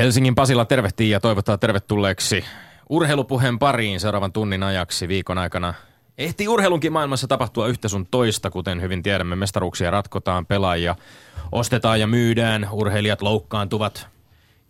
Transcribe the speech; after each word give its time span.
Helsingin 0.00 0.34
Pasilla 0.34 0.64
tervehtii 0.64 1.10
ja 1.10 1.20
toivottaa 1.20 1.58
tervetulleeksi 1.58 2.44
urheilupuheen 2.88 3.58
pariin 3.58 4.00
seuraavan 4.00 4.32
tunnin 4.32 4.62
ajaksi 4.62 5.08
viikon 5.08 5.38
aikana. 5.38 5.74
Ehti 6.18 6.48
urheilunkin 6.48 6.92
maailmassa 6.92 7.26
tapahtua 7.26 7.66
yhtä 7.68 7.88
sun 7.88 8.06
toista, 8.10 8.50
kuten 8.50 8.80
hyvin 8.80 9.02
tiedämme. 9.02 9.36
Mestaruuksia 9.36 9.90
ratkotaan, 9.90 10.46
pelaajia 10.46 10.96
ostetaan 11.52 12.00
ja 12.00 12.06
myydään, 12.06 12.68
urheilijat 12.72 13.22
loukkaantuvat, 13.22 14.08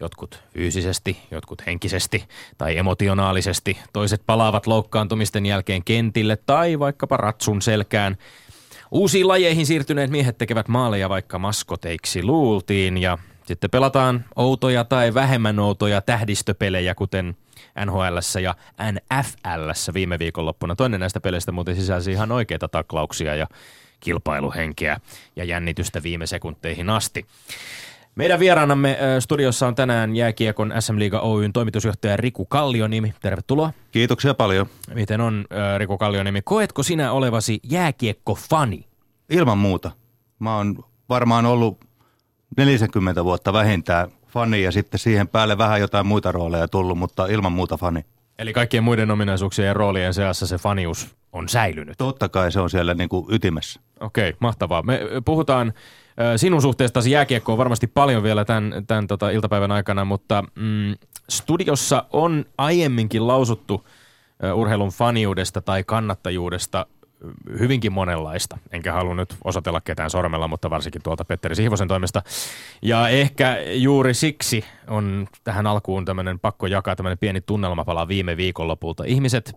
jotkut 0.00 0.42
fyysisesti, 0.54 1.18
jotkut 1.30 1.66
henkisesti 1.66 2.24
tai 2.58 2.76
emotionaalisesti. 2.76 3.78
Toiset 3.92 4.22
palaavat 4.26 4.66
loukkaantumisten 4.66 5.46
jälkeen 5.46 5.84
kentille 5.84 6.36
tai 6.36 6.78
vaikkapa 6.78 7.16
ratsun 7.16 7.62
selkään. 7.62 8.16
Uusiin 8.90 9.28
lajeihin 9.28 9.66
siirtyneet 9.66 10.10
miehet 10.10 10.38
tekevät 10.38 10.68
maaleja 10.68 11.08
vaikka 11.08 11.38
maskoteiksi 11.38 12.22
luultiin 12.22 12.98
ja 12.98 13.18
sitten 13.50 13.70
pelataan 13.70 14.24
outoja 14.36 14.84
tai 14.84 15.14
vähemmän 15.14 15.58
outoja 15.58 16.00
tähdistöpelejä, 16.00 16.94
kuten 16.94 17.36
NHL 17.86 18.18
ja 18.42 18.54
NFL 18.92 19.70
viime 19.94 20.18
viikonloppuna. 20.18 20.76
Toinen 20.76 21.00
näistä 21.00 21.20
peleistä 21.20 21.52
muuten 21.52 21.76
sisälsi 21.76 22.12
ihan 22.12 22.32
oikeita 22.32 22.68
taklauksia 22.68 23.34
ja 23.34 23.46
kilpailuhenkeä 24.00 25.00
ja 25.36 25.44
jännitystä 25.44 26.02
viime 26.02 26.26
sekunteihin 26.26 26.90
asti. 26.90 27.26
Meidän 28.14 28.40
vieraanamme 28.40 28.98
studiossa 29.20 29.66
on 29.66 29.74
tänään 29.74 30.16
jääkiekon 30.16 30.72
SM 30.78 30.98
Liiga 30.98 31.20
Oyn 31.20 31.52
toimitusjohtaja 31.52 32.16
Riku 32.16 32.44
Kallioniemi. 32.44 33.14
Tervetuloa. 33.20 33.72
Kiitoksia 33.92 34.34
paljon. 34.34 34.66
Miten 34.94 35.20
on 35.20 35.44
Riku 35.78 35.98
Kallioniemi? 35.98 36.42
Koetko 36.42 36.82
sinä 36.82 37.12
olevasi 37.12 37.60
jääkiekko-fani? 37.62 38.84
Ilman 39.30 39.58
muuta. 39.58 39.90
Mä 40.38 40.56
oon 40.56 40.84
varmaan 41.08 41.46
ollut 41.46 41.89
40 42.56 43.24
vuotta 43.24 43.52
vähintään 43.52 44.10
fani 44.26 44.62
ja 44.62 44.72
sitten 44.72 45.00
siihen 45.00 45.28
päälle 45.28 45.58
vähän 45.58 45.80
jotain 45.80 46.06
muita 46.06 46.32
rooleja 46.32 46.68
tullut, 46.68 46.98
mutta 46.98 47.26
ilman 47.26 47.52
muuta 47.52 47.76
fani. 47.76 48.04
Eli 48.38 48.52
kaikkien 48.52 48.84
muiden 48.84 49.10
ominaisuuksien 49.10 49.68
ja 49.68 49.74
roolien 49.74 50.14
seassa 50.14 50.46
se 50.46 50.58
fanius 50.58 51.16
on 51.32 51.48
säilynyt? 51.48 51.98
Totta 51.98 52.28
kai 52.28 52.52
se 52.52 52.60
on 52.60 52.70
siellä 52.70 52.94
niin 52.94 53.08
kuin 53.08 53.26
ytimessä. 53.28 53.80
Okei, 54.00 54.34
mahtavaa. 54.38 54.82
Me 54.82 55.00
puhutaan 55.24 55.72
sinun 56.36 56.62
suhteestasi 56.62 57.10
jääkiekkoon 57.10 57.58
varmasti 57.58 57.86
paljon 57.86 58.22
vielä 58.22 58.44
tämän, 58.44 58.84
tämän 58.86 59.06
tota 59.06 59.30
iltapäivän 59.30 59.72
aikana, 59.72 60.04
mutta 60.04 60.44
mm, 60.54 60.94
studiossa 61.30 62.04
on 62.12 62.44
aiemminkin 62.58 63.26
lausuttu 63.26 63.86
urheilun 64.54 64.88
faniudesta 64.88 65.60
tai 65.60 65.84
kannattajuudesta 65.84 66.86
hyvinkin 67.58 67.92
monenlaista. 67.92 68.58
Enkä 68.70 68.92
halua 68.92 69.14
nyt 69.14 69.36
osatella 69.44 69.80
ketään 69.80 70.10
sormella, 70.10 70.48
mutta 70.48 70.70
varsinkin 70.70 71.02
tuolta 71.02 71.24
Petteri 71.24 71.54
Sihvosen 71.54 71.88
toimesta. 71.88 72.22
Ja 72.82 73.08
ehkä 73.08 73.56
juuri 73.72 74.14
siksi 74.14 74.64
on 74.88 75.28
tähän 75.44 75.66
alkuun 75.66 76.04
tämmöinen 76.04 76.38
pakko 76.38 76.66
jakaa 76.66 76.96
tämmöinen 76.96 77.18
pieni 77.18 77.40
tunnelmapala 77.40 78.08
viime 78.08 78.36
viikonlopulta. 78.36 79.04
Ihmiset 79.06 79.56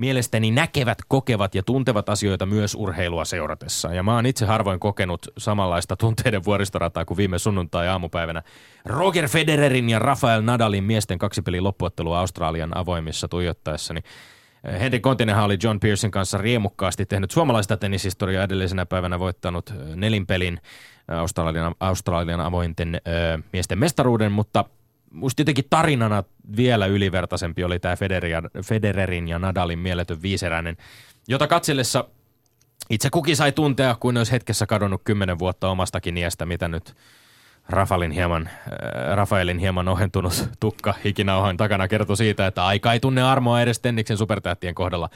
mielestäni 0.00 0.50
näkevät, 0.50 0.98
kokevat 1.08 1.54
ja 1.54 1.62
tuntevat 1.62 2.08
asioita 2.08 2.46
myös 2.46 2.74
urheilua 2.74 3.24
seuratessa. 3.24 3.94
Ja 3.94 4.02
mä 4.02 4.14
oon 4.14 4.26
itse 4.26 4.46
harvoin 4.46 4.80
kokenut 4.80 5.26
samanlaista 5.38 5.96
tunteiden 5.96 6.44
vuoristorataa 6.44 7.04
kuin 7.04 7.16
viime 7.16 7.38
sunnuntai-aamupäivänä. 7.38 8.42
Roger 8.84 9.28
Federerin 9.28 9.90
ja 9.90 9.98
Rafael 9.98 10.42
Nadalin 10.42 10.84
miesten 10.84 11.18
kaksipelin 11.18 11.64
loppuottelua 11.64 12.20
Australian 12.20 12.76
avoimissa 12.76 13.28
tuijottaessani. 13.28 14.00
Henry 14.64 15.00
Kontinenhan 15.00 15.44
oli 15.44 15.58
John 15.62 15.80
Pearson 15.80 16.10
kanssa 16.10 16.38
riemukkaasti 16.38 17.06
tehnyt 17.06 17.30
suomalaista 17.30 17.76
tennishistoriaa 17.76 18.44
edellisenä 18.44 18.86
päivänä 18.86 19.18
voittanut 19.18 19.74
nelinpelin 19.94 20.60
Australian, 21.08 21.74
Australian 21.80 22.40
avointen 22.40 22.94
ö, 22.94 23.38
miesten 23.52 23.78
mestaruuden, 23.78 24.32
mutta 24.32 24.64
musta 25.12 25.40
jotenkin 25.40 25.64
tarinana 25.70 26.24
vielä 26.56 26.86
ylivertaisempi 26.86 27.64
oli 27.64 27.78
tämä 27.78 27.96
Federerin 28.64 29.28
ja 29.28 29.38
Nadalin 29.38 29.78
mieletön 29.78 30.22
viiseräinen, 30.22 30.76
jota 31.28 31.46
katsellessa 31.46 32.04
itse 32.90 33.10
kukin 33.10 33.36
sai 33.36 33.52
tuntea, 33.52 33.96
kuin 34.00 34.16
olisi 34.16 34.32
hetkessä 34.32 34.66
kadonnut 34.66 35.00
kymmenen 35.04 35.38
vuotta 35.38 35.68
omastakin 35.68 36.16
iästä, 36.16 36.46
mitä 36.46 36.68
nyt 36.68 36.94
Rafaelin 37.72 38.10
hieman, 38.10 38.48
äh, 38.48 39.16
Rafaelin 39.16 39.58
hieman 39.58 39.88
ohentunut 39.88 40.48
tukka 40.60 40.94
hikinauhan 41.04 41.56
takana 41.56 41.88
kertoi 41.88 42.16
siitä, 42.16 42.46
että 42.46 42.66
aika 42.66 42.92
ei 42.92 43.00
tunne 43.00 43.22
armoa 43.22 43.60
edes 43.60 43.78
Tenniksen 43.78 44.16
supertähtien 44.16 44.74
kohdalla. 44.74 45.08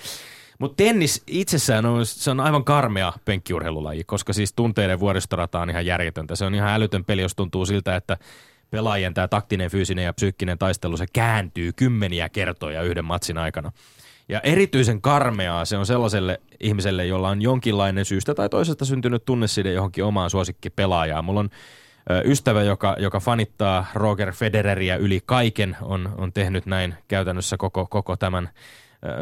Mutta 0.58 0.76
tennis 0.76 1.22
itsessään 1.26 1.86
on, 1.86 2.06
se 2.06 2.30
on 2.30 2.40
aivan 2.40 2.64
karmea 2.64 3.12
penkkiurheilulaji, 3.24 4.04
koska 4.04 4.32
siis 4.32 4.52
tunteiden 4.52 5.00
vuoristorata 5.00 5.60
on 5.60 5.70
ihan 5.70 5.86
järjetöntä. 5.86 6.36
Se 6.36 6.44
on 6.44 6.54
ihan 6.54 6.70
älytön 6.70 7.04
peli, 7.04 7.22
jos 7.22 7.34
tuntuu 7.34 7.66
siltä, 7.66 7.96
että 7.96 8.16
pelaajien 8.70 9.14
tämä 9.14 9.28
taktinen, 9.28 9.70
fyysinen 9.70 10.04
ja 10.04 10.12
psyykkinen 10.12 10.58
taistelu, 10.58 10.96
se 10.96 11.06
kääntyy 11.12 11.72
kymmeniä 11.72 12.28
kertoja 12.28 12.82
yhden 12.82 13.04
matsin 13.04 13.38
aikana. 13.38 13.72
Ja 14.28 14.40
erityisen 14.40 15.00
karmeaa 15.00 15.64
se 15.64 15.76
on 15.76 15.86
sellaiselle 15.86 16.40
ihmiselle, 16.60 17.06
jolla 17.06 17.28
on 17.28 17.42
jonkinlainen 17.42 18.04
syystä 18.04 18.34
tai 18.34 18.48
toisesta 18.48 18.84
syntynyt 18.84 19.24
tunneside 19.24 19.72
johonkin 19.72 20.04
omaan 20.04 20.30
suosikkipelaajaan. 20.30 21.24
Mulla 21.24 21.40
on 21.40 21.50
ystävä, 22.24 22.62
joka, 22.62 22.96
joka 22.98 23.20
fanittaa 23.20 23.86
Roger 23.94 24.32
Federeriä 24.32 24.96
yli 24.96 25.20
kaiken, 25.26 25.76
on, 25.82 26.14
on 26.18 26.32
tehnyt 26.32 26.66
näin 26.66 26.94
käytännössä 27.08 27.56
koko, 27.56 27.86
koko 27.90 28.16
tämän 28.16 28.50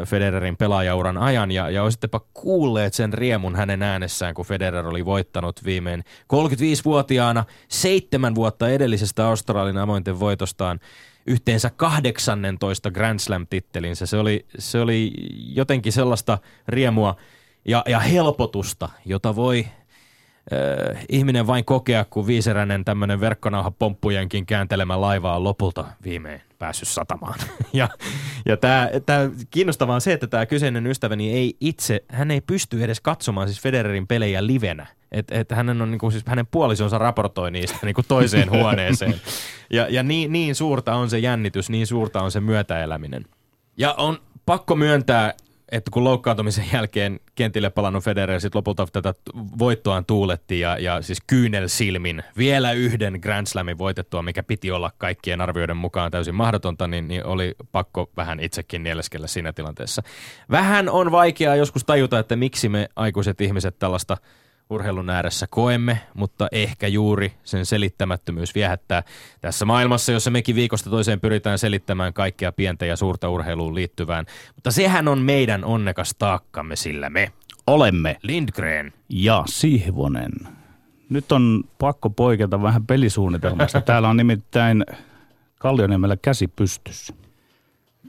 Federerin 0.05 0.57
pelaajauran 0.57 1.17
ajan 1.17 1.51
ja, 1.51 1.69
ja 1.69 1.83
olisittepä 1.83 2.19
kuulleet 2.33 2.93
sen 2.93 3.13
riemun 3.13 3.55
hänen 3.55 3.83
äänessään, 3.83 4.33
kun 4.33 4.45
Federer 4.45 4.87
oli 4.87 5.05
voittanut 5.05 5.65
viimein 5.65 6.03
35-vuotiaana 6.33 7.45
seitsemän 7.67 8.35
vuotta 8.35 8.69
edellisestä 8.69 9.27
Australian 9.27 9.77
avointen 9.77 10.19
voitostaan 10.19 10.79
yhteensä 11.27 11.69
18 11.69 12.91
Grand 12.91 13.19
Slam-tittelinsä. 13.19 14.05
Se 14.05 14.17
oli, 14.17 14.45
se 14.59 14.79
oli 14.79 15.11
jotenkin 15.55 15.93
sellaista 15.93 16.37
riemua 16.67 17.15
ja, 17.65 17.83
ja 17.87 17.99
helpotusta, 17.99 18.89
jota 19.05 19.35
voi 19.35 19.67
äh, 20.53 21.05
ihminen 21.09 21.47
vain 21.47 21.65
kokea, 21.65 22.05
kun 22.05 22.27
viiseräinen 22.27 22.85
tämmöinen 22.85 23.19
verkkonauha 23.19 23.71
pomppujenkin 23.71 24.45
kääntelemä 24.45 25.01
laiva 25.01 25.35
on 25.35 25.43
lopulta 25.43 25.85
viimein 26.03 26.41
päässyt 26.59 26.87
satamaan. 26.87 27.39
ja 27.73 27.89
ja 28.45 28.57
tämä, 28.57 28.89
kiinnostavaa 29.49 29.95
on 29.95 30.01
se, 30.01 30.13
että 30.13 30.27
tämä 30.27 30.45
kyseinen 30.45 30.87
ystäväni 30.87 31.33
ei 31.33 31.57
itse, 31.59 32.03
hän 32.07 32.31
ei 32.31 32.41
pysty 32.41 32.83
edes 32.83 33.01
katsomaan 33.01 33.47
siis 33.47 33.61
Federerin 33.61 34.07
pelejä 34.07 34.47
livenä. 34.47 34.87
Että 35.11 35.39
et 35.39 35.51
hänen, 35.51 35.81
on, 35.81 35.91
niin 35.91 35.99
kuin, 35.99 36.11
siis 36.11 36.23
hänen 36.27 36.47
puolisonsa 36.47 36.97
raportoi 36.97 37.51
niistä 37.51 37.77
niin 37.83 37.95
kuin 37.95 38.05
toiseen 38.07 38.51
huoneeseen. 38.59 39.21
Ja, 39.69 39.87
ja 39.89 40.03
niin, 40.03 40.31
niin 40.31 40.55
suurta 40.55 40.95
on 40.95 41.09
se 41.09 41.19
jännitys, 41.19 41.69
niin 41.69 41.87
suurta 41.87 42.21
on 42.21 42.31
se 42.31 42.39
myötäeläminen. 42.39 43.25
Ja 43.77 43.93
on 43.93 44.19
pakko 44.45 44.75
myöntää, 44.75 45.33
että 45.73 45.91
kun 45.91 46.03
loukkaantumisen 46.03 46.65
jälkeen 46.73 47.19
kentille 47.35 47.69
palannut 47.69 48.03
Federer 48.03 48.41
sitten 48.41 48.59
lopulta 48.59 48.87
tätä 48.91 49.13
voittoaan 49.59 50.05
tuuletti 50.05 50.59
ja, 50.59 50.77
ja 50.77 51.01
siis 51.01 51.21
kyynel 51.27 51.67
silmin 51.67 52.23
vielä 52.37 52.71
yhden 52.71 53.19
Grand 53.21 53.47
Slamin 53.47 53.77
voitettua, 53.77 54.21
mikä 54.21 54.43
piti 54.43 54.71
olla 54.71 54.91
kaikkien 54.97 55.41
arvioiden 55.41 55.77
mukaan 55.77 56.11
täysin 56.11 56.35
mahdotonta, 56.35 56.87
niin, 56.87 57.07
niin 57.07 57.25
oli 57.25 57.55
pakko 57.71 58.09
vähän 58.17 58.39
itsekin 58.39 58.83
nieleskellä 58.83 59.27
siinä 59.27 59.53
tilanteessa. 59.53 60.03
Vähän 60.51 60.89
on 60.89 61.11
vaikeaa 61.11 61.55
joskus 61.55 61.83
tajuta, 61.83 62.19
että 62.19 62.35
miksi 62.35 62.69
me 62.69 62.89
aikuiset 62.95 63.41
ihmiset 63.41 63.79
tällaista– 63.79 64.17
urheilun 64.69 65.09
ääressä 65.09 65.47
koemme, 65.47 65.99
mutta 66.13 66.47
ehkä 66.51 66.87
juuri 66.87 67.33
sen 67.43 67.65
selittämättömyys 67.65 68.55
viehättää 68.55 69.03
tässä 69.41 69.65
maailmassa, 69.65 70.11
jossa 70.11 70.31
mekin 70.31 70.55
viikosta 70.55 70.89
toiseen 70.89 71.19
pyritään 71.19 71.59
selittämään 71.59 72.13
kaikkea 72.13 72.51
pientä 72.51 72.85
ja 72.85 72.95
suurta 72.95 73.29
urheiluun 73.29 73.75
liittyvään. 73.75 74.25
Mutta 74.55 74.71
sehän 74.71 75.07
on 75.07 75.19
meidän 75.19 75.63
onnekas 75.63 76.15
taakkamme, 76.19 76.75
sillä 76.75 77.09
me 77.09 77.31
olemme 77.67 78.17
Lindgren 78.21 78.93
ja 79.09 79.43
Sihvonen. 79.47 80.31
Nyt 81.09 81.31
on 81.31 81.63
pakko 81.79 82.09
poiketa 82.09 82.61
vähän 82.61 82.85
pelisuunnitelmasta. 82.85 83.81
Täällä 83.91 84.09
on 84.09 84.17
nimittäin 84.17 84.85
Kallioniemellä 85.59 86.17
käsi 86.17 86.47
pystyssä. 86.47 87.13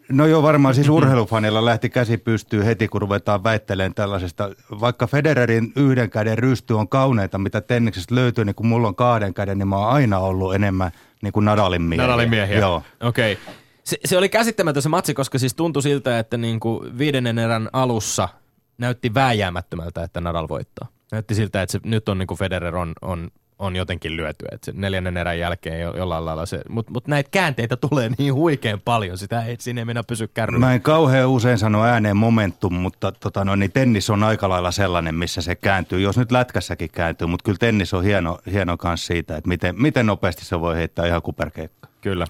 No 0.09 0.27
joo, 0.27 0.43
varmaan 0.43 0.75
siis 0.75 0.89
urheilufanilla 0.89 1.65
lähti 1.65 1.91
käsi 1.91 2.19
pystyy 2.19 2.65
heti, 2.65 2.89
kun 2.89 3.01
ruvetaan 3.01 3.45
väittelemään 3.45 3.95
tällaisesta. 3.95 4.51
Vaikka 4.81 5.07
Federerin 5.07 5.73
yhden 5.77 6.11
käden 6.11 6.39
rysty 6.39 6.75
on 6.75 6.89
kauneita, 6.89 7.39
mitä 7.39 7.61
tenniksestä 7.61 8.15
löytyy, 8.15 8.45
niin 8.45 8.55
kun 8.55 8.67
mulla 8.67 8.89
on 8.89 8.95
kahden 8.95 9.35
käden, 9.35 9.59
niin 9.59 9.69
mä 9.69 9.77
oon 9.77 9.89
aina 9.89 10.19
ollut 10.19 10.55
enemmän 10.55 10.91
niin 11.23 11.33
kuin 11.33 11.45
Nadalin 11.45 11.83
miehiä. 11.83 12.07
Nadalin 12.07 12.31
miehiä, 12.31 12.59
joo. 12.59 12.83
Okei. 13.01 13.33
Okay. 13.33 13.55
Se, 13.85 13.99
se 14.05 14.19
oli 14.19 14.29
käsittämätön 14.29 14.83
se 14.83 14.89
matsi, 14.89 15.15
koska 15.15 15.39
siis 15.39 15.55
tuntui 15.55 15.83
siltä, 15.83 16.19
että 16.19 16.37
niin 16.37 16.61
kuin 16.61 16.99
viidennen 16.99 17.39
erän 17.39 17.69
alussa 17.73 18.29
näytti 18.79 19.15
vääjäämättömältä, 19.15 20.03
että 20.03 20.21
Nadal 20.21 20.49
voittaa. 20.49 20.89
Näytti 21.13 21.35
siltä, 21.35 21.63
että 21.63 21.73
se, 21.73 21.81
nyt 21.85 22.09
on 22.09 22.19
niin 22.19 22.27
kuin 22.27 22.39
Federer 22.39 22.77
on, 22.77 22.93
on 23.03 23.31
on 23.59 23.77
jotenkin 23.77 24.17
lyöty. 24.17 24.45
Et 24.53 24.65
se 24.65 24.73
neljännen 24.77 25.17
erän 25.17 25.39
jälkeen 25.39 25.81
jo, 25.81 25.97
jollain 25.97 26.25
lailla 26.25 26.47
se, 26.47 26.61
mutta 26.69 26.93
mut 26.93 27.09
näitä 27.09 27.31
käänteitä 27.31 27.77
tulee 27.77 28.11
niin 28.19 28.35
huikein 28.35 28.81
paljon, 28.81 29.19
sitä 29.19 29.45
ei, 29.45 29.57
siinä 29.59 29.81
ei 29.81 29.85
mennä 29.85 30.03
pysy 30.03 30.29
kärryllä. 30.29 30.67
Mä 30.67 30.75
en 30.75 30.83
kauhean 30.83 31.29
usein 31.29 31.59
sano 31.59 31.85
ääneen 31.85 32.17
momentum, 32.17 32.75
mutta 32.75 33.13
tota, 33.13 33.45
no, 33.45 33.57
niin 33.57 33.73
tennis 33.73 34.11
on 34.11 34.23
aika 34.23 34.49
lailla 34.49 34.71
sellainen, 34.71 35.15
missä 35.15 35.43
se 35.43 35.55
kääntyy. 35.55 36.01
Jos 36.01 36.19
nyt 36.19 36.33
lätkässäkin 36.33 36.91
kääntyy, 36.91 37.27
mutta 37.27 37.45
kyllä 37.45 37.59
tennis 37.59 37.95
on 37.95 38.05
hieno, 38.05 38.39
hieno 38.53 38.77
kanssa 38.77 39.07
siitä, 39.07 39.37
että 39.37 39.49
miten, 39.49 39.83
miten 39.83 40.07
nopeasti 40.07 40.45
se 40.45 40.61
voi 40.61 40.77
heittää 40.77 41.07
ihan 41.07 41.23
kuperkeikka. 41.23 41.89
Kyllä. 42.01 42.27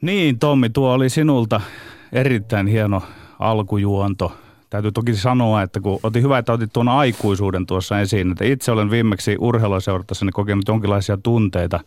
Niin, 0.00 0.38
Tommi, 0.38 0.70
tuo 0.70 0.92
oli 0.92 1.08
sinulta 1.08 1.60
erittäin 2.12 2.66
hieno 2.66 3.02
alkujuonto. 3.38 4.32
Täytyy 4.70 4.92
toki 4.92 5.14
sanoa, 5.14 5.62
että 5.62 5.80
kun 5.80 6.00
otin 6.02 6.22
hyvä, 6.22 6.38
että 6.38 6.52
otit 6.52 6.72
tuon 6.72 6.88
aikuisuuden 6.88 7.66
tuossa 7.66 8.00
esiin, 8.00 8.30
että 8.30 8.44
itse 8.44 8.72
olen 8.72 8.90
viimeksi 8.90 9.36
urheilua 9.38 9.80
seurattaessani 9.80 10.32
kokenut 10.32 10.68
jonkinlaisia 10.68 11.16
tunteita 11.16 11.80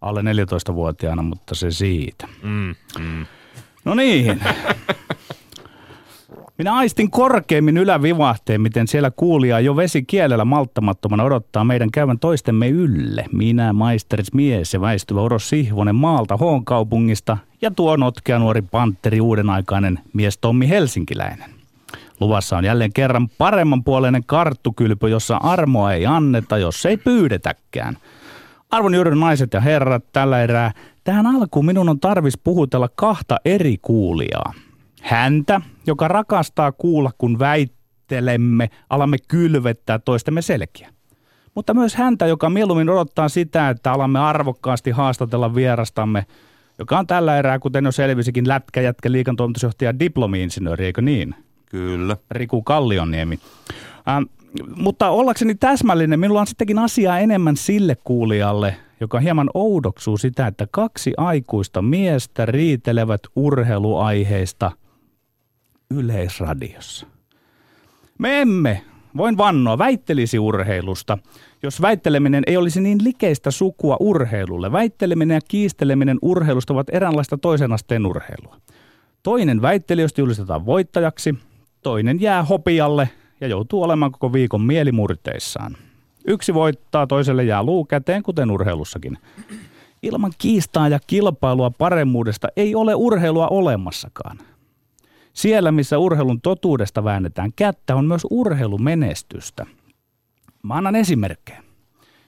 alle 0.00 0.22
14-vuotiaana, 0.22 1.22
mutta 1.22 1.54
se 1.54 1.70
siitä. 1.70 2.28
Mm, 2.42 2.74
mm. 2.98 3.26
No 3.84 3.94
niin. 3.94 4.40
Minä 6.58 6.74
aistin 6.74 7.10
korkeimmin 7.10 7.76
ylävivahteen, 7.76 8.60
miten 8.60 8.88
siellä 8.88 9.10
kuulija 9.10 9.60
jo 9.60 9.76
vesi 9.76 10.02
kielellä 10.02 10.44
malttamattomana 10.44 11.24
odottaa 11.24 11.64
meidän 11.64 11.90
käyvän 11.90 12.18
toistemme 12.18 12.68
ylle. 12.68 13.24
Minä, 13.32 13.72
maisteris 13.72 14.34
mies 14.34 14.74
ja 14.74 14.80
väistyvä 14.80 15.20
Oros 15.20 15.48
Sihvonen 15.48 15.94
maalta 15.94 16.36
Hoon 16.36 16.64
kaupungista 16.64 17.36
ja 17.62 17.70
tuo 17.70 17.96
notkea 17.96 18.38
nuori 18.38 18.62
pantteri 18.62 19.20
uudenaikainen 19.20 19.98
mies 20.12 20.38
Tommi 20.38 20.68
Helsinkiläinen. 20.68 21.57
Luvassa 22.20 22.56
on 22.56 22.64
jälleen 22.64 22.92
kerran 22.92 23.28
paremmanpuoleinen 23.38 24.24
karttukylpy, 24.26 25.08
jossa 25.08 25.36
armoa 25.36 25.92
ei 25.92 26.06
anneta, 26.06 26.58
jos 26.58 26.86
ei 26.86 26.96
pyydetäkään. 26.96 27.96
Arvon 28.70 28.94
juuri 28.94 29.16
naiset 29.16 29.52
ja 29.52 29.60
herrat, 29.60 30.04
tällä 30.12 30.42
erää 30.42 30.72
tähän 31.04 31.26
alkuun 31.26 31.66
minun 31.66 31.88
on 31.88 32.00
tarvis 32.00 32.38
puhutella 32.38 32.88
kahta 32.94 33.36
eri 33.44 33.76
kuulijaa. 33.82 34.52
Häntä, 35.02 35.60
joka 35.86 36.08
rakastaa 36.08 36.72
kuulla, 36.72 37.10
kun 37.18 37.38
väittelemme, 37.38 38.70
alamme 38.90 39.16
kylvettää 39.28 39.98
toistemme 39.98 40.42
selkiä. 40.42 40.90
Mutta 41.54 41.74
myös 41.74 41.94
häntä, 41.94 42.26
joka 42.26 42.50
mieluummin 42.50 42.90
odottaa 42.90 43.28
sitä, 43.28 43.68
että 43.70 43.92
alamme 43.92 44.18
arvokkaasti 44.18 44.90
haastatella 44.90 45.54
vierastamme, 45.54 46.26
joka 46.78 46.98
on 46.98 47.06
tällä 47.06 47.38
erää, 47.38 47.58
kuten 47.58 47.84
jo 47.84 47.92
selvisikin, 47.92 48.48
lätkäjätkä 48.48 49.12
liikan 49.12 49.36
toimitusjohtaja 49.36 49.98
diplomi-insinööri, 49.98 50.84
eikö 50.84 51.02
niin? 51.02 51.34
Kyllä. 51.70 52.16
Riku 52.30 52.62
Kallionniemi. 52.62 53.38
Ähm, 54.08 54.24
mutta 54.76 55.08
ollakseni 55.08 55.54
täsmällinen, 55.54 56.20
minulla 56.20 56.40
on 56.40 56.46
sittenkin 56.46 56.78
asiaa 56.78 57.18
enemmän 57.18 57.56
sille 57.56 57.96
kuulijalle, 58.04 58.76
joka 59.00 59.20
hieman 59.20 59.50
oudoksuu 59.54 60.16
sitä, 60.16 60.46
että 60.46 60.66
kaksi 60.70 61.12
aikuista 61.16 61.82
miestä 61.82 62.46
riitelevät 62.46 63.20
urheiluaiheista 63.36 64.72
yleisradiossa. 65.90 67.06
Me 68.18 68.40
emme, 68.40 68.82
voin 69.16 69.36
vannoa, 69.38 69.78
väittelisi 69.78 70.38
urheilusta, 70.38 71.18
jos 71.62 71.82
väitteleminen 71.82 72.42
ei 72.46 72.56
olisi 72.56 72.80
niin 72.80 73.04
likeistä 73.04 73.50
sukua 73.50 73.96
urheilulle. 74.00 74.72
Väitteleminen 74.72 75.34
ja 75.34 75.40
kiisteleminen 75.48 76.18
urheilusta 76.22 76.72
ovat 76.72 76.86
eräänlaista 76.92 77.38
toisen 77.38 77.72
asteen 77.72 78.06
urheilua. 78.06 78.56
Toinen 79.22 79.62
väittelijöistä 79.62 80.20
julistetaan 80.20 80.66
voittajaksi, 80.66 81.34
toinen 81.82 82.20
jää 82.20 82.42
hopialle 82.42 83.08
ja 83.40 83.48
joutuu 83.48 83.82
olemaan 83.82 84.12
koko 84.12 84.32
viikon 84.32 84.60
mielimurteissaan. 84.62 85.76
Yksi 86.26 86.54
voittaa, 86.54 87.06
toiselle 87.06 87.44
jää 87.44 87.62
luu 87.62 87.84
käteen, 87.84 88.22
kuten 88.22 88.50
urheilussakin. 88.50 89.18
Ilman 90.02 90.32
kiistaa 90.38 90.88
ja 90.88 90.98
kilpailua 91.06 91.70
paremmuudesta 91.70 92.48
ei 92.56 92.74
ole 92.74 92.94
urheilua 92.94 93.48
olemassakaan. 93.48 94.38
Siellä, 95.32 95.72
missä 95.72 95.98
urheilun 95.98 96.40
totuudesta 96.40 97.04
väännetään 97.04 97.52
kättä, 97.56 97.96
on 97.96 98.04
myös 98.04 98.26
urheilumenestystä. 98.30 99.66
Mä 100.62 100.74
annan 100.74 100.96
esimerkkejä. 100.96 101.62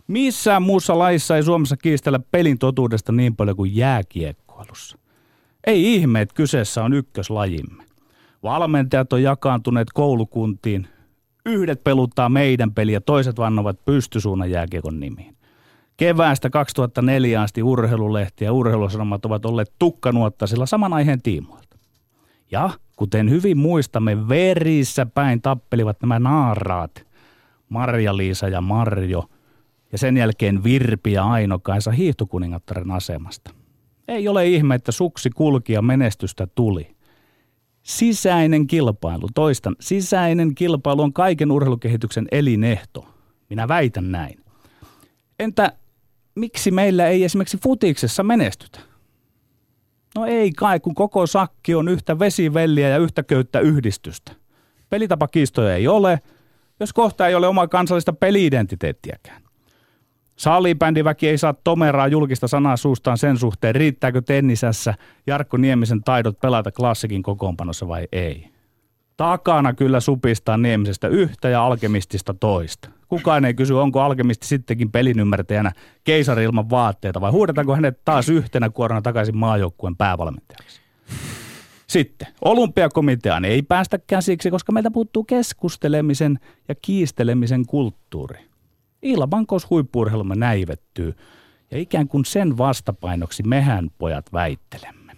Missään 0.06 0.62
muussa 0.62 0.98
laissa 0.98 1.36
ei 1.36 1.42
Suomessa 1.42 1.76
kiistellä 1.76 2.20
pelin 2.30 2.58
totuudesta 2.58 3.12
niin 3.12 3.36
paljon 3.36 3.56
kuin 3.56 3.76
jääkiekkoilussa. 3.76 4.98
Ei 5.66 5.94
ihme, 5.94 6.20
että 6.20 6.34
kyseessä 6.34 6.84
on 6.84 6.92
ykköslajimme. 6.92 7.89
Valmentajat 8.42 9.12
on 9.12 9.22
jakaantuneet 9.22 9.88
koulukuntiin. 9.94 10.88
Yhdet 11.46 11.84
peluttaa 11.84 12.28
meidän 12.28 12.74
peliä, 12.74 13.00
toiset 13.00 13.38
vannovat 13.38 13.84
pystysuunnan 13.84 14.50
jääkiekon 14.50 15.00
nimiin. 15.00 15.36
Keväästä 15.96 16.50
2004 16.50 17.42
asti 17.42 17.62
urheilulehti 17.62 18.44
ja 18.44 18.52
urheilusanomat 18.52 19.24
ovat 19.24 19.44
olleet 19.44 19.72
tukkanuottasilla 19.78 20.66
saman 20.66 20.92
aiheen 20.92 21.22
tiimoilta. 21.22 21.76
Ja 22.50 22.70
kuten 22.96 23.30
hyvin 23.30 23.58
muistamme, 23.58 24.28
verissä 24.28 25.06
päin 25.06 25.42
tappelivat 25.42 25.96
nämä 26.00 26.18
naaraat, 26.18 27.06
Marja-Liisa 27.68 28.48
ja 28.48 28.60
Marjo, 28.60 29.24
ja 29.92 29.98
sen 29.98 30.16
jälkeen 30.16 30.64
Virpi 30.64 31.12
ja 31.12 31.24
Aino-Kaisa 31.24 31.90
hiihtokuningattaren 31.90 32.90
asemasta. 32.90 33.50
Ei 34.08 34.28
ole 34.28 34.46
ihme, 34.46 34.74
että 34.74 34.92
suksi 34.92 35.30
kulki 35.30 35.72
ja 35.72 35.82
menestystä 35.82 36.46
tuli. 36.54 36.96
Sisäinen 37.82 38.66
kilpailu, 38.66 39.28
toistan, 39.34 39.76
sisäinen 39.80 40.54
kilpailu 40.54 41.02
on 41.02 41.12
kaiken 41.12 41.52
urheilukehityksen 41.52 42.26
elinehto. 42.32 43.06
Minä 43.50 43.68
väitän 43.68 44.12
näin. 44.12 44.40
Entä 45.38 45.72
miksi 46.34 46.70
meillä 46.70 47.06
ei 47.06 47.24
esimerkiksi 47.24 47.58
futiksessa 47.62 48.22
menestytä? 48.22 48.80
No 50.14 50.26
ei 50.26 50.52
kai, 50.52 50.80
kun 50.80 50.94
koko 50.94 51.26
sakki 51.26 51.74
on 51.74 51.88
yhtä 51.88 52.18
vesivelliä 52.18 52.88
ja 52.88 52.98
yhtä 52.98 53.22
köyttä 53.22 53.60
yhdistystä. 53.60 54.32
Pelitapakiistoja 54.90 55.74
ei 55.74 55.88
ole, 55.88 56.20
jos 56.80 56.92
kohta 56.92 57.28
ei 57.28 57.34
ole 57.34 57.46
omaa 57.46 57.68
kansallista 57.68 58.12
peliidentiteettiäkään. 58.12 59.42
Salibändiväki 60.40 61.28
ei 61.28 61.38
saa 61.38 61.54
tomeraa 61.64 62.08
julkista 62.08 62.48
sanaa 62.48 62.76
suustaan 62.76 63.18
sen 63.18 63.36
suhteen, 63.36 63.74
riittääkö 63.74 64.22
tennisässä 64.22 64.94
Jarkko 65.26 65.56
Niemisen 65.56 66.02
taidot 66.02 66.40
pelata 66.40 66.72
klassikin 66.72 67.22
kokoonpanossa 67.22 67.88
vai 67.88 68.08
ei. 68.12 68.50
Takana 69.16 69.72
kyllä 69.72 70.00
supistaa 70.00 70.56
Niemisestä 70.56 71.08
yhtä 71.08 71.48
ja 71.48 71.64
alkemistista 71.64 72.34
toista. 72.34 72.88
Kukaan 73.08 73.44
ei 73.44 73.54
kysy, 73.54 73.74
onko 73.74 74.00
alkemisti 74.00 74.46
sittenkin 74.46 74.92
pelin 74.92 75.20
ymmärtäjänä 75.20 75.72
keisari 76.04 76.44
ilman 76.44 76.70
vaatteita 76.70 77.20
vai 77.20 77.30
huudetaanko 77.30 77.74
hänet 77.74 78.04
taas 78.04 78.28
yhtenä 78.28 78.70
kuorona 78.70 79.02
takaisin 79.02 79.36
maajoukkueen 79.36 79.96
päävalmentajaksi. 79.96 80.80
Sitten, 81.86 82.28
olympiakomiteaan 82.44 83.44
ei 83.44 83.62
päästä 83.62 83.98
käsiksi, 84.06 84.50
koska 84.50 84.72
meiltä 84.72 84.90
puuttuu 84.90 85.24
keskustelemisen 85.24 86.38
ja 86.68 86.74
kiistelemisen 86.74 87.66
kulttuuri. 87.66 88.49
Ilmankos 89.02 89.70
huippurheilumme 89.70 90.34
näivettyy 90.34 91.14
ja 91.70 91.78
ikään 91.78 92.08
kuin 92.08 92.24
sen 92.24 92.58
vastapainoksi 92.58 93.42
mehän 93.42 93.90
pojat 93.98 94.32
väittelemme. 94.32 95.12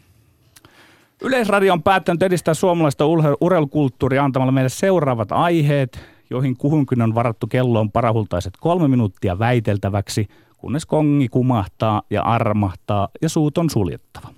Yleisradio 1.22 1.72
on 1.72 1.82
päättänyt 1.82 2.22
edistää 2.22 2.54
suomalaista 2.54 3.04
urheilukulttuuria 3.40 4.24
antamalla 4.24 4.52
meille 4.52 4.68
seuraavat 4.68 5.32
aiheet, 5.32 6.00
joihin 6.30 6.56
kuhunkin 6.56 7.02
on 7.02 7.14
varattu 7.14 7.46
kelloon 7.46 7.92
parahultaiset 7.92 8.54
kolme 8.60 8.88
minuuttia 8.88 9.38
väiteltäväksi, 9.38 10.28
kunnes 10.58 10.86
kongi 10.86 11.28
kumahtaa 11.28 12.02
ja 12.10 12.22
armahtaa 12.22 13.08
ja 13.22 13.28
suut 13.28 13.58
on 13.58 13.70
suljettava. 13.70 14.28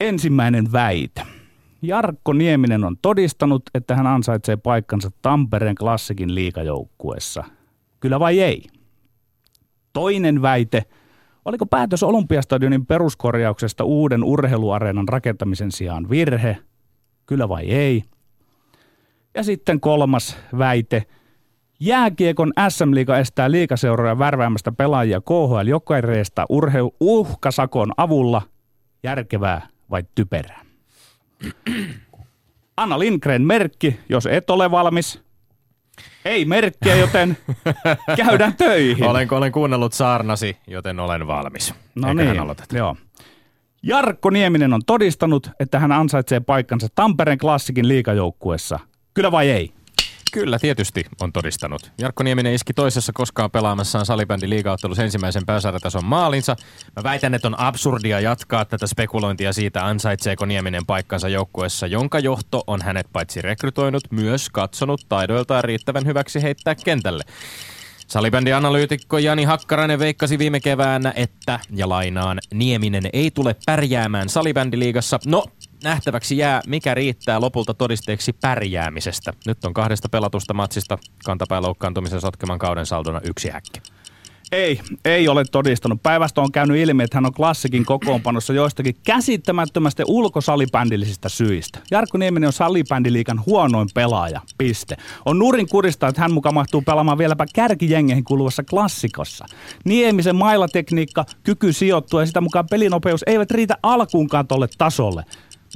Ensimmäinen 0.00 0.72
väite. 0.72 1.22
Jarkko 1.86 2.32
Nieminen 2.32 2.84
on 2.84 2.96
todistanut, 3.02 3.62
että 3.74 3.96
hän 3.96 4.06
ansaitsee 4.06 4.56
paikkansa 4.56 5.10
Tampereen 5.22 5.74
klassikin 5.74 6.34
liikajoukkuessa. 6.34 7.44
Kyllä 8.00 8.20
vai 8.20 8.40
ei? 8.40 8.62
Toinen 9.92 10.42
väite. 10.42 10.82
Oliko 11.44 11.66
päätös 11.66 12.02
Olympiastadionin 12.02 12.86
peruskorjauksesta 12.86 13.84
uuden 13.84 14.24
urheiluareenan 14.24 15.08
rakentamisen 15.08 15.72
sijaan 15.72 16.10
virhe? 16.10 16.58
Kyllä 17.26 17.48
vai 17.48 17.70
ei? 17.70 18.02
Ja 19.34 19.42
sitten 19.42 19.80
kolmas 19.80 20.38
väite. 20.58 21.02
Jääkiekon 21.80 22.52
SM-liiga 22.68 23.18
estää 23.18 23.50
liikaseuroja 23.50 24.18
värväämästä 24.18 24.72
pelaajia 24.72 25.20
KHL 25.20 25.66
jokareesta 25.66 26.46
urheilu 26.48 26.94
uhkasakon 27.00 27.92
avulla. 27.96 28.42
Järkevää 29.02 29.68
vai 29.90 30.02
typerää? 30.14 30.65
Anna 32.76 32.98
Lindgren 32.98 33.42
merkki, 33.42 34.00
jos 34.08 34.26
et 34.26 34.50
ole 34.50 34.70
valmis. 34.70 35.22
Ei 36.24 36.44
merkkiä, 36.44 36.96
joten 36.96 37.36
käydään 38.24 38.56
töihin. 38.56 39.04
Olen, 39.04 39.28
olen 39.30 39.52
kuunnellut 39.52 39.92
saarnasi, 39.92 40.56
joten 40.66 41.00
olen 41.00 41.26
valmis. 41.26 41.74
No 41.94 42.12
niin, 42.12 42.36
joo. 42.72 42.96
Jarkko 43.82 44.30
Nieminen 44.30 44.72
on 44.72 44.80
todistanut, 44.86 45.50
että 45.60 45.78
hän 45.78 45.92
ansaitsee 45.92 46.40
paikkansa 46.40 46.88
Tampereen 46.94 47.38
klassikin 47.38 47.88
liikajoukkuessa. 47.88 48.78
Kyllä 49.14 49.32
vai 49.32 49.50
ei? 49.50 49.72
Kyllä, 50.32 50.58
tietysti 50.58 51.04
on 51.20 51.32
todistanut. 51.32 51.92
Jarkko 51.98 52.22
Nieminen 52.22 52.54
iski 52.54 52.74
toisessa 52.74 53.12
koskaan 53.12 53.50
pelaamassaan 53.50 54.06
salibändi 54.06 54.48
liigaottelussa 54.48 55.04
ensimmäisen 55.04 55.46
pääsarjatason 55.46 56.04
maalinsa. 56.04 56.56
Mä 56.96 57.02
väitän, 57.02 57.34
että 57.34 57.48
on 57.48 57.60
absurdia 57.60 58.20
jatkaa 58.20 58.64
tätä 58.64 58.86
spekulointia 58.86 59.52
siitä, 59.52 59.86
ansaitseeko 59.86 60.44
Nieminen 60.44 60.86
paikkansa 60.86 61.28
joukkueessa, 61.28 61.86
jonka 61.86 62.18
johto 62.18 62.64
on 62.66 62.82
hänet 62.82 63.06
paitsi 63.12 63.42
rekrytoinut, 63.42 64.02
myös 64.10 64.50
katsonut 64.50 65.06
taidoiltaan 65.08 65.64
riittävän 65.64 66.06
hyväksi 66.06 66.42
heittää 66.42 66.74
kentälle. 66.74 67.24
Salibändi-analyytikko 68.06 69.18
Jani 69.18 69.44
Hakkarainen 69.44 69.98
veikkasi 69.98 70.38
viime 70.38 70.60
keväänä, 70.60 71.12
että, 71.16 71.60
ja 71.70 71.88
lainaan, 71.88 72.38
Nieminen 72.54 73.02
ei 73.12 73.30
tule 73.30 73.56
pärjäämään 73.66 74.28
salibändiliigassa. 74.28 75.18
No, 75.26 75.44
nähtäväksi 75.84 76.38
jää, 76.38 76.60
mikä 76.66 76.94
riittää 76.94 77.40
lopulta 77.40 77.74
todisteeksi 77.74 78.32
pärjäämisestä. 78.32 79.32
Nyt 79.46 79.64
on 79.64 79.74
kahdesta 79.74 80.08
pelatusta 80.08 80.54
matsista 80.54 80.98
kantapään 81.24 81.62
loukkaantumisen 81.62 82.20
sotkeman 82.20 82.58
kauden 82.58 82.86
saldona 82.86 83.20
yksi 83.24 83.48
häkki. 83.48 83.80
Ei, 84.52 84.80
ei 85.04 85.28
ole 85.28 85.44
todistanut. 85.44 86.02
Päivästä 86.02 86.40
on 86.40 86.52
käynyt 86.52 86.76
ilmi, 86.76 87.02
että 87.02 87.16
hän 87.16 87.26
on 87.26 87.32
klassikin 87.32 87.84
kokoonpanossa 87.84 88.52
joistakin 88.52 88.96
käsittämättömästä 89.04 90.02
ulkosalibändillisistä 90.06 91.28
syistä. 91.28 91.78
Jarkko 91.90 92.18
Nieminen 92.18 92.46
on 92.46 92.52
salibändiliikan 92.52 93.42
huonoin 93.46 93.88
pelaaja, 93.94 94.40
piste. 94.58 94.96
On 95.24 95.38
nurin 95.38 95.68
kurista, 95.68 96.08
että 96.08 96.20
hän 96.20 96.32
mukaan 96.32 96.54
mahtuu 96.54 96.82
pelaamaan 96.82 97.18
vieläpä 97.18 97.46
kärkijengeihin 97.54 98.24
kuuluvassa 98.24 98.64
klassikossa. 98.64 99.46
Niemisen 99.84 100.36
mailatekniikka, 100.36 101.24
kyky 101.42 101.72
sijoittua 101.72 102.22
ja 102.22 102.26
sitä 102.26 102.40
mukaan 102.40 102.66
pelinopeus 102.70 103.22
eivät 103.26 103.50
riitä 103.50 103.78
alkuunkaan 103.82 104.46
tolle 104.46 104.68
tasolle. 104.78 105.24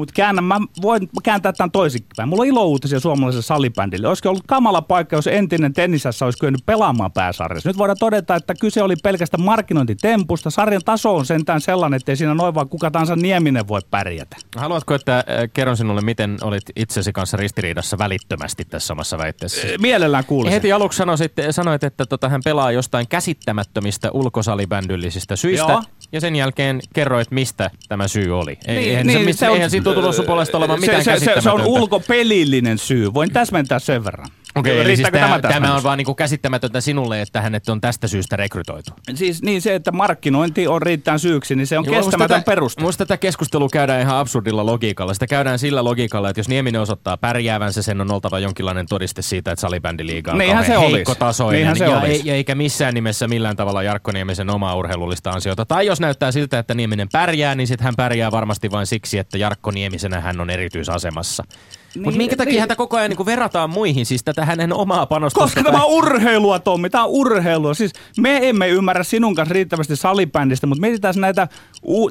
Mutta 0.01 0.13
käännän, 0.17 0.45
mä 0.45 0.61
voin 0.83 1.09
kääntää 1.23 1.53
tämän 1.53 1.71
toisinpäin. 1.71 2.29
Mulla 2.29 2.41
on 2.41 2.47
ilo 2.47 2.65
uutisia 2.65 3.01
suomalaiselle 3.01 3.43
salibändille. 3.43 4.09
Olisiko 4.09 4.29
ollut 4.29 4.47
kamala 4.47 4.83
paikka, 4.83 5.17
jos 5.17 5.27
entinen 5.27 5.73
tennisessä 5.73 6.25
olisi 6.25 6.39
kyennyt 6.39 6.67
pelaamaan 6.67 7.13
pääsarjassa? 7.13 7.69
Nyt 7.69 7.79
voidaan 7.79 7.97
todeta, 8.01 8.35
että 8.35 8.55
kyse 8.61 8.83
oli 8.83 8.97
pelkästä 9.03 9.39
markkinointitempusta. 9.39 10.51
Sarjan 10.51 10.83
taso 10.85 11.17
on 11.17 11.27
sentään 11.27 11.61
sellainen, 11.61 11.97
että 11.97 12.13
ei 12.13 12.17
siinä 12.17 12.35
noin 12.35 12.55
vaan 12.55 12.69
kuka 12.69 12.91
tahansa 12.91 13.17
Nieminen 13.17 13.69
voi 13.69 13.81
pärjätä. 13.91 14.37
Haluatko, 14.57 14.95
että 14.95 15.17
äh, 15.17 15.25
kerron 15.53 15.77
sinulle, 15.77 16.01
miten 16.01 16.39
olit 16.43 16.63
itsesi 16.77 17.13
kanssa 17.13 17.37
ristiriidassa 17.37 17.99
välittömästi 17.99 18.65
tässä 18.65 18.87
samassa 18.87 19.19
väitteessä? 19.19 19.67
Mielellään 19.81 20.25
kuulisin. 20.25 20.53
Heti 20.53 20.73
aluksi 20.73 20.97
sanoit, 20.97 21.21
sanoit 21.51 21.85
että 21.85 22.07
tota, 22.07 22.29
hän 22.29 22.41
pelaa 22.45 22.73
jostain 22.73 23.09
käsittämättömistä 23.09 24.11
ulkosalibändyllisistä 24.13 25.37
syistä. 25.37 25.73
Joo. 25.73 25.83
Ja 26.13 26.21
sen 26.21 26.37
jälkeen 26.37 26.81
kerroit, 26.95 27.31
mistä 27.31 27.71
tämä 27.89 28.09
syy 28.09 28.39
oli. 28.39 28.59
Ei, 28.67 28.77
niin, 28.77 28.89
eihän, 28.89 29.07
niin, 29.07 29.35
se, 29.35 29.39
se, 29.39 29.47
eihän 29.47 29.71
on, 29.77 29.85
tuntunut 29.85 30.15
sun 30.15 30.25
puolesta 30.25 30.59
olevan 30.59 30.81
mitään 30.81 31.05
se, 31.05 31.19
se, 31.19 31.35
se 31.41 31.51
on 31.51 31.67
ulkopelillinen 31.67 32.79
syy. 32.79 33.15
Voin 33.15 33.33
täsmentää 33.33 33.79
sen 33.79 34.05
verran. 34.05 34.29
Okei, 34.55 34.73
okay, 34.73 34.85
eli 34.85 34.97
siis 34.97 35.09
tämä, 35.13 35.39
tämä 35.39 35.75
on 35.75 35.83
vaan 35.83 35.99
niin 35.99 36.17
käsittämätöntä 36.17 36.81
sinulle, 36.81 37.23
että 37.23 37.41
hänet 37.41 37.69
on 37.69 37.81
tästä 37.81 38.09
syystä 38.09 38.37
rekrytoitu. 38.37 38.91
Siis 39.15 39.43
niin 39.43 39.63
se, 39.63 39.75
että 39.75 39.93
markkinointi 39.93 40.67
on 40.67 40.83
riittää 40.83 41.19
syyksi, 41.19 41.57
niin 41.57 41.67
se 41.67 41.79
on 41.79 41.85
Joo, 41.85 41.95
kestämätön 41.95 42.45
peruste. 42.45 42.81
Minusta 42.81 43.07
tätä 43.07 43.17
keskustelua 43.17 43.69
käydään 43.73 44.01
ihan 44.01 44.17
absurdilla 44.17 44.67
logiikalla. 44.67 45.15
Sitä 45.15 45.27
käydään 45.27 45.59
sillä 45.59 45.85
logiikalla, 45.85 46.31
että 46.31 46.41
jos 46.41 46.49
Nieminen 46.49 46.81
osoittaa 46.81 47.17
pärjäävänsä, 47.17 47.83
sen 47.83 48.01
on 48.01 48.13
oltava 48.13 48.39
jonkinlainen 48.39 48.87
todiste 48.87 49.23
siitä, 49.23 49.53
että 49.53 49.61
salibändiliiga 49.61 50.33
on 50.33 50.39
Niinhän 50.39 50.65
se 50.65 50.81
heikko 50.81 51.15
tasoinen. 51.15 51.77
Se 51.77 51.85
ja, 51.85 52.03
ja, 52.25 52.35
eikä 52.35 52.55
missään 52.55 52.95
nimessä 52.95 53.29
millään 53.29 53.57
tavalla 53.57 53.83
Jarkko 53.83 54.13
Niemisen 54.13 54.51
omaa 54.51 54.75
urheilullista 54.75 55.31
ansiota. 55.31 55.67
Tai 55.67 55.87
jos 55.87 56.01
näyttää 56.01 56.33
siltä, 56.33 56.59
että 56.59 56.75
Nieminen 56.75 57.09
pärjää, 57.13 57.55
niin 57.55 57.67
sitten 57.67 57.85
hän 57.85 57.95
pärjää 57.97 58.31
varmasti 58.31 58.71
vain 58.71 58.87
siksi, 58.87 59.19
että 59.19 59.39
Jarkko 59.39 59.71
Niemisenä 59.71 60.21
hän 60.21 60.41
on 60.41 60.51
erityisasemassa. 60.51 61.45
Niin, 61.95 62.05
Mutta 62.05 62.19
minkä 62.19 62.37
takia 62.37 62.53
niin. 62.53 62.61
häntä 62.61 62.77
koko 62.77 62.97
ajan 62.97 63.11
niin 63.11 63.27
verrataan 63.27 63.71
muihin, 63.71 64.07
siis 64.07 64.25
tätä 64.25 64.45
hänen 64.45 64.73
omaa 64.73 65.07
panostusta? 65.07 65.45
Koska 65.45 65.63
tämä 65.63 65.85
on 65.85 65.93
urheilua, 65.93 66.59
Tommi, 66.59 66.91
tämä 66.91 67.05
on 67.05 67.11
urheilua. 67.11 67.75
Siis 67.75 67.93
me 68.19 68.49
emme 68.49 68.69
ymmärrä 68.69 69.05
sinun 69.05 69.35
kanssa 69.35 69.53
riittävästi 69.53 69.97
salibändistä, 69.97 70.67
mutta 70.67 70.81
mietitään 70.81 71.15
näitä 71.17 71.49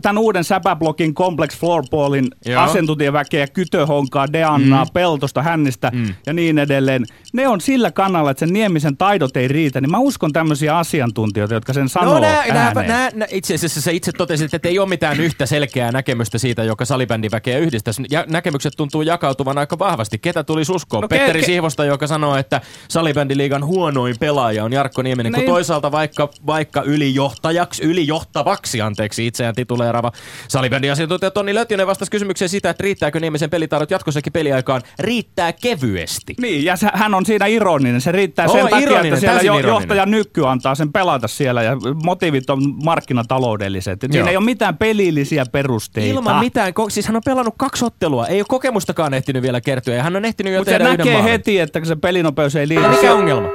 tämän 0.01 0.17
uuden 0.17 0.43
säpäblokin 0.43 1.13
Complex 1.13 1.57
Floorballin 1.57 2.27
asiantuntijaväkeä, 2.57 3.47
Kytöhonkaa, 3.47 4.33
Deannaa, 4.33 4.85
mm. 4.85 4.91
Peltosta, 4.93 5.41
Hännistä 5.41 5.91
mm. 5.93 6.13
ja 6.25 6.33
niin 6.33 6.59
edelleen. 6.59 7.05
Ne 7.33 7.47
on 7.47 7.61
sillä 7.61 7.91
kannalla, 7.91 8.31
että 8.31 8.39
sen 8.39 8.53
Niemisen 8.53 8.97
taidot 8.97 9.37
ei 9.37 9.47
riitä, 9.47 9.81
niin 9.81 9.91
mä 9.91 9.99
uskon 9.99 10.33
tämmöisiä 10.33 10.77
asiantuntijoita, 10.77 11.53
jotka 11.53 11.73
sen 11.73 11.89
sanoo 11.89 12.13
no, 12.13 12.19
nää, 12.19 12.47
nää, 12.47 12.73
nää, 12.73 13.09
nää, 13.13 13.27
itse 13.31 13.55
asiassa 13.55 13.81
sä 13.81 13.91
itse 13.91 14.11
totesit, 14.11 14.53
että 14.53 14.67
ei 14.67 14.79
ole 14.79 14.89
mitään 14.89 15.19
yhtä 15.19 15.45
selkeää 15.45 15.91
näkemystä 15.91 16.37
siitä, 16.37 16.63
joka 16.63 16.85
salibändiväkeä 16.85 17.57
yhdistäisi. 17.57 18.03
Ja 18.11 18.25
näkemykset 18.27 18.73
tuntuu 18.77 19.01
jakautuvan 19.01 19.57
aika 19.69 19.79
vahvasti. 19.79 20.17
Ketä 20.17 20.43
tuli 20.43 20.61
uskoa? 20.71 21.01
No, 21.01 21.07
Petteri 21.07 21.41
ke- 21.41 21.45
Sihvosta, 21.45 21.85
joka 21.85 22.07
sanoo, 22.07 22.35
että 22.35 22.61
salibändiliigan 22.89 23.65
huonoin 23.65 24.15
pelaaja 24.19 24.63
on 24.63 24.73
Jarkko 24.73 25.01
Nieminen, 25.01 25.31
niin. 25.31 25.45
kun 25.45 25.53
toisaalta 25.53 25.91
vaikka, 25.91 26.29
vaikka 26.45 26.81
ylijohtajaksi, 26.81 27.83
ylijohtavaksi, 27.83 28.81
anteeksi, 28.81 29.27
itseään 29.27 29.55
tituleerava 29.55 30.11
salibändiasiantuntija 30.47 31.31
Tonni 31.31 31.55
Lötjönen 31.55 31.87
vastasi 31.87 32.11
kysymykseen 32.11 32.49
sitä, 32.49 32.69
että 32.69 32.83
riittääkö 32.83 33.19
Niemisen 33.19 33.49
pelitaidot 33.49 33.91
jatkossakin 33.91 34.33
peliaikaan. 34.33 34.81
Riittää 34.99 35.53
kevyesti. 35.53 36.35
Niin, 36.41 36.65
ja 36.65 36.75
se, 36.75 36.87
hän 36.93 37.13
on 37.13 37.25
siinä 37.25 37.45
ironinen. 37.45 38.01
Se 38.01 38.11
riittää 38.11 38.47
sen 38.47 38.61
takia, 38.61 38.77
ironinen, 38.77 39.13
että 39.13 39.19
siellä 39.19 39.41
jo, 39.41 39.59
johtaja 39.59 40.05
Nykky 40.05 40.47
antaa 40.47 40.75
sen 40.75 40.91
pelata 40.91 41.27
siellä 41.27 41.63
ja 41.63 41.71
motiivit 42.03 42.49
on 42.49 42.59
markkinataloudelliset. 42.83 43.99
Siinä 44.11 44.29
ei 44.29 44.37
ole 44.37 44.45
mitään 44.45 44.77
pelillisiä 44.77 45.45
perusteita. 45.51 46.13
Ilman 46.13 46.39
mitään, 46.39 46.73
siis 46.89 47.07
hän 47.07 47.15
on 47.15 47.21
pelannut 47.25 47.53
kaksi 47.57 47.85
ottelua, 47.85 48.27
ei 48.27 48.41
ole 48.41 48.45
kokemustakaan 48.49 49.13
ehtinyt 49.13 49.43
vielä 49.43 49.58
kertyä 49.61 49.95
ja 49.95 50.03
hän 50.03 50.15
on 50.15 50.25
ehtinyt 50.25 50.53
jo 50.53 50.59
Mut 50.59 50.65
tehdä 50.65 50.85
se 50.85 50.97
näkee 50.97 51.23
heti, 51.23 51.59
että 51.59 51.85
se 51.85 51.95
pelinopeus 51.95 52.55
ei 52.55 52.67
liity. 52.67 52.87
Mikä 52.87 53.13
ongelma? 53.13 53.47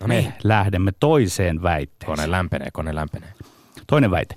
No 0.00 0.06
niin. 0.06 0.24
Me 0.24 0.32
lähdemme 0.44 0.92
toiseen 1.00 1.62
väitteeseen. 1.62 2.16
Kone 2.16 2.30
lämpenee, 2.30 2.68
kone 2.72 2.94
lämpenee. 2.94 3.28
Toinen 3.86 4.10
väite. 4.10 4.34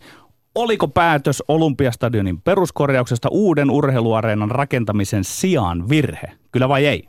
Oliko 0.55 0.87
päätös 0.87 1.43
Olympiastadionin 1.47 2.41
peruskorjauksesta 2.41 3.29
uuden 3.31 3.69
urheiluareenan 3.69 4.51
rakentamisen 4.51 5.23
sijaan 5.23 5.89
virhe? 5.89 6.31
Kyllä 6.51 6.69
vai 6.69 6.85
ei? 6.85 7.07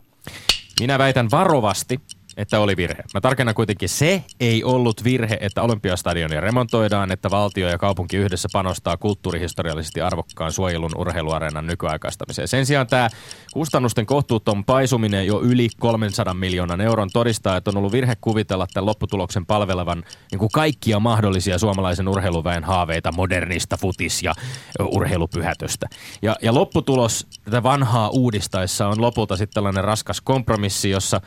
Minä 0.80 0.98
väitän 0.98 1.30
varovasti, 1.30 2.00
että 2.36 2.60
oli 2.60 2.76
virhe. 2.76 3.02
Mä 3.14 3.20
tarkennan 3.20 3.54
kuitenkin, 3.54 3.88
se 3.88 4.24
ei 4.40 4.64
ollut 4.64 5.04
virhe, 5.04 5.38
että 5.40 5.62
Olympiastadionia 5.62 6.40
remontoidaan, 6.40 7.12
että 7.12 7.30
valtio 7.30 7.68
ja 7.68 7.78
kaupunki 7.78 8.16
yhdessä 8.16 8.48
panostaa 8.52 8.96
kulttuurihistoriallisesti 8.96 10.00
arvokkaan 10.00 10.52
suojelun 10.52 10.90
urheiluareenan 10.96 11.66
nykyaikaistamiseen. 11.66 12.48
Sen 12.48 12.66
sijaan 12.66 12.86
tämä 12.86 13.08
kustannusten 13.52 14.06
kohtuuton 14.06 14.64
paisuminen 14.64 15.26
jo 15.26 15.40
yli 15.40 15.68
300 15.78 16.34
miljoonan 16.34 16.80
euron 16.80 17.10
todistaa, 17.12 17.56
että 17.56 17.70
on 17.70 17.76
ollut 17.76 17.92
virhe 17.92 18.16
kuvitella 18.20 18.66
tämän 18.72 18.86
lopputuloksen 18.86 19.46
palvelevan 19.46 20.04
niin 20.30 20.38
kuin 20.38 20.50
kaikkia 20.52 21.00
mahdollisia 21.00 21.58
suomalaisen 21.58 22.08
urheiluväen 22.08 22.64
haaveita 22.64 23.12
modernista 23.12 23.76
futis- 23.76 24.22
ja 24.22 24.34
urheilupyhätöstä. 24.80 25.86
Ja, 26.22 26.36
ja 26.42 26.54
lopputulos 26.54 27.26
tätä 27.44 27.62
vanhaa 27.62 28.08
uudistaessa 28.08 28.88
on 28.88 29.00
lopulta 29.00 29.36
sitten 29.36 29.54
tällainen 29.54 29.84
raskas 29.84 30.20
kompromissi, 30.20 30.90
jossa 30.90 31.20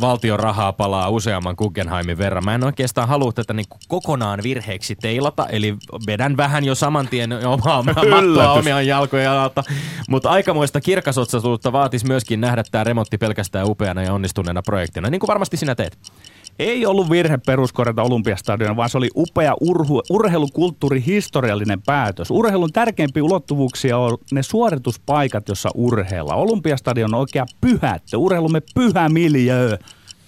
valtion 0.00 0.40
rahaa 0.48 0.72
palaa 0.72 1.08
useamman 1.08 1.54
Guggenheimin 1.58 2.18
verran. 2.18 2.44
Mä 2.44 2.54
en 2.54 2.64
oikeastaan 2.64 3.08
halua 3.08 3.32
tätä 3.32 3.52
niin 3.52 3.66
kokonaan 3.88 4.40
virheeksi 4.42 4.96
teilata, 4.96 5.46
eli 5.46 5.76
vedän 6.06 6.36
vähän 6.36 6.64
jo 6.64 6.74
saman 6.74 7.08
tien 7.08 7.46
omaa 7.46 7.82
mattoa 7.82 8.52
omia 8.52 8.82
jalkoja 8.82 9.42
alta. 9.42 9.64
Mutta 10.08 10.30
aikamoista 10.30 10.80
kirkasotsaisuutta 10.80 11.72
vaatisi 11.72 12.06
myöskin 12.06 12.40
nähdä 12.40 12.62
tämä 12.70 12.84
remontti 12.84 13.18
pelkästään 13.18 13.70
upeana 13.70 14.02
ja 14.02 14.12
onnistuneena 14.12 14.62
projektina, 14.62 15.10
niin 15.10 15.20
kuin 15.20 15.28
varmasti 15.28 15.56
sinä 15.56 15.74
teet. 15.74 15.98
Ei 16.58 16.86
ollut 16.86 17.10
virhe 17.10 17.38
peruskorjata 17.46 18.02
Olympiastadion, 18.02 18.76
vaan 18.76 18.90
se 18.90 18.98
oli 18.98 19.08
upea 19.16 19.54
urhu, 19.60 20.02
urheilukulttuuri 20.10 21.02
historiallinen 21.06 21.82
päätös. 21.82 22.30
Urheilun 22.30 22.72
tärkeimpiä 22.72 23.24
ulottuvuuksia 23.24 23.98
on 23.98 24.18
ne 24.32 24.42
suorituspaikat, 24.42 25.48
jossa 25.48 25.68
urheilla. 25.74 26.34
Olympiastadion 26.34 27.14
on 27.14 27.20
oikea 27.20 27.46
pyhättö, 27.60 28.18
urheilumme 28.18 28.62
pyhä 28.74 29.08
miljöö. 29.08 29.78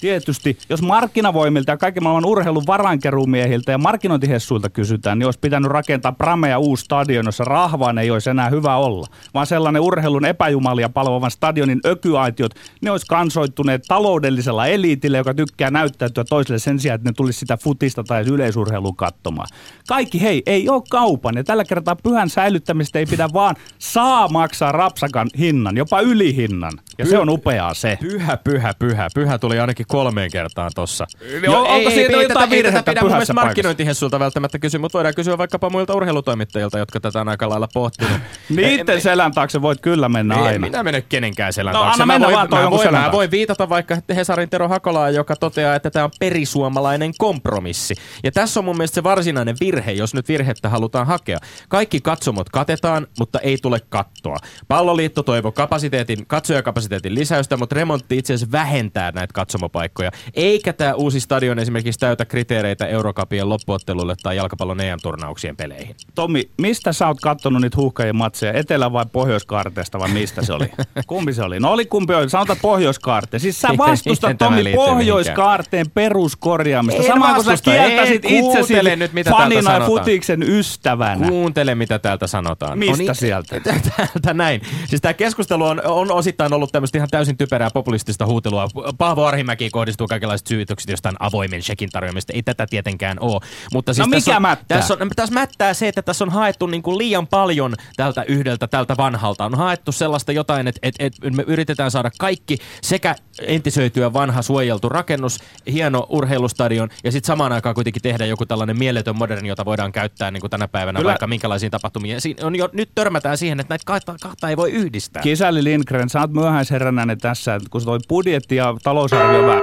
Tietysti, 0.00 0.58
jos 0.68 0.82
markkinavoimilta 0.82 1.72
ja 1.72 1.76
kaiken 1.76 2.02
maailman 2.02 2.24
urheilun 2.24 2.66
varankeruumiehiltä 2.66 3.72
ja 3.72 3.78
markkinointihessuilta 3.78 4.70
kysytään, 4.70 5.18
niin 5.18 5.26
olisi 5.26 5.38
pitänyt 5.38 5.70
rakentaa 5.70 6.12
Pramea 6.12 6.58
uusi 6.58 6.84
stadion, 6.84 7.26
jossa 7.26 7.44
rahvaan 7.44 7.98
ei 7.98 8.10
olisi 8.10 8.30
enää 8.30 8.48
hyvä 8.48 8.76
olla. 8.76 9.06
Vaan 9.34 9.46
sellainen 9.46 9.82
urheilun 9.82 10.24
epäjumalia 10.24 10.88
palvovan 10.88 11.30
stadionin 11.30 11.80
ökyaitiot, 11.86 12.54
ne 12.82 12.90
olisi 12.90 13.06
kansoittuneet 13.06 13.82
taloudellisella 13.88 14.66
eliitille, 14.66 15.18
joka 15.18 15.34
tykkää 15.34 15.70
näyttäytyä 15.70 16.24
toiselle 16.24 16.58
sen 16.58 16.78
sijaan, 16.78 16.94
että 16.94 17.08
ne 17.08 17.12
tulisi 17.16 17.38
sitä 17.38 17.56
futista 17.56 18.04
tai 18.04 18.22
yleisurheilun 18.22 18.96
katsomaan. 18.96 19.48
Kaikki, 19.90 20.22
hei, 20.22 20.42
ei 20.46 20.68
ole 20.68 20.82
kaupan. 20.90 21.34
Ja 21.36 21.44
tällä 21.44 21.64
kertaa 21.64 21.96
pyhän 21.96 22.30
säilyttämistä 22.30 22.98
ei 22.98 23.06
pidä 23.06 23.28
vaan 23.32 23.56
saa 23.78 24.28
maksaa 24.28 24.72
rapsakan 24.72 25.28
hinnan, 25.38 25.76
jopa 25.76 26.00
ylihinnan. 26.00 26.72
Ja 26.98 27.04
Py- 27.04 27.08
se 27.08 27.18
on 27.18 27.28
upeaa 27.28 27.74
se. 27.74 27.98
Pyhä, 28.00 28.36
pyhä, 28.36 28.74
pyhä. 28.78 29.08
Pyhä 29.14 29.38
tuli 29.38 29.60
ainakin 29.60 29.86
kolmeen 29.88 30.30
kertaan 30.30 30.70
tossa. 30.74 31.06
Joo, 31.42 31.62
onko 31.68 31.90
siinä 31.90 32.22
jotain 32.22 32.28
tätä, 32.28 32.40
ei 32.40 32.46
tätä 32.46 32.50
virhettä 32.50 32.82
pidä 32.92 33.00
pyhässä 33.00 33.32
markkinointihessulta 33.32 34.18
välttämättä 34.20 34.58
kysyä, 34.58 34.80
mutta 34.80 34.98
voidaan 34.98 35.14
kysyä 35.14 35.38
vaikkapa 35.38 35.70
muilta 35.70 35.94
urheilutoimittajilta, 35.94 36.78
jotka 36.78 37.00
tätä 37.00 37.20
on 37.20 37.28
aika 37.28 37.48
lailla 37.48 37.68
pohtinut. 37.74 38.12
Niiden 38.48 39.00
selän 39.00 39.32
taakse 39.32 39.62
voit 39.62 39.80
kyllä 39.80 40.08
mennä 40.08 40.34
Ei 40.34 40.40
aina. 40.42 40.58
minä 40.66 40.82
mene 40.82 41.00
kenenkään 41.08 41.52
selän 41.52 41.74
No, 41.74 41.80
taakse. 41.80 42.02
anna 42.02 42.06
Mä 42.06 42.12
mennä 42.12 42.26
voin, 42.26 42.36
vaan 42.36 42.48
toi 42.48 42.62
mä, 42.62 42.70
voin, 42.70 42.82
selän 42.82 43.02
mä 43.02 43.12
voin 43.12 43.30
viitata 43.30 43.68
vaikka 43.68 43.96
Hesarin 44.14 44.50
Tero 44.50 44.68
Hakolaa, 44.68 45.10
joka 45.10 45.36
toteaa, 45.36 45.74
että 45.74 45.90
tämä 45.90 46.04
on 46.04 46.10
perisuomalainen 46.20 47.12
kompromissi. 47.18 47.94
Ja 48.24 48.32
tässä 48.32 48.60
on 48.60 48.64
mun 48.64 48.76
mielestä 48.76 48.94
se 48.94 49.02
varsinainen 49.02 49.56
virhe, 49.60 49.79
jos 49.96 50.14
nyt 50.14 50.28
virhettä 50.28 50.68
halutaan 50.68 51.06
hakea. 51.06 51.38
Kaikki 51.68 52.00
katsomot 52.00 52.50
katetaan, 52.50 53.06
mutta 53.18 53.38
ei 53.38 53.58
tule 53.62 53.80
kattoa. 53.88 54.36
Palloliitto 54.68 55.22
toivoo 55.22 55.52
kapasiteetin, 55.52 56.26
katsojakapasiteetin 56.26 57.14
lisäystä, 57.14 57.56
mutta 57.56 57.74
remontti 57.74 58.18
itse 58.18 58.34
asiassa 58.34 58.52
vähentää 58.52 59.12
näitä 59.12 59.32
katsomopaikkoja. 59.32 60.10
Eikä 60.34 60.72
tämä 60.72 60.94
uusi 60.94 61.20
stadion 61.20 61.58
esimerkiksi 61.58 62.00
täytä 62.00 62.24
kriteereitä 62.24 62.86
Eurocupien 62.86 63.48
loppuottelulle 63.48 64.14
tai 64.22 64.36
jalkapallon 64.36 64.80
EM-turnauksien 64.80 65.56
peleihin. 65.56 65.96
Tommi, 66.14 66.50
mistä 66.58 66.92
sä 66.92 67.06
oot 67.06 67.20
kattonut 67.20 67.62
niitä 67.62 67.76
huuhkajien 67.76 68.16
matseja? 68.16 68.52
Etelä- 68.52 68.92
vai 68.92 69.04
Pohjoiskaarteesta 69.12 69.98
vai 69.98 70.08
mistä 70.08 70.44
se 70.44 70.52
oli? 70.52 70.70
kumpi 71.06 71.32
se 71.32 71.42
oli? 71.42 71.60
No 71.60 71.72
oli 71.72 71.86
kumpi 71.86 72.14
oli. 72.14 72.30
Sanotaan 72.30 72.58
Pohjoiskaarte. 72.62 73.38
Siis 73.38 73.60
sä 73.60 73.68
vastustat 73.78 74.38
Tommi 74.38 74.72
Pohjoiskaarteen 74.74 75.90
peruskorjaamista. 75.90 77.02
En 77.02 77.08
Samaan 77.08 77.34
kuin 77.34 77.58
sä 77.58 77.74
Ei, 77.74 78.20
itsesi 78.22 78.96
nyt, 78.96 79.12
mitä 79.12 79.30
fanina 79.30 79.69
sanotaan. 79.72 79.98
futiksen 80.04 80.42
ystävänä. 80.42 81.28
Kuuntele, 81.28 81.74
mitä 81.74 81.98
täältä 81.98 82.26
sanotaan. 82.26 82.78
Mistä 82.78 83.02
On 83.04 83.10
i- 83.10 83.14
sieltä? 83.14 83.60
Täältä 83.96 84.34
näin. 84.34 84.62
Siis 84.86 85.00
tämä 85.02 85.14
keskustelu 85.14 85.64
on, 85.64 85.82
on 85.86 86.12
osittain 86.12 86.52
ollut 86.52 86.72
tämmöistä 86.72 86.98
ihan 86.98 87.08
täysin 87.10 87.36
typerää 87.36 87.70
populistista 87.74 88.26
huutelua. 88.26 88.68
Paavo 88.98 89.24
Arhimäki 89.24 89.70
kohdistuu 89.70 90.06
kaikenlaiset 90.06 90.46
syytökset 90.46 90.90
jostain 90.90 91.16
avoimen 91.20 91.62
shekin 91.62 91.90
tarjoamista. 91.90 92.32
Ei 92.32 92.42
tätä 92.42 92.66
tietenkään 92.70 93.16
ole. 93.20 93.40
Mutta 93.72 93.94
siis 93.94 94.06
No 94.06 94.10
tässä 94.10 94.30
mikä 94.30 94.36
on, 94.36 94.42
mättää? 94.42 94.78
Tässä, 94.78 94.94
on, 95.00 95.10
tässä 95.16 95.34
mättää 95.34 95.74
se, 95.74 95.88
että 95.88 96.02
tässä 96.02 96.24
on 96.24 96.30
haettu 96.30 96.66
niin 96.66 96.82
kuin 96.82 96.98
liian 96.98 97.26
paljon 97.26 97.74
tältä 97.96 98.22
yhdeltä, 98.22 98.66
tältä 98.68 98.96
vanhalta. 98.96 99.44
On 99.44 99.54
haettu 99.54 99.92
sellaista 99.92 100.32
jotain, 100.32 100.68
että, 100.68 100.78
että, 100.82 101.04
että 101.04 101.30
me 101.30 101.44
yritetään 101.46 101.90
saada 101.90 102.10
kaikki 102.18 102.58
sekä 102.82 103.16
entisöityä 103.42 104.12
vanha 104.12 104.42
suojeltu 104.42 104.88
rakennus, 104.88 105.38
hieno 105.72 106.06
urheilustadion 106.08 106.88
ja 107.04 107.12
sitten 107.12 107.26
samaan 107.26 107.52
aikaan 107.52 107.74
kuitenkin 107.74 108.02
tehdä 108.02 108.26
joku 108.26 108.46
tällainen 108.46 108.78
mieletön 108.78 109.16
moderni, 109.16 109.48
jota 109.50 109.64
voidaan 109.64 109.92
käyttää 109.92 110.30
niin 110.30 110.40
kuin 110.40 110.50
tänä 110.50 110.68
päivänä 110.68 110.98
Kyllä. 110.98 111.08
vaikka 111.08 111.26
minkälaisiin 111.26 111.70
tapahtumiin. 111.70 112.14
Ja 112.14 112.20
siinä 112.20 112.46
on 112.46 112.56
jo, 112.56 112.68
nyt 112.72 112.90
törmätään 112.94 113.38
siihen, 113.38 113.60
että 113.60 113.72
näitä 113.72 113.82
kahta, 113.86 114.14
kahta 114.22 114.48
ei 114.48 114.56
voi 114.56 114.70
yhdistää. 114.70 115.22
Kisäli 115.22 115.64
Lindgren, 115.64 116.08
sä 116.08 116.20
oot 116.20 116.32
myöhäisheränäinen 116.32 117.18
tässä, 117.18 117.54
että 117.54 117.68
kun 117.70 117.80
se 117.80 117.84
toi 117.84 117.98
budjetti 118.08 118.56
ja 118.56 118.74
talousarvio 118.82 119.46
vähän... 119.46 119.62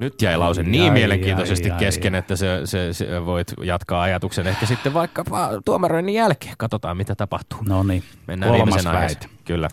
Nyt 0.00 0.22
jäi 0.22 0.36
lause 0.36 0.62
niin 0.62 0.82
Ai, 0.84 0.90
mielenkiintoisesti 0.90 1.70
ai, 1.70 1.74
ai, 1.74 1.78
kesken, 1.78 2.14
ai. 2.14 2.18
että 2.18 2.36
se, 2.36 2.60
se, 2.64 2.92
se 2.92 3.26
voit 3.26 3.54
jatkaa 3.64 4.02
ajatuksen 4.02 4.46
ehkä 4.46 4.66
sitten 4.66 4.94
vaikka 4.94 5.24
tuomaroinnin 5.64 6.14
jälkeen. 6.14 6.54
Katsotaan, 6.58 6.96
mitä 6.96 7.14
tapahtuu. 7.14 7.58
No 7.68 7.82
niin, 7.82 8.02
Mennään 8.26 8.52
kolmas 8.52 8.84
viimeisen. 8.84 9.30
Kyllä. 9.44 9.68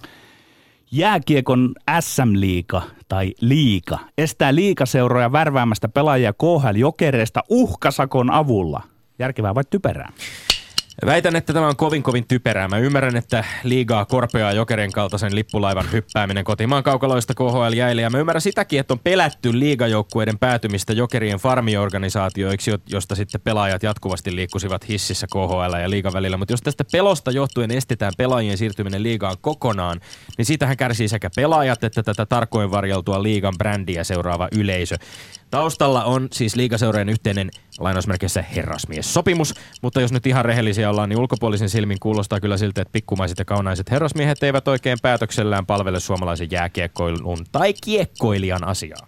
Jääkiekon 0.91 1.73
SM-liiga 1.99 2.81
tai 3.07 3.33
liiga 3.41 3.99
estää 4.17 4.55
liigaseuroja 4.55 5.31
värväämästä 5.31 5.87
pelaajia 5.87 6.33
KHL 6.33 6.75
Jokereista 6.75 7.43
uhkasakon 7.49 8.31
avulla. 8.31 8.83
Järkevää 9.19 9.55
vai 9.55 9.63
typerää? 9.69 10.09
Väitän, 11.05 11.35
että 11.35 11.53
tämä 11.53 11.67
on 11.67 11.75
kovin 11.75 12.03
kovin 12.03 12.27
typerää. 12.27 12.67
Mä 12.67 12.77
ymmärrän, 12.77 13.15
että 13.15 13.43
liigaa 13.63 14.05
korpeaa 14.05 14.51
jokerien 14.53 14.91
kaltaisen 14.91 15.35
lippulaivan 15.35 15.91
hyppääminen 15.91 16.43
kotimaan 16.43 16.83
kaukaloista 16.83 17.33
KHL 17.33 17.73
jäille. 17.75 18.01
Ja 18.01 18.09
mä 18.09 18.17
ymmärrän 18.17 18.41
sitäkin, 18.41 18.79
että 18.79 18.93
on 18.93 18.99
pelätty 18.99 19.59
liigajoukkueiden 19.59 20.39
päätymistä 20.39 20.93
jokerien 20.93 21.39
farmiorganisaatioiksi, 21.39 22.71
jo- 22.71 22.77
josta 22.89 23.15
sitten 23.15 23.41
pelaajat 23.41 23.83
jatkuvasti 23.83 24.35
liikkusivat 24.35 24.87
hississä 24.87 25.27
KHL 25.27 25.75
ja 25.81 25.89
liigan 25.89 26.13
välillä. 26.13 26.37
Mutta 26.37 26.53
jos 26.53 26.61
tästä 26.61 26.85
pelosta 26.91 27.31
johtuen 27.31 27.71
estetään 27.71 28.13
pelaajien 28.17 28.57
siirtyminen 28.57 29.03
liigaan 29.03 29.37
kokonaan, 29.41 30.01
niin 30.37 30.46
siitähän 30.46 30.77
kärsii 30.77 31.07
sekä 31.07 31.29
pelaajat 31.35 31.83
että 31.83 32.03
tätä 32.03 32.25
tarkoin 32.25 32.72
varjeltua 32.72 33.24
liigan 33.24 33.53
brändiä 33.57 34.03
seuraava 34.03 34.48
yleisö. 34.51 34.96
Taustalla 35.51 36.03
on 36.03 36.27
siis 36.31 36.55
liigaseurojen 36.55 37.09
yhteinen 37.09 37.51
lainausmerkeissä 37.79 38.41
herrasmies-sopimus, 38.41 39.53
mutta 39.81 40.01
jos 40.01 40.11
nyt 40.11 40.27
ihan 40.27 40.46
rehellisiä 40.46 40.84
ollaan, 40.89 41.09
niin 41.09 41.19
ulkopuolisen 41.19 41.69
silmin 41.69 42.00
kuulostaa 42.00 42.39
kyllä 42.39 42.57
siltä, 42.57 42.81
että 42.81 42.91
pikkumaiset 42.91 43.39
ja 43.39 43.45
kaunaiset 43.45 43.91
herrasmiehet 43.91 44.43
eivät 44.43 44.67
oikein 44.67 44.98
päätöksellään 45.01 45.65
palvele 45.65 46.00
suomalaisen 46.00 46.51
jääkiekkoilun 46.51 47.45
tai 47.51 47.74
kiekkoilijan 47.83 48.67
asiaa. 48.67 49.07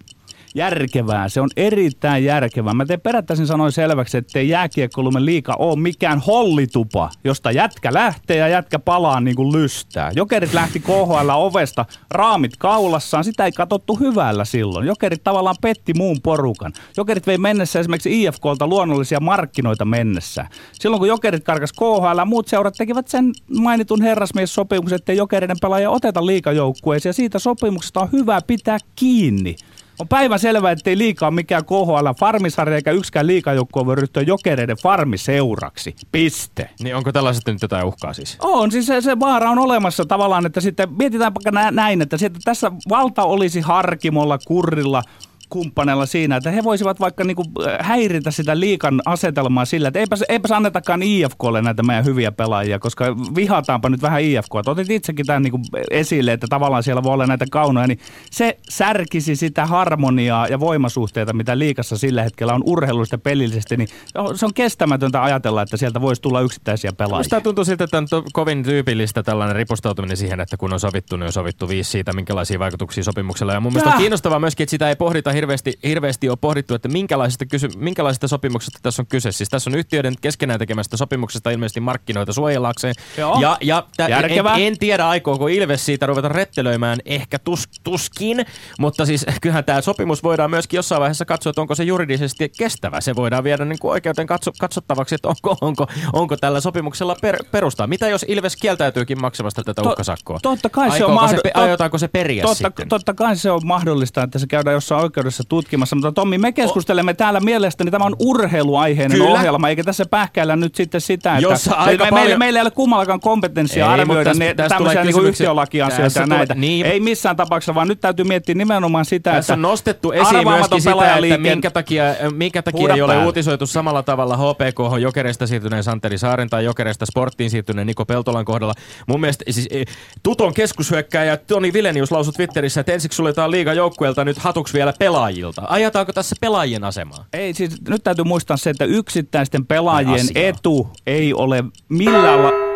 Järkevää, 0.55 1.29
se 1.29 1.41
on 1.41 1.49
erittäin 1.57 2.23
järkevää. 2.23 2.73
Mä 2.73 2.85
teen 2.85 3.01
perättäisin 3.01 3.47
sanoin 3.47 3.71
selväksi, 3.71 4.17
että 4.17 4.39
ei 4.39 4.49
jääkiekkolumen 4.49 5.25
liika 5.25 5.55
ole 5.59 5.79
mikään 5.79 6.19
hollitupa, 6.19 7.09
josta 7.23 7.51
jätkä 7.51 7.93
lähtee 7.93 8.37
ja 8.37 8.47
jätkä 8.47 8.79
palaa 8.79 9.21
niin 9.21 9.35
kuin 9.35 9.51
lystää. 9.51 10.11
Jokerit 10.15 10.53
lähti 10.53 10.79
KHL 10.79 11.29
ovesta 11.29 11.85
raamit 12.11 12.57
kaulassaan, 12.57 13.23
sitä 13.23 13.45
ei 13.45 13.51
katsottu 13.51 13.95
hyvällä 13.95 14.45
silloin. 14.45 14.87
Jokerit 14.87 15.23
tavallaan 15.23 15.55
petti 15.61 15.93
muun 15.93 16.17
porukan. 16.23 16.73
Jokerit 16.97 17.27
vei 17.27 17.37
mennessä 17.37 17.79
esimerkiksi 17.79 18.23
IFKlta 18.23 18.67
luonnollisia 18.67 19.19
markkinoita 19.19 19.85
mennessä. 19.85 20.45
Silloin 20.73 20.99
kun 20.99 21.07
Jokerit 21.07 21.43
karkas 21.43 21.73
KHL, 21.73 22.25
muut 22.25 22.47
seurat 22.47 22.73
tekivät 22.77 23.07
sen 23.07 23.31
mainitun 23.59 24.01
herrasmies-sopimuksen, 24.01 24.95
että 24.95 25.13
jokereiden 25.13 25.57
pelaajia 25.61 25.89
oteta 25.89 26.25
liikajoukkueeseen 26.25 27.09
ja 27.09 27.13
siitä 27.13 27.39
sopimuksesta 27.39 27.99
on 27.99 28.09
hyvä 28.11 28.41
pitää 28.47 28.77
kiinni. 28.95 29.55
On 29.99 30.07
päivän 30.07 30.39
selvää, 30.39 30.71
ettei 30.71 30.97
liikaa 30.97 31.31
mikään 31.31 31.65
KHL 31.65 32.07
farmisarja 32.19 32.75
eikä 32.75 32.91
yksikään 32.91 33.27
liikajoukkue 33.27 33.85
voi 33.85 33.95
ryhtyä 33.95 34.23
jokereiden 34.23 34.77
farmiseuraksi. 34.77 35.95
Piste. 36.11 36.69
Niin 36.83 36.95
onko 36.95 37.11
tällaisesta 37.11 37.51
nyt 37.51 37.61
jotain 37.61 37.85
uhkaa 37.85 38.13
siis? 38.13 38.37
On, 38.41 38.71
siis 38.71 38.85
se, 38.85 39.01
se 39.01 39.19
vaara 39.19 39.49
on 39.49 39.59
olemassa 39.59 40.05
tavallaan, 40.05 40.45
että 40.45 40.61
sitten 40.61 40.93
mietitään 40.93 41.33
vaikka 41.33 41.51
nä- 41.51 41.71
näin, 41.71 42.01
että 42.01 42.17
sitten 42.17 42.41
tässä 42.45 42.71
valta 42.89 43.23
olisi 43.23 43.61
harkimolla, 43.61 44.37
kurrilla, 44.37 45.03
kumppaneilla 45.49 46.05
siinä, 46.05 46.35
että 46.35 46.51
he 46.51 46.63
voisivat 46.63 46.99
vaikka 46.99 47.23
niinku 47.23 47.43
äh, 47.67 47.77
häiritä 47.79 48.31
sitä 48.31 48.59
liikan 48.59 49.01
asetelmaa 49.05 49.65
sillä, 49.65 49.87
että 49.87 49.99
eipäs, 49.99 50.23
eipäs 50.29 50.51
annetakaan 50.51 51.03
IFKlle 51.03 51.61
näitä 51.61 51.83
meidän 51.83 52.05
hyviä 52.05 52.31
pelaajia, 52.31 52.79
koska 52.79 53.05
vihataanpa 53.35 53.89
nyt 53.89 54.01
vähän 54.01 54.21
IFKa. 54.21 54.61
Otit 54.65 54.89
itsekin 54.89 55.25
tämän 55.25 55.43
niinku 55.43 55.59
esille, 55.91 56.33
että 56.33 56.47
tavallaan 56.49 56.83
siellä 56.83 57.03
voi 57.03 57.13
olla 57.13 57.27
näitä 57.27 57.45
kaunoja, 57.51 57.87
niin 57.87 57.99
se 58.31 58.57
särkisi 58.69 59.35
sitä 59.35 59.65
harmoniaa 59.65 60.47
ja 60.47 60.59
voimasuhteita, 60.59 61.33
mitä 61.33 61.59
liikassa 61.59 61.97
sillä 61.97 62.23
hetkellä 62.23 62.53
on 62.53 62.63
urheilullisesti 62.65 63.17
pelillisesti, 63.17 63.77
niin 63.77 63.89
se 64.35 64.45
on 64.45 64.53
kestämätöntä 64.53 65.23
ajatella, 65.23 65.61
että 65.61 65.77
sieltä 65.77 66.01
voisi 66.01 66.21
tulla 66.21 66.41
yksittäisiä 66.41 66.93
pelaajia. 66.93 67.19
Musta 67.19 67.41
tuntuu 67.41 67.65
siltä, 67.65 67.83
että 67.83 67.97
on 67.97 68.07
to- 68.09 68.23
kovin 68.33 68.63
tyypillistä 68.63 69.23
tällainen 69.23 69.55
ripustautuminen 69.55 70.17
siihen, 70.17 70.39
että 70.39 70.57
kun 70.57 70.73
on 70.73 70.79
sovittu, 70.79 71.17
niin 71.17 71.25
on 71.25 71.31
sovittu 71.31 71.69
viisi 71.69 71.91
siitä, 71.91 72.13
minkälaisia 72.13 72.59
vaikutuksia 72.59 73.03
sopimuksella. 73.03 73.53
Ja 73.53 73.59
mun 73.59 73.73
mielestä 73.73 73.89
on 73.89 74.01
kiinnostavaa 74.01 74.39
myöskin, 74.39 74.63
että 74.63 74.71
sitä 74.71 74.89
ei 74.89 74.95
pohdita 74.95 75.31
hirveästi, 75.37 75.73
hirveästi 75.83 76.29
ole 76.29 76.37
pohdittu, 76.41 76.75
että 76.75 76.87
minkälaisesta, 76.89 77.45
kysy- 77.45 77.69
minkälaisesta 77.77 78.27
sopimuksesta 78.27 78.79
tässä 78.83 79.01
on 79.01 79.07
kyse. 79.07 79.31
Siis 79.31 79.49
tässä 79.49 79.69
on 79.69 79.75
yhtiöiden 79.75 80.13
keskenään 80.21 80.59
tekemästä 80.59 80.97
sopimuksesta 80.97 81.49
ilmeisesti 81.51 81.79
markkinoita 81.79 82.33
suojellakseen. 82.33 82.95
Joo. 83.17 83.41
Ja, 83.41 83.57
ja 83.61 83.83
tä- 83.97 84.05
en, 84.07 84.47
en, 84.57 84.77
tiedä, 84.79 85.07
aikooko 85.07 85.47
Ilves 85.47 85.85
siitä 85.85 86.05
ruveta 86.05 86.27
rettelöimään, 86.29 86.99
ehkä 87.05 87.39
tus, 87.39 87.63
tuskin, 87.83 88.45
mutta 88.79 89.05
siis 89.05 89.25
kyllähän 89.41 89.63
tämä 89.65 89.81
sopimus 89.81 90.23
voidaan 90.23 90.49
myöskin 90.49 90.77
jossain 90.77 90.99
vaiheessa 90.99 91.25
katsoa, 91.25 91.49
että 91.49 91.61
onko 91.61 91.75
se 91.75 91.83
juridisesti 91.83 92.49
kestävä. 92.57 93.01
Se 93.01 93.15
voidaan 93.15 93.43
viedä 93.43 93.65
niin 93.65 93.79
kuin 93.79 93.91
oikeuteen 93.91 94.27
katso, 94.27 94.51
katsottavaksi, 94.59 95.15
että 95.15 95.27
onko, 95.27 95.57
onko, 95.61 95.87
onko 96.13 96.37
tällä 96.37 96.61
sopimuksella 96.61 97.15
per, 97.21 97.37
perustaa. 97.51 97.87
Mitä 97.87 98.07
jos 98.07 98.25
Ilves 98.27 98.55
kieltäytyykin 98.55 99.21
maksamasta 99.21 99.63
tätä 99.63 99.81
To- 99.81 99.89
uhkasakkoa? 99.89 100.39
totta 100.41 100.69
kai 100.69 100.87
se 100.97 101.05
on 101.05 101.11
Aikooko 101.11 101.21
mahdo- 101.27 101.41
se, 101.43 101.49
tot- 101.49 101.61
aiotaanko 101.61 101.97
se 101.97 102.07
periä 102.07 102.41
Totta, 102.41 102.67
sitten? 102.67 102.89
totta 102.89 103.13
kai 103.13 103.35
se 103.35 103.51
on 103.51 103.61
mahdollista, 103.65 104.23
että 104.23 104.39
se 104.39 104.47
käydään 104.47 104.73
jossain 104.73 105.01
oikeudessa 105.03 105.26
tutkimassa, 105.49 105.95
mutta 105.95 106.11
Tommi, 106.11 106.37
me 106.37 106.51
keskustelemme 106.51 107.13
täällä 107.13 107.39
mielestäni, 107.39 107.91
tämä 107.91 108.05
on 108.05 108.15
urheiluaiheinen 108.19 109.17
Kyllä. 109.17 109.31
ohjelma, 109.31 109.69
eikä 109.69 109.83
tässä 109.83 110.05
pähkäillä 110.05 110.55
nyt 110.55 110.75
sitten 110.75 111.01
sitä, 111.01 111.37
että 111.37 111.41
Jossa 111.49 111.75
aika 111.75 112.03
me, 112.03 112.09
paljon- 112.09 112.23
meillä, 112.25 112.37
meillä 112.37 112.59
ei 112.59 112.61
ole 112.61 112.71
kummallakaan 112.71 113.19
kompetenssia 113.19 113.85
Ei, 113.85 113.91
arvioida 114.01 114.33
ne, 114.33 114.53
tästä 114.53 114.75
tämmöisiä 114.75 115.03
niin 115.03 115.25
yhtiölakiasioita 115.25 116.19
ja 116.19 116.25
näitä. 116.25 116.53
niin. 116.55 116.85
Ei 116.85 116.99
missään 116.99 117.35
tapauksessa, 117.35 117.75
vaan 117.75 117.87
nyt 117.87 118.01
täytyy 118.01 118.25
miettiä 118.25 118.55
nimenomaan 118.55 119.05
sitä, 119.05 119.31
Tässä 119.31 119.53
että 119.53 119.57
on 119.57 119.61
nostettu 119.61 120.11
esiin 120.11 120.47
myöskin 120.49 120.81
sitä, 120.81 121.15
että 121.17 121.37
minkä 121.37 121.71
takia, 121.71 122.03
minkä 122.35 122.61
takia 122.61 122.79
Huuda 122.79 122.93
ei 122.95 123.01
ole 123.01 123.11
päälle. 123.13 123.25
uutisoitu 123.25 123.65
samalla 123.67 124.03
tavalla 124.03 124.37
HPK 124.37 124.99
Jokereista 125.01 125.47
siirtyneen 125.47 125.83
Santeri 125.83 126.17
Saaren 126.17 126.49
tai 126.49 126.65
Jokereista 126.65 127.05
Sporttiin 127.05 127.49
siirtyneen 127.49 127.87
Niko 127.87 128.05
Peltolan 128.05 128.45
kohdalla. 128.45 128.73
Mun 129.07 129.21
mielestä 129.21 129.45
siis, 129.49 129.67
eh, 129.71 129.85
Tuton 130.23 130.53
keskushyökkääjä 130.53 131.37
Toni 131.37 131.73
Vilenius 131.73 132.11
lausui 132.11 132.33
Twitterissä, 132.33 132.79
että 132.81 132.91
ensiksi 132.93 133.15
suljetaan 133.15 133.51
liiga 133.51 133.73
joukkueelta 133.73 134.25
nyt 134.25 134.37
hatuksi 134.37 134.73
vielä 134.73 134.93
pelaajilta. 135.17 135.61
Ajataanko 135.67 136.13
tässä 136.13 136.35
pelaajien 136.41 136.83
asemaa? 136.83 137.25
Ei, 137.33 137.53
siis 137.53 137.81
nyt 137.87 138.03
täytyy 138.03 138.23
muistaa 138.25 138.57
se, 138.57 138.69
että 138.69 138.85
yksittäisten 138.85 139.65
pelaajien 139.65 140.13
asiaa. 140.13 140.49
etu 140.49 140.89
ei 141.07 141.33
ole 141.33 141.63
millään 141.89 142.43
la- 142.43 142.67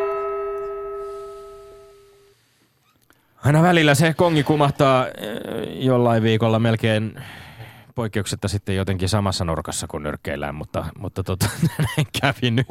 Aina 3.46 3.62
välillä 3.62 3.96
se 3.96 4.14
kongi 4.14 4.44
kumahtaa 4.44 5.08
eh, 5.08 5.14
jollain 5.86 6.24
viikolla 6.24 6.60
melkein 6.60 7.22
poikkeuksetta 7.96 8.48
sitten 8.48 8.76
jotenkin 8.76 9.10
samassa 9.10 9.46
nurkassa 9.46 9.88
kuin 9.88 10.04
nyrkkeillään, 10.04 10.56
mutta, 10.56 10.86
mutta 11.00 11.24
tota, 11.24 11.46
näin 11.78 12.08
kävi 12.22 12.52
nyt. 12.52 12.68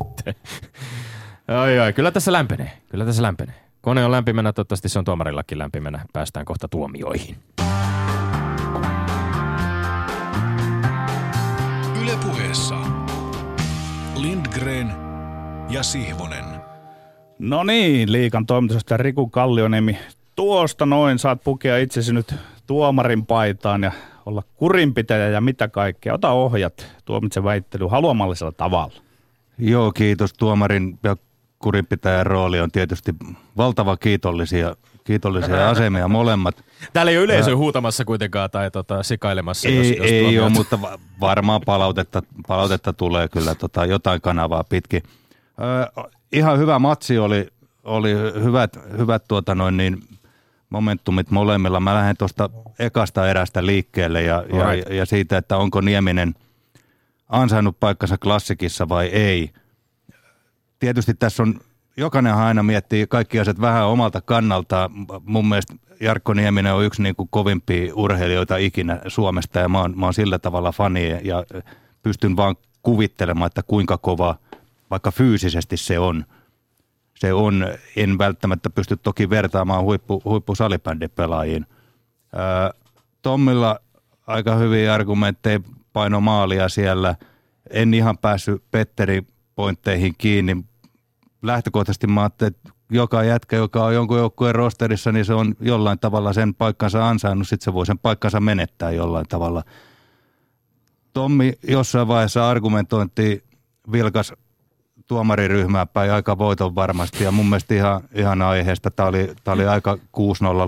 Ai, 1.49 1.79
ai, 1.79 1.93
kyllä 1.93 2.11
tässä 2.11 2.33
lämpenee, 2.33 2.73
kyllä 2.91 3.05
tässä 3.05 3.23
lämpenee. 3.23 3.55
Kone 3.81 4.05
on 4.05 4.11
lämpimänä, 4.13 4.53
toivottavasti 4.53 4.89
se 4.89 4.99
on 4.99 5.05
tuomarillakin 5.05 5.59
lämpimänä. 5.59 6.05
Päästään 6.13 6.45
kohta 6.47 6.69
tuomioihin. 6.69 7.37
Lindgren 14.61 14.93
ja 15.69 15.83
Sihvonen. 15.83 16.45
No 17.39 17.65
niin, 17.65 18.13
liikan 18.13 18.47
toimitusjohtaja 18.47 18.97
Riku 18.97 19.29
Kallioniemi. 19.29 19.99
Tuosta 20.37 20.87
noin 20.87 21.19
saat 21.19 21.45
pukea 21.45 21.79
itsesi 21.79 22.13
nyt 22.13 22.35
tuomarin 22.67 23.27
paitaan 23.27 23.83
ja 23.83 23.93
olla 24.27 24.43
kurinpitäjä 24.57 25.29
ja 25.29 25.41
mitä 25.41 25.69
kaikkea. 25.69 26.15
Ota 26.15 26.31
ohjat 26.31 26.87
tuomitsen 27.05 27.45
väittely 27.45 27.87
haluamallisella 27.87 28.53
tavalla. 28.53 28.95
Joo, 29.59 29.93
kiitos. 29.93 30.33
Tuomarin 30.33 30.99
ja 31.03 31.17
kurinpitäjän 31.59 32.27
rooli 32.27 32.61
on 32.61 32.71
tietysti 32.71 33.15
valtava 33.57 33.97
kiitollisia, 33.97 34.77
kiitollisia 35.11 35.71
asemia 35.71 36.09
molemmat. 36.09 36.65
Täällä 36.93 37.11
ei 37.11 37.17
ole 37.19 37.25
yleisö 37.25 37.57
huutamassa 37.57 38.05
kuitenkaan 38.05 38.51
tai 38.51 38.71
tota, 38.71 39.03
sikailemassa. 39.03 39.69
Ei, 39.69 39.77
jos, 39.77 39.87
jos 39.99 40.07
ei 40.11 40.23
tuomiot- 40.23 40.43
ole, 40.43 40.51
mutta 40.51 40.83
va- 40.83 40.99
varmaan 41.21 41.61
palautetta, 41.67 42.23
palautetta 42.47 42.93
tulee 42.93 43.29
kyllä 43.29 43.55
tota, 43.55 43.87
jotain 43.87 44.21
kanavaa 44.21 44.65
pitkin. 44.65 45.03
Ö, 46.03 46.03
ihan 46.33 46.59
hyvä 46.59 46.79
matsi 46.79 47.19
oli, 47.19 47.49
oli 47.85 48.13
hyvät, 48.43 48.79
hyvät 48.99 49.25
tuota 49.29 49.55
noin 49.55 49.77
niin, 49.77 50.03
momentumit 50.71 51.31
molemmilla. 51.31 51.81
Mä 51.81 51.95
lähden 51.95 52.17
tuosta 52.17 52.51
ekasta 52.79 53.29
erästä 53.31 53.67
liikkeelle 53.67 54.23
ja, 54.23 54.37
Alright. 54.37 54.89
ja, 54.89 54.97
ja 54.97 55.07
siitä, 55.07 55.39
että 55.39 55.57
onko 55.57 55.81
Nieminen 55.81 56.35
ansainnut 57.29 57.81
paikkansa 57.81 58.19
klassikissa 58.19 58.89
vai 58.89 59.07
ei. 59.07 59.51
Tietysti 60.79 61.15
tässä 61.15 61.43
on, 61.43 61.61
jokainenhan 61.97 62.47
aina 62.47 62.63
miettii 62.63 63.07
kaikki 63.07 63.41
asiat 63.41 63.61
vähän 63.61 63.87
omalta 63.87 64.21
kannaltaan. 64.21 64.91
Mun 65.25 65.49
mielestä 65.49 65.75
Jarkko 66.01 66.35
Nieminen 66.35 66.75
on 66.75 66.85
yksi 66.85 67.03
niin 67.03 67.17
kuin 67.17 67.29
kovimpia 67.33 67.95
urheilijoita 67.95 68.57
ikinä 68.57 69.01
Suomesta 69.09 69.59
ja 69.59 69.69
mä 69.69 69.81
oon, 69.81 69.99
mä 69.99 70.07
oon 70.07 70.15
sillä 70.15 70.39
tavalla 70.39 70.73
fani 70.73 71.19
ja 71.23 71.45
pystyn 72.03 72.37
vaan 72.37 72.57
kuvittelemaan, 72.83 73.47
että 73.47 73.63
kuinka 73.63 73.99
kova 73.99 74.37
vaikka 74.91 75.11
fyysisesti 75.11 75.77
se 75.77 75.99
on. 75.99 76.25
Se 77.15 77.33
on, 77.33 77.67
en 77.97 78.19
välttämättä 78.19 78.71
pysty 78.71 78.97
toki 78.97 79.31
vertaamaan 79.31 79.85
huippu, 79.85 80.23
huippusalibändipelaajiin. 80.25 81.67
Ää, 82.35 82.71
Tommilla 83.23 83.81
aika 84.27 84.55
hyviä 84.55 84.95
argumentteja 84.95 85.61
paino 85.93 86.21
maalia 86.21 86.69
siellä. 86.69 87.15
En 87.71 87.95
ihan 87.95 88.19
päässyt 88.19 88.63
Petteri 88.71 89.23
pointteihin 89.55 90.15
kiinni. 90.19 90.65
Lähtökohtaisesti 91.43 92.07
mä 92.07 92.21
ajattelin, 92.21 92.55
että 92.57 92.71
joka 92.91 93.23
jätkä, 93.25 93.57
joka 93.57 93.85
on 93.85 93.95
jonkun 93.95 94.19
joukkueen 94.19 94.55
rosterissa, 94.55 95.13
niin 95.13 95.25
se 95.25 95.35
on 95.35 95.55
jollain 95.61 95.99
tavalla 95.99 96.33
sen 96.33 96.55
paikkansa 96.55 97.09
ansainnut, 97.09 97.49
sitten 97.49 97.65
se 97.65 97.73
voi 97.73 97.87
sen 97.87 97.99
paikkansa 97.99 98.41
menettää 98.41 98.91
jollain 98.91 99.27
tavalla. 99.29 99.63
Tommi 101.13 101.53
jossain 101.69 102.09
vaiheessa 102.09 102.51
argumentointi 102.51 103.45
vilkas 103.93 104.33
tuomariryhmää 105.07 105.87
päin 105.87 106.13
aika 106.13 106.39
voiton 106.39 106.75
varmasti 106.75 107.25
ja 107.25 107.31
mun 107.33 107.47
mielestä 107.49 107.75
ihan, 107.75 108.01
ihan 108.15 108.43
aiheesta. 108.43 108.91
Tämä 108.91 109.09
oli, 109.09 109.33
tää 109.45 109.55
oli 109.55 109.67
aika 109.67 109.95
6-0 109.95 109.99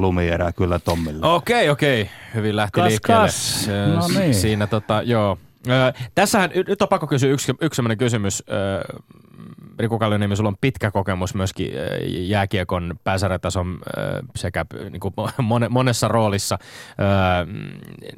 lumierää 0.01 0.53
kyllä 0.53 0.79
Tommille. 0.79 1.27
Okei, 1.27 1.71
okei. 1.71 2.11
Hyvin 2.35 2.57
lähti 2.57 2.81
Kas, 2.81 2.89
liikkeelle. 2.89 3.23
kas. 3.27 3.69
No 3.95 4.21
niin. 4.21 4.35
Siinä 4.35 4.67
tota, 4.67 5.03
joo. 5.03 5.39
Ö, 5.69 5.93
tässähän, 6.15 6.51
nyt 6.69 6.83
on 6.83 6.89
pakko 6.89 7.07
kysyä 7.07 7.31
yksi, 7.31 7.53
yksi 7.61 7.77
sellainen 7.77 7.99
kysymys. 7.99 8.43
Ö, 8.49 8.53
Riku 9.79 9.99
Kallioniemi, 9.99 10.37
sulla 10.37 10.49
on 10.49 10.57
pitkä 10.61 10.91
kokemus 10.91 11.35
myöskin 11.35 11.73
ö, 11.75 11.99
jääkiekon 12.07 12.95
pääsarjatason 13.05 13.79
ö, 13.99 14.23
sekä 14.37 14.65
p- 14.65 14.91
niin 14.91 15.01
kuin 15.01 15.15
mone, 15.43 15.69
monessa 15.69 16.09
roolissa 16.09 16.59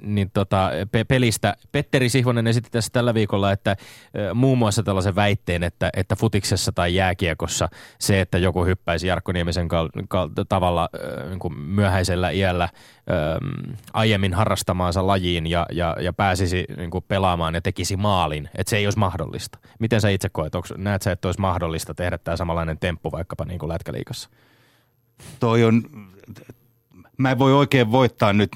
niin 0.03 0.31
tota, 0.33 0.71
pe- 0.93 1.05
pelistä. 1.05 1.57
Petteri 1.73 2.09
Sihvonen 2.09 2.47
esitti 2.47 2.71
tässä 2.71 2.91
tällä 2.93 3.15
viikolla, 3.15 3.53
että 3.53 3.77
muun 4.35 4.59
muassa 4.59 4.83
tällaisen 4.83 5.15
väitteen, 5.15 5.63
että, 5.63 5.91
että 5.97 6.17
futiksessa 6.17 6.73
tai 6.73 6.95
jääkiekossa 6.95 7.69
se, 7.99 8.21
että 8.21 8.39
joku 8.39 8.65
hyppäisi 8.65 9.07
Jarkko 9.07 9.33
Niemisen 9.33 9.69
kal- 9.69 9.91
kal- 10.09 10.31
tavalla 10.49 10.89
niin 11.29 11.39
kuin 11.39 11.59
myöhäisellä 11.59 12.31
iällä 12.31 12.69
aiemmin 13.93 14.35
harrastamaansa 14.35 15.07
lajiin 15.07 15.47
ja, 15.47 15.67
ja, 15.73 15.97
ja 16.01 16.13
pääsisi 16.13 16.65
niin 16.77 16.91
kuin 16.91 17.05
pelaamaan 17.09 17.55
ja 17.55 17.61
tekisi 17.61 17.97
maalin, 17.97 18.49
että 18.55 18.71
se 18.71 18.77
ei 18.77 18.87
olisi 18.87 18.99
mahdollista. 18.99 19.59
Miten 19.79 20.01
sä 20.01 20.09
itse 20.09 20.29
koet? 20.29 20.55
Onko, 20.55 20.69
näet 20.77 21.03
sä, 21.03 21.13
että 21.13 21.29
olisi 21.29 21.41
mahdollista 21.41 21.95
tehdä 21.95 22.19
tämä 22.19 22.37
samanlainen 22.37 22.79
temppu 22.79 23.13
vaikkapa 23.13 23.45
niin 23.45 23.59
kuin 23.59 23.69
lätkäliikassa? 23.69 24.31
toi 25.41 25.65
on, 25.65 25.83
mä 27.17 27.31
en 27.31 27.39
voi 27.39 27.55
oikein 27.55 27.93
voittaa 27.93 28.33
nyt 28.33 28.51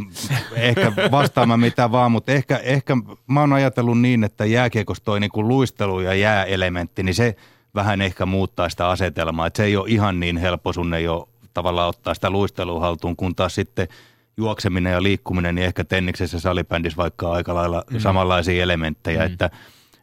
ehkä 0.55 0.93
vastaamaan 1.11 1.61
mitä 1.61 1.93
vaan, 1.93 2.13
mutta 2.13 2.33
ehkä, 2.33 2.57
ehkä 2.57 2.97
mä 3.27 3.41
oon 3.41 3.53
ajatellut 3.53 4.01
niin, 4.01 4.25
että 4.25 4.45
jääkiekossa 4.45 5.05
toi 5.05 5.21
niinku 5.21 5.49
luistelu 5.49 6.01
ja 6.01 6.15
jääelementti, 6.15 7.03
niin 7.03 7.15
se 7.15 7.37
vähän 7.75 8.01
ehkä 8.01 8.27
muuttaa 8.27 8.69
sitä 8.69 8.89
asetelmaa, 8.89 9.47
että 9.47 9.57
se 9.57 9.65
ei 9.65 9.77
ole 9.77 9.89
ihan 9.89 10.21
niin 10.21 10.37
helppo 10.37 10.73
sun 10.73 10.95
ei 10.95 11.09
ole 11.09 11.29
tavallaan 11.55 11.89
ottaa 11.89 12.15
sitä 12.15 12.31
luistelua 12.31 12.81
haltuun, 12.81 13.17
kun 13.17 13.35
taas 13.35 13.55
sitten 13.55 13.89
juokseminen 14.39 14.93
ja 14.93 15.03
liikkuminen, 15.03 15.55
niin 15.55 15.65
ehkä 15.65 15.85
tenniksessä 15.85 16.41
salibändissä 16.41 16.97
vaikka 16.97 17.33
aika 17.33 17.55
lailla 17.55 17.85
mm. 17.91 17.99
samanlaisia 17.99 18.63
elementtejä, 18.63 19.21
mm. 19.21 19.33
että 19.33 19.51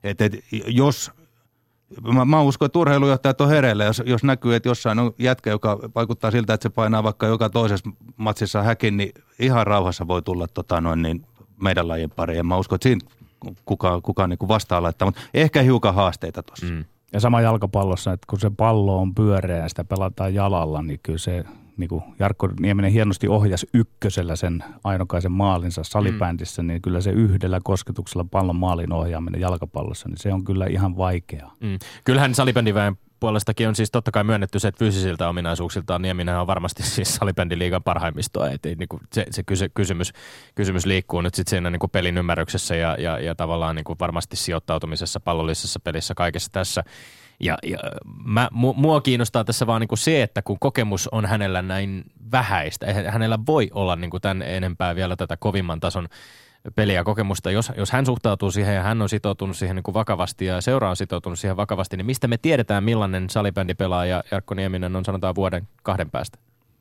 et, 0.04 0.22
et, 0.22 0.34
jos 0.68 1.12
Mä, 2.14 2.26
mä 2.26 2.42
uskon, 2.42 2.66
että 2.66 2.80
urheilujohtajat 2.80 3.42
on 3.42 3.50
hereillä, 3.50 3.84
jos, 3.84 4.04
jos 4.06 4.24
näkyy, 4.24 4.56
että 4.56 4.70
jossain 4.70 5.00
on 5.00 5.14
jätkä, 5.20 5.50
joka 5.50 5.80
vaikuttaa 5.96 6.32
siltä, 6.32 6.54
että 6.54 6.64
se 6.64 6.70
painaa 6.70 7.04
vaikka 7.04 7.28
joka 7.28 7.50
toisessa 7.50 7.90
matsissa 8.18 8.64
häkin, 8.64 8.98
niin 8.98 9.12
ihan 9.40 9.68
rauhassa 9.68 10.08
voi 10.08 10.22
tulla 10.22 10.48
tota, 10.48 10.82
noin, 10.82 11.02
niin 11.02 11.26
meidän 11.62 11.88
lajin 11.88 12.10
pariin. 12.10 12.40
En 12.40 12.46
Mä 12.46 12.58
uskon, 12.58 12.76
että 12.76 12.84
siinä 12.84 13.02
kukaan, 13.66 14.02
kukaan 14.02 14.30
niin 14.30 14.48
vastaa 14.48 14.84
laittaa, 14.84 15.08
mutta 15.08 15.22
ehkä 15.34 15.62
hiukan 15.62 15.96
haasteita 15.96 16.44
tuossa. 16.44 16.66
Mm. 16.66 16.86
Ja 17.14 17.20
sama 17.20 17.42
jalkapallossa, 17.42 18.14
että 18.14 18.26
kun 18.30 18.40
se 18.40 18.52
pallo 18.58 19.02
on 19.02 19.16
pyöreä 19.16 19.58
ja 19.58 19.70
sitä 19.70 19.84
pelataan 19.84 20.34
jalalla, 20.34 20.82
niin 20.82 21.00
kyllä 21.04 21.20
se 21.20 21.44
niin 21.78 21.88
kuin 21.90 22.04
Jarkko 22.20 22.50
Nieminen 22.60 22.92
hienosti 22.92 23.28
ohjasi 23.28 23.68
ykkösellä 23.74 24.36
sen 24.36 24.64
ainokaisen 24.84 25.32
maalinsa 25.32 25.84
salibändissä, 25.84 26.62
mm. 26.62 26.68
niin 26.68 26.82
kyllä 26.82 27.02
se 27.02 27.12
yhdellä 27.12 27.60
kosketuksella 27.64 28.26
pallon 28.32 28.56
maalin 28.56 28.94
ohjaaminen 28.94 29.42
jalkapallossa, 29.42 30.10
niin 30.10 30.18
se 30.18 30.34
on 30.34 30.44
kyllä 30.44 30.66
ihan 30.66 30.98
vaikeaa. 30.98 31.56
Mm. 31.60 31.80
Kyllähän 32.04 32.36
salibändiväen 32.36 32.98
puolestakin 33.20 33.68
on 33.68 33.76
siis 33.76 33.92
totta 33.92 34.12
kai 34.12 34.24
myönnetty 34.24 34.60
se, 34.60 34.68
että 34.68 34.80
fyysisiltä 34.80 35.30
ominaisuuksiltaan 35.30 36.02
Nieminen 36.02 36.38
on 36.38 36.48
varmasti 36.48 36.84
siis 36.96 37.16
salibändiliigan 37.16 37.84
parhaimmistoa. 37.84 38.50
Et 38.50 38.66
ei, 38.66 38.76
niinku, 38.76 39.00
se 39.14 39.26
se 39.30 39.44
kyse, 39.44 39.70
kysymys, 39.70 40.14
kysymys 40.56 40.86
liikkuu 40.86 41.22
nyt 41.22 41.36
sitten 41.36 41.50
siinä 41.50 41.70
niinku 41.70 41.88
pelin 41.88 42.18
ymmärryksessä 42.18 42.76
ja, 42.76 42.96
ja, 43.00 43.20
ja 43.20 43.36
tavallaan 43.36 43.76
niinku 43.76 43.96
varmasti 44.00 44.36
sijoittautumisessa 44.36 45.20
pallollisessa 45.20 45.80
pelissä 45.80 46.14
kaikessa 46.14 46.52
tässä. 46.52 46.84
Ja, 47.40 47.58
ja 47.64 47.78
mä, 48.26 48.50
mu, 48.52 48.74
mua 48.74 49.02
kiinnostaa 49.02 49.44
tässä 49.44 49.68
vaan 49.68 49.82
niinku 49.82 49.96
se, 49.96 50.24
että 50.24 50.42
kun 50.42 50.60
kokemus 50.60 51.08
on 51.08 51.26
hänellä 51.26 51.62
näin 51.62 52.04
vähäistä, 52.32 52.86
hänellä 53.10 53.40
voi 53.48 53.70
olla 53.74 53.96
niinku 53.96 54.20
tämän 54.20 54.42
enempää 54.42 54.96
vielä 54.96 55.16
tätä 55.16 55.38
kovimman 55.38 55.80
tason 55.80 56.08
peliä 56.76 57.04
kokemusta, 57.04 57.52
jos, 57.52 57.72
jos 57.78 57.92
hän 57.92 58.06
suhtautuu 58.06 58.52
siihen 58.52 58.76
ja 58.76 58.84
hän 58.84 59.02
on 59.02 59.10
sitoutunut 59.10 59.58
siihen 59.58 59.76
niin 59.76 59.84
kuin 59.84 59.94
vakavasti 59.94 60.46
ja 60.46 60.62
seura 60.62 60.90
on 60.90 60.96
sitoutunut 60.96 61.40
siihen 61.40 61.58
vakavasti, 61.58 61.98
niin 61.98 62.06
mistä 62.06 62.28
me 62.28 62.38
tiedetään, 62.38 62.84
millainen 62.84 63.30
salibändipelaaja 63.30 64.24
Jarkko 64.32 64.54
Nieminen 64.54 64.96
on 64.96 65.06
sanotaan 65.06 65.36
vuoden 65.36 65.68
kahden 65.84 66.12
päästä? 66.12 66.38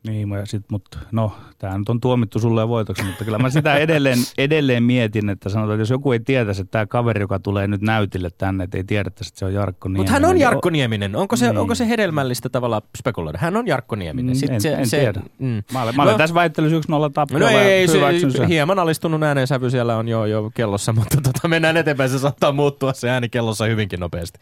Niin, 0.06 0.30
ja 0.30 0.46
sit, 0.46 0.62
mutta 0.70 0.98
no, 1.12 1.32
tämä 1.58 1.78
nyt 1.78 1.88
on 1.88 2.00
tuomittu 2.00 2.38
sulle 2.38 2.68
voitoksi, 2.68 3.02
mutta 3.02 3.24
kyllä 3.24 3.38
mä 3.38 3.50
sitä 3.50 3.74
edelleen, 3.76 4.18
edelleen 4.38 4.82
mietin, 4.82 5.28
että 5.30 5.48
sanotaan, 5.48 5.74
että 5.74 5.80
jos 5.82 5.90
joku 5.90 6.12
ei 6.12 6.20
tietäisi, 6.20 6.60
että 6.62 6.70
tämä 6.70 6.86
kaveri, 6.86 7.20
joka 7.20 7.38
tulee 7.38 7.66
nyt 7.66 7.80
näytille 7.80 8.30
tänne, 8.38 8.64
että 8.64 8.76
ei 8.76 8.84
tiedettäisi, 8.84 9.28
että 9.30 9.38
se 9.38 9.44
on 9.44 9.54
Jarkko 9.54 9.88
Nieminen. 9.88 10.00
Mutta 10.00 10.12
hän 10.12 10.24
on 10.24 10.34
niin 10.34 10.40
Jarkko 10.42 10.70
Nieminen. 10.70 11.16
Onko 11.16 11.36
se, 11.36 11.46
Niin. 11.46 11.58
onko 11.58 11.74
se 11.74 11.88
hedelmällistä 11.88 12.48
tavalla 12.48 12.82
spekuloida? 12.98 13.38
Hän 13.38 13.56
on 13.56 13.66
Jarkko 13.66 13.96
Nieminen. 13.96 14.36
Mm, 14.36 14.54
en- 14.54 14.80
en 14.80 14.90
tiedä. 14.90 15.20
Mm. 15.38 15.62
Mä 15.72 15.82
olen, 15.82 15.96
mä 15.96 16.02
olen 16.02 16.12
No- 16.12 16.18
tässä 16.18 16.34
väittelyssä 16.34 16.76
yksi 16.76 16.90
nolla 16.90 17.10
tappiolla 17.10 17.46
No 17.50 17.52
ja 17.56 17.62
ei, 17.62 17.88
se, 17.88 17.98
sen. 18.30 18.48
hieman 18.48 18.78
alistunut 18.78 19.22
äänensävy 19.22 19.70
siellä 19.70 19.96
on 19.96 20.08
jo, 20.08 20.24
jo 20.24 20.50
kellossa, 20.54 20.92
mutta 20.98 21.16
tota, 21.22 21.48
mennään 21.48 21.76
eteenpäin. 21.76 22.10
Se 22.10 22.18
saattaa 22.18 22.52
muuttua 22.52 22.92
se 22.92 23.10
ääni 23.10 23.28
kellossa 23.28 23.64
hyvinkin 23.64 24.00
nopeasti. 24.00 24.38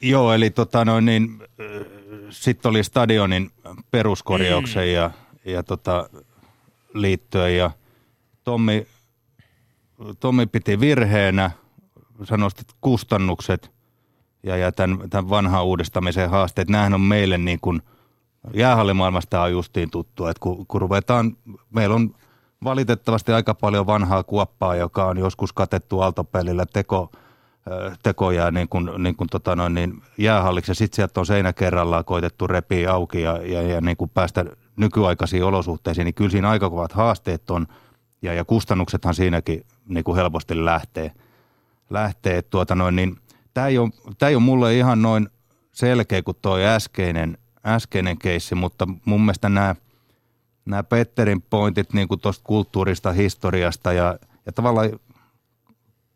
Joo, 0.00 0.32
eli 0.32 0.50
tota 0.50 0.84
noin 0.84 1.04
niin, 1.04 1.38
sitten 2.32 2.70
oli 2.70 2.84
stadionin 2.84 3.50
peruskorjauksen 3.90 4.84
mm. 4.84 4.92
ja, 4.92 5.10
ja 5.44 5.62
tota, 5.62 6.08
liittyen 6.94 7.56
ja 7.56 7.70
Tommi, 8.44 8.86
Tommi 10.20 10.46
piti 10.46 10.80
virheenä, 10.80 11.50
sä 12.28 12.36
nostit 12.36 12.68
kustannukset 12.80 13.70
ja, 14.42 14.56
ja 14.56 14.72
tämän, 14.72 15.10
tämän 15.10 15.30
vanhan 15.30 15.64
uudistamisen 15.64 16.30
haasteet. 16.30 16.68
Nämähän 16.68 16.94
on 16.94 17.00
meille 17.00 17.38
niin 17.38 17.58
kuin 17.60 17.82
Jäähallimaailmasta 18.54 19.42
on 19.42 19.52
justiin 19.52 19.90
tuttu, 19.90 20.26
että 20.26 20.40
kun, 20.40 20.66
kun 20.66 20.80
ruvetaan, 20.80 21.36
meillä 21.70 21.94
on 21.94 22.14
valitettavasti 22.64 23.32
aika 23.32 23.54
paljon 23.54 23.86
vanhaa 23.86 24.22
kuoppaa, 24.22 24.76
joka 24.76 25.04
on 25.04 25.18
joskus 25.18 25.52
katettu 25.52 26.00
altopelillä 26.00 26.66
teko, 26.72 27.10
tekoja 28.02 28.50
niin 28.50 28.68
kuin, 28.68 28.90
niin 28.98 29.16
kuin 29.16 29.28
tota 29.28 29.56
noin, 29.56 29.74
niin 29.74 30.02
jäähalliksi 30.18 30.70
ja 30.70 30.74
sitten 30.74 30.96
sieltä 30.96 31.20
on 31.20 31.26
seinä 31.26 31.52
kerrallaan 31.52 32.04
koitettu 32.04 32.46
repiä 32.46 32.92
auki 32.92 33.22
ja, 33.22 33.36
ja, 33.36 33.62
ja 33.62 33.80
niin 33.80 33.96
kuin 33.96 34.10
päästä 34.10 34.44
nykyaikaisiin 34.76 35.44
olosuhteisiin, 35.44 36.04
niin 36.04 36.14
kyllä 36.14 36.30
siinä 36.30 36.50
aika 36.50 36.70
kovat 36.70 36.92
haasteet 36.92 37.50
on 37.50 37.66
ja, 38.22 38.34
ja 38.34 38.44
kustannuksethan 38.44 39.14
siinäkin 39.14 39.66
niin 39.88 40.04
kuin 40.04 40.16
helposti 40.16 40.64
lähtee. 40.64 41.12
lähtee 41.90 42.42
tuota 42.42 42.74
noin, 42.74 42.96
niin 42.96 43.16
tämä 43.54 43.66
ei, 43.66 43.78
ole, 43.78 43.90
tämä 44.18 44.30
ei 44.30 44.34
ole 44.34 44.42
mulle 44.42 44.74
ihan 44.74 45.02
noin 45.02 45.28
selkeä 45.72 46.22
kuin 46.22 46.36
tuo 46.42 46.58
äskeinen, 46.58 47.38
äskeinen 47.66 48.18
keissi, 48.18 48.54
mutta 48.54 48.88
mun 49.04 49.20
mielestä 49.20 49.48
nämä, 49.48 49.74
nämä 50.64 50.82
Petterin 50.82 51.42
pointit 51.42 51.92
niin 51.92 52.08
tuosta 52.22 52.44
kulttuurista, 52.44 53.12
historiasta 53.12 53.92
ja, 53.92 54.18
ja 54.46 54.52
tavallaan 54.52 54.90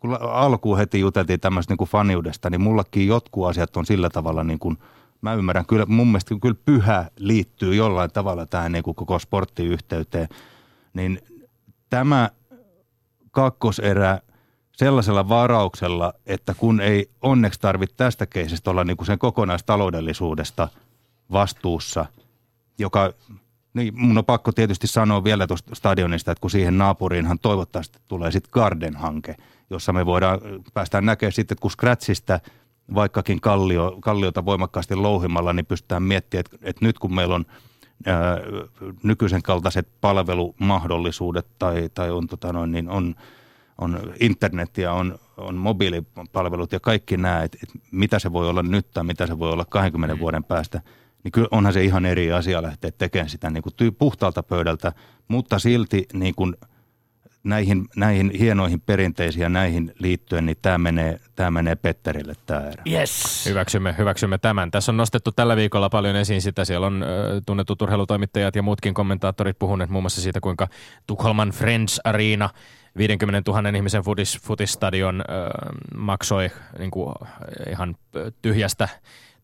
kun 0.09 0.19
alkuun 0.21 0.79
heti 0.79 1.01
juteltiin 1.01 1.40
tämmöistä 1.40 1.75
niin 1.79 1.88
faniudesta, 1.88 2.51
niin 2.51 2.61
mullakin 2.61 3.07
jotkut 3.07 3.49
asiat 3.49 3.77
on 3.77 3.87
sillä 3.87 4.11
tavalla 4.11 4.45
niin 4.45 4.59
kuin, 4.59 4.79
mä 5.21 5.35
ymmärrän, 5.35 5.66
kyllä 5.66 5.87
mun 5.87 6.07
mielestä 6.07 6.35
kyllä 6.42 6.57
pyhä 6.64 7.11
liittyy 7.19 7.75
jollain 7.75 8.11
tavalla 8.11 8.47
tähän 8.47 8.73
niin 8.73 8.83
kuin 8.83 8.95
koko 8.95 9.19
sporttiyhteyteen, 9.19 10.29
niin 10.95 11.21
tämä 11.90 12.31
kakkoserä 13.31 14.21
sellaisella 14.77 15.29
varauksella, 15.29 16.12
että 16.27 16.55
kun 16.55 16.81
ei 16.81 17.11
onneksi 17.23 17.61
tarvitse 17.61 17.97
tästä 17.97 18.27
keisistä 18.27 18.71
olla 18.71 18.85
niin 18.85 18.97
kuin 18.97 19.07
sen 19.07 19.19
kokonaistaloudellisuudesta 19.19 20.69
vastuussa, 21.33 22.07
joka, 22.79 23.12
niin 23.77 23.95
mun 23.97 24.19
on 24.19 24.25
pakko 24.25 24.53
tietysti 24.53 24.87
sanoa 24.87 25.25
vielä 25.25 25.47
tuosta 25.47 25.75
stadionista, 25.75 26.33
että 26.33 26.41
kun 26.41 26.51
siihen 26.51 26.79
naapuriinhan 26.79 27.39
toivottavasti 27.39 27.99
tulee 28.09 28.31
sitten 28.31 28.51
Garden-hanke, 28.53 29.35
jossa 29.71 29.93
me 29.93 30.07
voidaan 30.07 30.41
päästä 30.75 31.01
näkemään 31.01 31.33
sitten, 31.33 31.55
että 31.55 31.62
kun 31.62 31.71
Scratchista 31.71 32.41
vaikkakin 32.95 33.41
kallio, 33.41 33.97
kalliota 34.01 34.45
voimakkaasti 34.45 34.95
louhimalla, 34.95 35.53
niin 35.53 35.67
pystytään 35.67 36.03
miettimään, 36.03 36.41
että, 36.41 36.57
että 36.62 36.85
nyt 36.85 36.99
kun 36.99 37.15
meillä 37.15 37.35
on 37.35 37.45
ää, 38.07 38.39
nykyisen 39.03 39.43
kaltaiset 39.43 39.89
palvelumahdollisuudet 40.01 41.47
tai, 41.59 41.89
tai 41.95 42.11
on, 42.11 42.27
tota 42.27 42.53
noin, 42.53 42.73
niin 42.73 42.89
on, 42.89 43.15
on 43.79 44.12
internet 44.21 44.79
ja 44.79 44.93
on, 44.93 45.19
on 45.37 45.55
mobiilipalvelut 45.55 46.73
ja 46.73 46.81
kaikki 46.81 47.17
nämä, 47.17 47.43
että, 47.43 47.59
että 47.62 47.79
mitä 47.91 48.19
se 48.19 48.33
voi 48.33 48.49
olla 48.49 48.62
nyt 48.62 48.91
tai 48.91 49.05
mitä 49.05 49.27
se 49.27 49.39
voi 49.39 49.53
olla 49.53 49.65
20 49.65 50.15
mm. 50.15 50.21
vuoden 50.21 50.45
päästä, 50.45 50.81
niin 51.27 51.33
kyllä 51.33 51.49
onhan 51.51 51.73
se 51.73 51.85
ihan 51.85 52.07
eri 52.07 52.33
asia 52.33 52.62
lähteä 52.62 52.91
tekemään 52.99 53.29
sitä 53.29 53.51
niin 53.51 53.62
kuin 53.62 53.95
puhtaalta 53.99 54.43
pöydältä, 54.43 54.93
mutta 55.29 55.59
silti 55.59 56.07
niin 56.12 56.35
kuin– 56.35 56.57
näihin, 57.47 57.89
näihin 57.97 58.31
hienoihin 58.39 58.81
perinteisiin 58.81 59.43
ja 59.43 59.49
näihin 59.49 59.95
liittyen, 59.99 60.47
niin 60.47 60.57
tämä 60.62 60.79
menee, 60.79 61.21
tämä 61.35 61.51
menee 61.51 61.77
Petterille 61.77 62.35
tämä 62.47 62.61
erä. 62.61 62.83
Yes. 62.91 63.47
Hyväksymme, 63.47 63.95
hyväksymme 63.99 64.39
tämän. 64.39 64.71
Tässä 64.71 64.93
on 64.93 64.97
nostettu 64.97 65.33
tällä 65.33 65.57
viikolla 65.57 65.89
paljon 65.89 66.17
esiin 66.17 66.43
sitä. 66.43 66.65
Siellä 66.65 66.87
on 66.87 67.03
äh, 67.03 67.09
tunnetut 67.47 67.83
urheilutoimittajat 67.83 68.57
ja 68.57 68.62
muutkin 68.62 68.95
kommentaattorit 68.95 69.59
puhuneet 69.59 69.91
muun 69.91 70.03
muassa 70.03 70.21
siitä, 70.21 70.41
kuinka 70.41 70.69
Tukholman 71.07 71.51
Friends 71.51 72.01
Arena 72.05 72.51
50 72.97 73.51
000 73.53 73.69
ihmisen 73.69 74.03
futis, 74.03 74.39
futistadion 74.43 75.21
äh, 75.21 75.27
maksoi 75.97 76.51
niin 76.79 76.91
kuin, 76.91 77.15
ihan 77.71 77.97
tyhjästä 78.43 78.89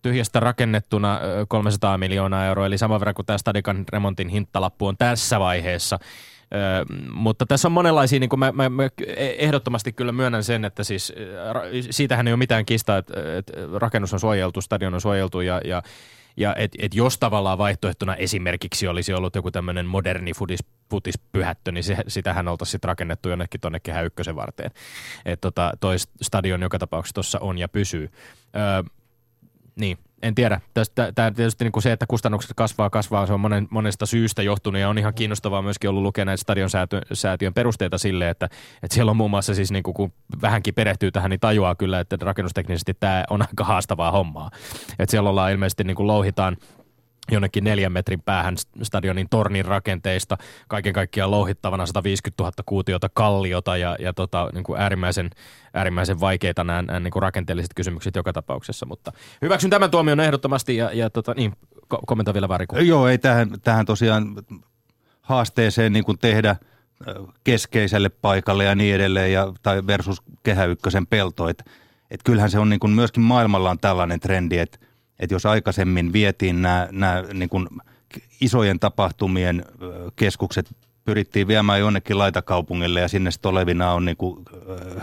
tyhjästä 0.03 0.41
rakennettuna 0.41 1.21
300 1.49 1.99
miljoonaa 1.99 2.47
euroa, 2.47 2.67
eli 2.67 2.79
sama 2.79 3.01
verran 3.01 3.15
kuin 3.15 3.27
tämä 3.27 3.39
Stadikan 3.39 3.85
remontin 3.93 4.29
hintalappu 4.29 4.87
on 4.87 4.97
tässä 4.97 5.41
vaiheessa 5.41 5.99
mutta 7.13 7.47
tässä 7.47 7.69
on 7.69 7.73
monenlaisia, 7.73 8.21
niin 8.21 8.31
kuin 8.31 8.41
mä, 8.41 8.53
mä, 8.53 8.69
mä 8.69 8.89
ehdottomasti 9.39 9.93
kyllä 9.93 10.13
myönnän 10.13 10.45
sen, 10.45 10.65
että 10.65 10.85
siis 10.85 11.13
siitähän 11.91 12.29
ei 12.29 12.33
ole 12.33 12.39
mitään 12.39 12.67
kistaa, 12.67 12.99
että, 12.99 13.15
että 13.39 13.53
rakennus 13.79 14.13
on 14.13 14.21
suojeltu, 14.21 14.61
stadion 14.61 14.95
on 14.95 15.01
suojeltu 15.01 15.41
ja, 15.41 15.61
ja 15.65 15.83
ja 16.37 16.55
et, 16.57 16.73
et 16.79 16.95
jos 16.95 17.19
tavallaan 17.19 17.59
vaihtoehtona 17.59 18.17
esimerkiksi 18.17 18.89
olisi 18.89 19.15
ollut 19.15 19.35
joku 19.35 19.51
tämmöinen 19.51 19.87
moderni 19.87 20.33
futis, 20.35 20.61
futispyhättö, 20.91 21.73
niin 21.73 21.85
se, 21.85 21.97
sitähän 22.09 22.49
oltaisiin 22.49 22.73
sitten 22.73 22.89
rakennettu 22.89 23.29
jonnekin 23.29 23.61
tuonne 23.61 23.81
Kehä 23.81 24.03
Ykkösen 24.03 24.37
varteen. 24.37 24.71
Että 25.25 25.41
tota, 25.41 25.73
toi 25.81 25.97
stadion 26.23 26.63
joka 26.63 26.79
tapauksessa 26.79 27.15
tuossa 27.15 27.39
on 27.41 27.59
ja 27.59 27.69
pysyy. 27.69 28.11
Öö, 28.57 28.83
niin, 29.77 29.99
en 30.23 30.35
tiedä. 30.35 30.61
Tämä 31.15 31.31
tietysti 31.31 31.65
niin 31.65 31.73
kuin 31.73 31.83
se, 31.83 31.93
että 31.93 32.07
kustannukset 32.07 32.53
kasvaa, 32.57 32.91
kasvaa, 32.91 33.27
se 33.27 33.33
on 33.33 33.41
monen, 33.41 33.69
monesta 33.71 34.07
syystä 34.07 34.43
johtunut 34.43 34.81
ja 34.81 34.89
on 34.89 34.99
ihan 34.99 35.15
kiinnostavaa 35.15 35.63
myöskin 35.63 35.91
ollut 35.91 36.03
lukea 36.03 36.25
näitä 36.25 36.41
stadionsäätiön 36.41 37.55
perusteita 37.55 37.99
sille, 37.99 38.31
että, 38.31 38.49
että 38.83 38.95
siellä 38.95 39.11
on 39.11 39.17
muun 39.17 39.31
muassa 39.31 39.55
siis 39.55 39.73
niin 39.73 39.83
kuin, 39.83 39.95
kun 39.95 40.13
vähänkin 40.43 40.75
perehtyy 40.75 41.11
tähän, 41.11 41.31
niin 41.31 41.41
tajuaa 41.41 41.75
kyllä, 41.75 42.01
että 42.01 42.17
rakennusteknisesti 42.21 42.95
tämä 43.01 43.25
on 43.31 43.43
aika 43.43 43.65
haastavaa 43.65 44.11
hommaa. 44.11 44.51
Että 44.99 45.11
siellä 45.11 45.31
ollaan 45.31 45.53
ilmeisesti 45.53 45.85
niin 45.85 45.97
kuin 45.97 46.07
louhitaan– 46.07 46.57
jonnekin 47.33 47.65
neljän 47.65 47.93
metrin 47.93 48.23
päähän 48.23 48.57
stadionin 48.83 49.29
tornin 49.29 49.65
rakenteista, 49.65 50.39
kaiken 50.69 50.93
kaikkiaan 50.93 51.31
louhittavana 51.31 51.87
150 51.87 52.43
000 52.43 52.53
kuutiota 52.67 53.09
kalliota 53.15 53.77
ja, 53.77 53.97
ja 54.01 54.13
tota, 54.13 54.49
niin 54.55 54.65
kuin 54.65 54.81
äärimmäisen, 54.81 55.31
äärimmäisen 55.75 56.21
vaikeita 56.21 56.65
nämä, 56.65 56.83
nämä 56.83 57.01
niin 57.01 57.13
kuin 57.13 57.23
rakenteelliset 57.23 57.75
kysymykset 57.75 58.17
joka 58.17 58.33
tapauksessa, 58.33 58.87
mutta 58.87 59.13
hyväksyn 59.43 59.71
tämän 59.71 59.91
tuomion 59.91 60.21
ehdottomasti 60.21 60.77
ja, 60.77 60.91
ja 60.93 61.11
tota, 61.11 61.35
niin, 61.35 61.53
kommentoi 62.07 62.35
vielä 62.35 62.49
Variku. 62.49 62.77
Joo, 62.77 63.09
ei 63.09 63.19
tähän, 63.19 63.51
tähän 63.63 63.87
tosiaan 63.87 64.35
haasteeseen 65.23 65.93
niin 65.93 66.05
kuin 66.05 66.19
tehdä 66.19 66.57
keskeiselle 67.45 68.09
paikalle 68.09 68.65
ja 68.65 68.75
niin 68.75 68.95
edelleen, 68.95 69.33
ja, 69.33 69.53
tai 69.63 69.87
versus 69.87 70.23
Kehä 70.43 70.65
Ykkösen 70.65 71.07
pelto, 71.07 71.49
että 71.49 71.65
et 72.11 72.21
kyllähän 72.25 72.51
se 72.51 72.59
on 72.59 72.69
niin 72.69 72.81
kuin 72.81 72.93
myöskin 72.93 73.23
maailmalla 73.23 73.71
on 73.71 73.79
tällainen 73.79 74.21
trendi, 74.21 74.59
että 74.59 74.79
että 75.23 75.35
jos 75.35 75.47
aikaisemmin 75.47 76.13
vietiin 76.13 76.63
nämä, 76.63 76.89
nämä 76.93 77.25
niin 77.35 77.49
kuin 77.49 77.69
isojen 78.41 78.81
tapahtumien 78.81 79.65
keskukset 80.17 80.77
pyrittiin 81.05 81.49
viemään 81.49 81.81
jonnekin 81.81 82.19
laitakaupungille 82.19 83.01
ja 83.01 83.09
sinne 83.09 83.31
sitten 83.31 83.49
olevina 83.49 83.93
on 83.93 84.05
niin 84.05 84.17
kuin 84.17 84.45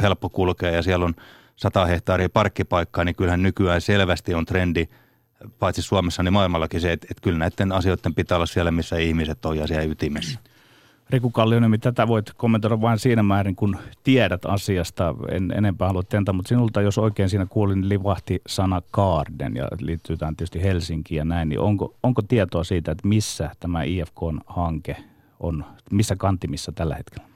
helppo 0.01 0.29
kulkea 0.29 0.71
ja 0.71 0.83
siellä 0.83 1.05
on 1.05 1.15
100 1.55 1.85
hehtaaria 1.85 2.29
parkkipaikkaa, 2.29 3.03
niin 3.03 3.15
kyllähän 3.15 3.43
nykyään 3.43 3.81
selvästi 3.81 4.33
on 4.33 4.45
trendi, 4.45 4.87
paitsi 5.59 5.81
Suomessa, 5.81 6.23
niin 6.23 6.33
maailmallakin 6.33 6.81
se, 6.81 6.91
että, 6.91 7.07
että 7.11 7.21
kyllä 7.21 7.37
näiden 7.37 7.71
asioiden 7.71 8.15
pitää 8.15 8.35
olla 8.35 8.45
siellä, 8.45 8.71
missä 8.71 8.97
ihmiset 8.97 9.45
on 9.45 9.57
ja 9.57 9.67
siellä 9.67 9.83
ytimessä. 9.83 10.39
Riku 11.09 11.29
Kallioniemi, 11.29 11.77
tätä 11.77 12.07
voit 12.07 12.33
kommentoida 12.37 12.81
vain 12.81 12.99
siinä 12.99 13.23
määrin, 13.23 13.55
kun 13.55 13.77
tiedät 14.03 14.45
asiasta. 14.45 15.15
En 15.31 15.51
enempää 15.51 15.87
halua 15.87 16.03
tentä, 16.03 16.33
mutta 16.33 16.49
sinulta, 16.49 16.81
jos 16.81 16.97
oikein 16.97 17.29
siinä 17.29 17.45
kuulin, 17.45 17.81
niin 17.81 17.89
livahti 17.89 18.41
sana 18.47 18.81
Kaarden 18.91 19.55
ja 19.55 19.67
liittyy 19.79 20.17
tähän 20.17 20.35
tietysti 20.35 20.63
Helsinkiin 20.63 21.17
ja 21.17 21.25
näin. 21.25 21.49
Niin 21.49 21.59
onko, 21.59 21.93
onko 22.03 22.21
tietoa 22.21 22.63
siitä, 22.63 22.91
että 22.91 23.07
missä 23.07 23.51
tämä 23.59 23.83
IFK-hanke 23.83 24.95
on, 25.39 25.65
missä 25.91 26.15
kantimissa 26.15 26.71
tällä 26.71 26.95
hetkellä? 26.95 27.29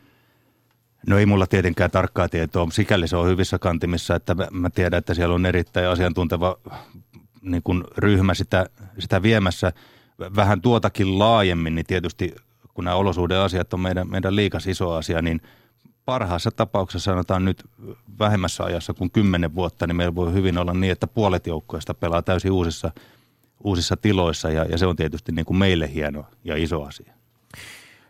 No 1.08 1.18
ei 1.18 1.26
mulla 1.26 1.48
tietenkään 1.48 1.92
tarkkaa 1.92 2.30
tietoa. 2.30 2.68
Sikäli 2.72 3.08
se 3.08 3.18
on 3.18 3.28
hyvissä 3.28 3.60
kantimissa, 3.60 4.16
että 4.16 4.36
mä 4.52 4.70
tiedän, 4.70 4.98
että 4.98 5.14
siellä 5.14 5.36
on 5.36 5.46
erittäin 5.46 5.88
asiantunteva 5.88 6.58
niin 7.42 7.64
kuin 7.64 7.84
ryhmä 7.98 8.34
sitä, 8.34 8.70
sitä 9.00 9.24
viemässä 9.24 9.74
vähän 10.36 10.62
tuotakin 10.62 11.20
laajemmin, 11.20 11.76
niin 11.76 11.86
tietysti 11.86 12.36
kun 12.74 12.84
nämä 12.84 12.96
olosuhdeasiat 12.96 13.74
on 13.74 13.80
meidän, 13.80 14.10
meidän 14.10 14.36
liikas 14.36 14.68
iso 14.68 14.94
asia, 14.94 15.22
niin 15.22 15.42
parhaassa 16.06 16.52
tapauksessa 16.52 17.12
sanotaan 17.12 17.46
nyt 17.46 17.64
vähemmässä 18.20 18.64
ajassa 18.64 18.94
kuin 18.94 19.12
kymmenen 19.12 19.56
vuotta, 19.56 19.88
niin 19.88 19.96
meillä 19.96 20.16
voi 20.16 20.34
hyvin 20.34 20.58
olla 20.58 20.74
niin, 20.74 20.92
että 20.92 21.08
puolet 21.08 21.48
joukkoista 21.48 21.94
pelaa 21.94 22.22
täysin 22.22 22.52
uusissa, 22.52 22.92
uusissa 23.64 23.98
tiloissa 23.98 24.50
ja, 24.50 24.66
ja 24.66 24.78
se 24.78 24.86
on 24.86 24.96
tietysti 24.96 25.32
niin 25.32 25.46
kuin 25.46 25.58
meille 25.58 25.94
hieno 25.94 26.26
ja 26.44 26.58
iso 26.58 26.84
asia. 26.84 27.14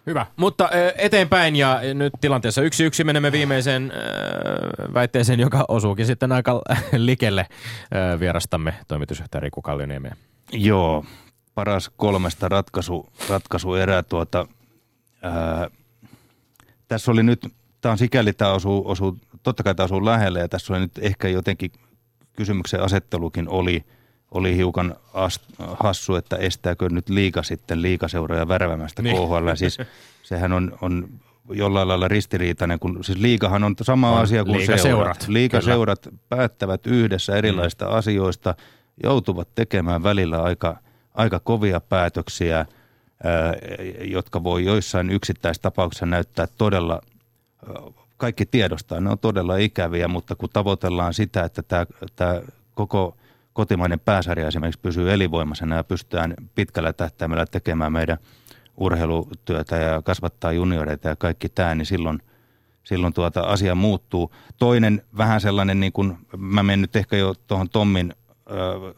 Hyvä, 0.05 0.25
mutta 0.35 0.69
eteenpäin 0.97 1.55
ja 1.55 1.79
nyt 1.93 2.13
tilanteessa 2.21 2.61
yksi 2.61 2.83
yksi 2.83 3.03
menemme 3.03 3.31
viimeiseen 3.31 3.93
väitteeseen, 4.93 5.39
joka 5.39 5.65
osuukin 5.67 6.05
sitten 6.05 6.31
aika 6.31 6.61
likelle 6.97 7.47
vierastamme 8.19 8.73
toimitusjohtaja 8.87 9.39
Riku 9.39 9.61
Kallioniemeen. 9.61 10.17
Joo, 10.51 11.05
paras 11.55 11.91
kolmesta 11.97 12.49
ratkaisu, 12.49 13.09
ratkaisuerää. 13.29 14.03
Tuota, 14.03 14.47
ää, 15.21 15.69
tässä 16.87 17.11
oli 17.11 17.23
nyt, 17.23 17.47
tämä 17.81 17.91
on 17.91 17.97
sikäli, 17.97 18.33
tämä 18.33 18.51
osuu, 18.51 18.89
osuu, 18.89 19.17
totta 19.43 19.63
kai 19.63 19.75
tämä 19.75 19.85
osuu 19.85 20.05
lähelle 20.05 20.39
ja 20.39 20.47
tässä 20.49 20.73
oli 20.73 20.79
nyt 20.79 20.97
ehkä 21.01 21.27
jotenkin 21.27 21.71
kysymyksen 22.33 22.81
asettelukin 22.81 23.49
oli, 23.49 23.85
oli 24.31 24.55
hiukan 24.55 24.95
ast, 25.13 25.41
hassu, 25.79 26.15
että 26.15 26.35
estääkö 26.35 26.89
nyt 26.89 27.09
liika 27.09 27.43
sitten 27.43 27.81
liikaseuroja 27.81 28.47
värvämästä 28.47 29.01
niin. 29.01 29.15
KHL. 29.15 29.55
Siis 29.55 29.77
sehän 30.23 30.53
on, 30.53 30.77
on 30.81 31.09
jollain 31.49 31.87
lailla 31.87 32.07
ristiriitainen, 32.07 32.79
kun 32.79 33.03
siis 33.03 33.17
liikahan 33.17 33.63
on 33.63 33.75
sama 33.81 34.11
on 34.11 34.21
asia 34.21 34.43
kuin 34.43 34.57
liikaseurat. 34.57 34.81
seurat. 34.81 35.27
Liikaseurat 35.27 36.07
päättävät 36.29 36.87
yhdessä 36.87 37.35
erilaisista 37.35 37.85
mm. 37.85 37.93
asioista, 37.93 38.55
joutuvat 39.03 39.47
tekemään 39.55 40.03
välillä 40.03 40.43
aika– 40.43 40.77
aika 41.13 41.39
kovia 41.39 41.79
päätöksiä, 41.79 42.57
ää, 42.57 42.67
jotka 44.01 44.43
voi 44.43 44.65
joissain 44.65 45.09
yksittäistapauksissa 45.09 46.05
näyttää 46.05 46.47
todella, 46.57 47.01
kaikki 48.17 48.45
tiedostaa, 48.45 48.99
ne 48.99 49.09
on 49.09 49.19
todella 49.19 49.57
ikäviä, 49.57 50.07
mutta 50.07 50.35
kun 50.35 50.49
tavoitellaan 50.53 51.13
sitä, 51.13 51.43
että 51.43 51.63
tämä, 51.63 51.85
tämä 52.15 52.41
koko 52.73 53.17
kotimainen 53.53 53.99
pääsarja 53.99 54.47
esimerkiksi 54.47 54.79
pysyy 54.79 55.13
elinvoimaisena 55.13 55.75
ja 55.75 55.83
pystytään 55.83 56.33
pitkällä 56.55 56.93
tähtäimellä 56.93 57.45
tekemään 57.45 57.93
meidän 57.93 58.17
urheilutyötä 58.77 59.75
ja 59.75 60.01
kasvattaa 60.01 60.51
junioreita 60.51 61.07
ja 61.07 61.15
kaikki 61.15 61.49
tämä, 61.49 61.75
niin 61.75 61.85
silloin, 61.85 62.19
silloin 62.83 63.13
tuota 63.13 63.41
asia 63.41 63.75
muuttuu. 63.75 64.33
Toinen 64.57 65.01
vähän 65.17 65.41
sellainen, 65.41 65.79
niin 65.79 65.93
kuin 65.93 66.17
mä 66.37 66.63
menen 66.63 66.81
nyt 66.81 66.95
ehkä 66.95 67.17
jo 67.17 67.33
tuohon 67.47 67.69
Tommin 67.69 68.13
ö, 68.51 68.93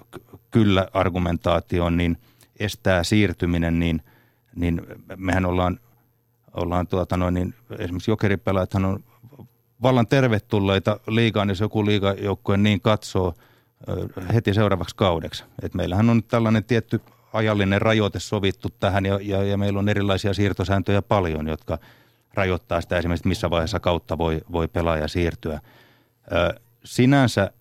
kyllä-argumentaatioon, 0.56 1.98
niin 1.98 2.18
estää 2.60 3.04
siirtyminen, 3.04 3.80
niin, 3.80 4.02
niin 4.56 4.82
mehän 5.16 5.46
ollaan, 5.46 5.80
ollaan 6.54 6.88
tuota 6.88 7.18
noin, 7.18 7.34
niin 7.34 7.54
esimerkiksi 7.80 8.12
jokeripelaajathan 8.12 8.86
on 8.86 9.04
vallan 9.82 10.08
tervetulleita 10.08 11.00
liigaan, 11.08 11.50
jos 11.50 11.60
joku 11.60 11.86
liigajoukkue 11.86 12.58
niin 12.58 12.82
katsoo– 12.82 13.34
heti 14.34 14.54
seuraavaksi 14.54 14.96
kaudeksi. 14.96 15.44
Et 15.62 15.74
meillähän 15.74 16.10
on 16.10 16.24
tällainen 16.24 16.64
tietty 16.64 17.02
ajallinen 17.34 17.82
rajoite 17.82 18.20
sovittu 18.20 18.70
tähän 18.80 19.06
ja, 19.06 19.20
ja, 19.22 19.44
ja 19.44 19.58
meillä 19.58 19.80
on 19.80 19.90
erilaisia 19.90 20.34
siirtosääntöjä 20.34 21.02
paljon, 21.02 21.48
jotka 21.48 21.78
rajoittaa 22.34 22.82
sitä 22.82 22.98
esimerkiksi, 22.98 23.28
missä 23.28 23.50
vaiheessa 23.50 23.80
kautta 23.80 24.18
voi, 24.18 24.42
voi 24.52 24.68
pelaaja 24.68 25.08
siirtyä. 25.08 25.60
Ö, 26.32 26.60
sinänsä, 26.84 27.52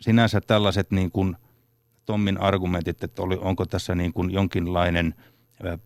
sinänsä 0.00 0.40
tällaiset 0.40 0.90
niin 0.90 1.10
kuin 1.10 1.36
Tommin 2.06 2.40
argumentit, 2.40 3.04
että 3.04 3.22
oli, 3.22 3.38
onko 3.40 3.66
tässä 3.66 3.94
niin 3.94 4.12
kuin 4.12 4.30
jonkinlainen 4.30 5.14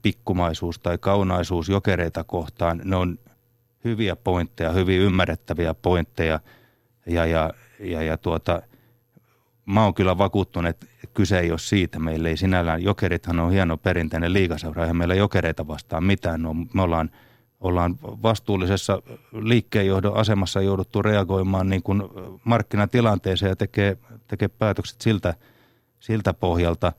pikkumaisuus 0.02 0.78
tai 0.78 0.98
kaunaisuus 0.98 1.68
jokereita 1.68 2.24
kohtaan, 2.24 2.80
ne 2.84 2.96
on 2.96 3.18
hyviä 3.84 4.16
pointteja, 4.16 4.72
hyvin 4.72 5.00
ymmärrettäviä 5.00 5.74
pointteja 5.74 6.40
ja, 7.06 7.26
ja, 7.26 7.50
ja, 7.80 8.02
ja 8.02 8.18
tuota– 8.18 8.62
mä 9.66 9.84
oon 9.84 9.94
kyllä 9.94 10.18
vakuuttunut, 10.18 10.70
että 10.70 10.86
kyse 11.14 11.38
ei 11.38 11.50
ole 11.50 11.58
siitä. 11.58 11.98
Meillä 11.98 12.28
ei 12.28 12.36
sinällään, 12.36 12.82
jokerithan 12.82 13.40
on 13.40 13.52
hieno 13.52 13.76
perinteinen 13.76 14.32
liigaseura, 14.32 14.82
eihän 14.82 14.96
meillä 14.96 15.14
jokereita 15.14 15.68
vastaan 15.68 16.04
mitään. 16.04 16.42
No, 16.42 16.54
me 16.74 16.82
ollaan, 16.82 17.10
ollaan 17.60 17.98
vastuullisessa 18.02 19.02
liikkeenjohdon 19.32 20.16
asemassa 20.16 20.60
jouduttu 20.60 21.02
reagoimaan 21.02 21.68
niin 21.68 21.82
kuin 21.82 22.02
markkinatilanteeseen 22.44 23.50
ja 23.50 23.56
tekee, 23.56 23.96
tekee 24.28 24.48
päätökset 24.48 25.00
siltä, 25.00 25.34
siltä 26.04 26.34
pohjalta. 26.34 26.92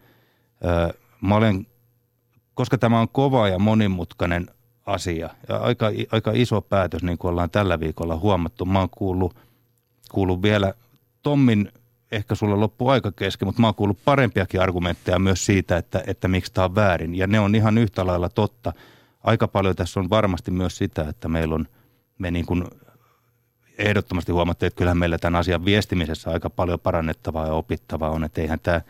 Mä 1.22 1.36
olen, 1.36 1.68
koska 2.54 2.78
tämä 2.78 3.00
on 3.00 3.10
kova 3.10 3.48
ja 3.48 3.60
monimutkainen 3.60 4.48
asia 4.86 5.30
ja 5.50 5.58
aika, 5.58 5.86
aika 6.12 6.32
iso 6.34 6.62
päätös, 6.62 7.04
niin 7.04 7.18
kuin 7.18 7.30
ollaan 7.30 7.50
tällä 7.50 7.80
viikolla 7.80 8.16
huomattu. 8.16 8.66
Mä 8.66 8.80
oon 8.80 8.90
kuullut, 8.90 9.36
kuullut 10.12 10.42
vielä 10.42 10.74
Tommin 11.24 11.72
ehkä 12.12 12.36
sulla 12.36 12.60
loppuu 12.60 12.90
aika 12.90 13.12
kesken, 13.12 13.48
mutta 13.48 13.62
mä 13.62 13.68
oon 13.68 13.76
kuullut 13.76 14.06
parempiakin 14.06 14.62
argumentteja 14.62 15.20
myös 15.20 15.46
siitä, 15.46 15.78
että, 15.78 16.04
että 16.08 16.28
miksi 16.28 16.54
tämä 16.54 16.66
on 16.66 16.76
väärin. 16.76 17.16
Ja 17.16 17.28
ne 17.28 17.40
on 17.40 17.56
ihan 17.56 17.78
yhtä 17.78 18.08
lailla 18.08 18.30
totta. 18.30 18.74
Aika 19.24 19.48
paljon 19.48 19.76
tässä 19.76 20.00
on 20.00 20.10
varmasti 20.10 20.52
myös 20.52 20.78
sitä, 20.78 21.10
että 21.10 21.28
meillä 21.28 21.56
on, 21.56 21.68
me 22.18 22.32
niin 22.32 22.46
kuin 22.46 22.64
ehdottomasti 23.78 24.32
huomattu, 24.32 24.66
että 24.66 24.78
kyllähän 24.78 24.98
meillä 24.98 25.18
tämän 25.18 25.40
asian 25.40 25.66
viestimisessä 25.66 26.32
aika 26.32 26.50
paljon 26.50 26.80
parannettavaa 26.80 27.48
ja 27.48 27.54
opittavaa 27.54 28.10
on, 28.10 28.24
että 28.24 28.42
eihän 28.42 28.60
tämä, 28.60 28.82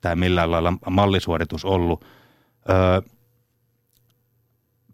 tämä 0.00 0.16
millään 0.16 0.50
lailla 0.50 0.72
mallisuoritus 0.90 1.64
ollut. 1.64 2.04
Öö, 2.70 3.00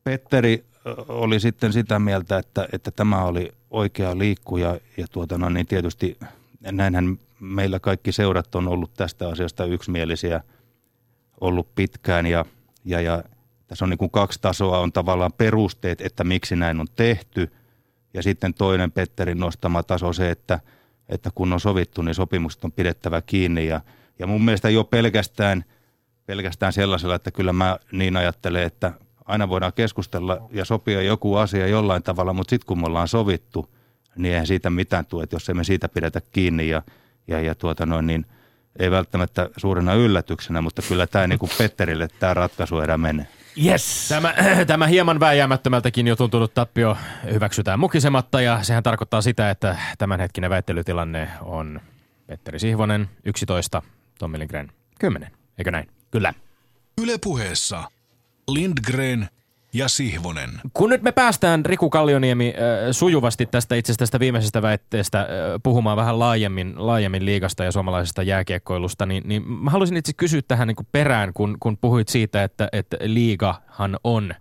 Petteri 0.04 0.64
oli 1.08 1.40
sitten 1.40 1.72
sitä 1.72 1.98
mieltä, 1.98 2.38
että, 2.38 2.68
että 2.72 2.90
tämä 2.90 3.24
oli 3.24 3.52
oikea 3.70 4.18
liikku 4.18 4.56
ja, 4.56 4.80
ja 4.96 5.06
tuota, 5.10 5.38
no 5.38 5.48
niin 5.48 5.66
tietysti 5.66 6.18
näinhän 6.60 7.18
meillä 7.40 7.80
kaikki 7.80 8.12
seurat 8.12 8.54
on 8.54 8.68
ollut 8.68 8.94
tästä 8.94 9.28
asiasta 9.28 9.64
yksimielisiä 9.64 10.40
ollut 11.40 11.74
pitkään 11.74 12.26
ja, 12.26 12.44
ja, 12.84 13.00
ja 13.00 13.22
tässä 13.66 13.84
on 13.84 13.90
niin 13.90 13.98
kuin 13.98 14.10
kaksi 14.10 14.38
tasoa, 14.42 14.78
on 14.78 14.92
tavallaan 14.92 15.32
perusteet, 15.32 16.00
että 16.00 16.24
miksi 16.24 16.56
näin 16.56 16.80
on 16.80 16.86
tehty 16.96 17.52
ja 18.16 18.22
sitten 18.22 18.54
toinen 18.54 18.92
Petterin 18.92 19.38
nostama 19.38 19.82
taso 19.82 20.12
se, 20.12 20.30
että, 20.30 20.60
että 21.08 21.30
kun 21.34 21.52
on 21.52 21.60
sovittu, 21.60 22.02
niin 22.02 22.14
sopimukset 22.14 22.64
on 22.64 22.72
pidettävä 22.72 23.22
kiinni 23.22 23.66
ja, 23.66 23.80
ja 24.18 24.26
mun 24.26 24.44
mielestä 24.44 24.70
jo 24.70 24.84
pelkästään, 24.84 25.64
pelkästään 26.26 26.72
sellaisella, 26.72 27.14
että 27.14 27.30
kyllä 27.30 27.52
mä 27.52 27.78
niin 27.92 28.16
ajattelen, 28.16 28.62
että 28.62 28.92
aina 29.24 29.48
voidaan 29.48 29.72
keskustella 29.72 30.48
ja 30.50 30.64
sopia 30.64 31.02
joku 31.02 31.34
asia 31.34 31.66
jollain 31.66 32.02
tavalla, 32.02 32.32
mutta 32.32 32.50
sitten 32.50 32.66
kun 32.66 32.80
me 32.80 32.86
ollaan 32.86 33.08
sovittu, 33.08 33.70
niin 34.16 34.32
eihän 34.32 34.46
siitä 34.46 34.70
mitään 34.70 35.06
tule, 35.06 35.22
että 35.22 35.36
jos 35.36 35.48
emme 35.48 35.64
siitä 35.64 35.88
pidetä 35.88 36.20
kiinni 36.32 36.68
ja 36.68 36.82
ja, 37.28 37.40
ja 37.40 37.54
tuota 37.54 37.86
noin, 37.86 38.06
niin 38.06 38.26
ei 38.78 38.90
välttämättä 38.90 39.50
suurena 39.56 39.94
yllätyksenä, 39.94 40.60
mutta 40.60 40.82
kyllä 40.88 41.06
tämä 41.06 41.26
niin 41.26 41.38
kuin 41.38 41.50
Petterille 41.58 42.08
tämä 42.20 42.34
ratkaisuerä 42.34 42.98
menee. 42.98 43.26
Yes. 43.64 44.08
Tämä, 44.08 44.34
tämä 44.66 44.86
hieman 44.86 45.20
vääjäämättömältäkin 45.20 46.06
jo 46.06 46.16
tuntunut 46.16 46.54
tappio 46.54 46.96
hyväksytään 47.32 47.80
mukisematta 47.80 48.40
ja 48.40 48.62
sehän 48.62 48.82
tarkoittaa 48.82 49.22
sitä, 49.22 49.50
että 49.50 49.76
tämänhetkinen 49.98 50.50
väittelytilanne 50.50 51.28
on 51.40 51.80
Petteri 52.26 52.58
Sihvonen 52.58 53.08
11, 53.24 53.82
Tommi 54.18 54.38
Lindgren 54.38 54.72
10. 55.00 55.30
Eikö 55.58 55.70
näin? 55.70 55.88
Kyllä. 56.10 56.34
Ylepuheessa 57.02 57.84
Lindgren 58.48 59.28
ja 59.72 59.88
Sihvonen. 59.88 60.50
Kun 60.72 60.90
nyt 60.90 61.02
me 61.02 61.12
päästään 61.12 61.64
Riku 61.64 61.90
Kallioniemi 61.90 62.54
sujuvasti 62.92 63.46
tästä 63.46 63.74
itse 63.74 63.94
tästä 63.94 64.20
viimeisestä 64.20 64.62
väitteestä 64.62 65.28
puhumaan 65.62 65.96
vähän 65.96 66.18
laajemmin, 66.18 66.74
laajemmin 66.76 67.24
liigasta 67.24 67.64
ja 67.64 67.72
suomalaisesta 67.72 68.22
jääkiekkoilusta, 68.22 69.06
niin, 69.06 69.22
niin 69.26 69.48
mä 69.48 69.70
haluaisin 69.70 69.96
itse 69.96 70.12
kysyä 70.12 70.42
tähän 70.48 70.68
niin 70.68 70.86
perään, 70.92 71.32
kun, 71.32 71.56
kun 71.60 71.78
puhuit 71.78 72.08
siitä, 72.08 72.44
että, 72.44 72.68
että 72.72 72.96
liigahan 73.00 73.98
on– 74.04 74.34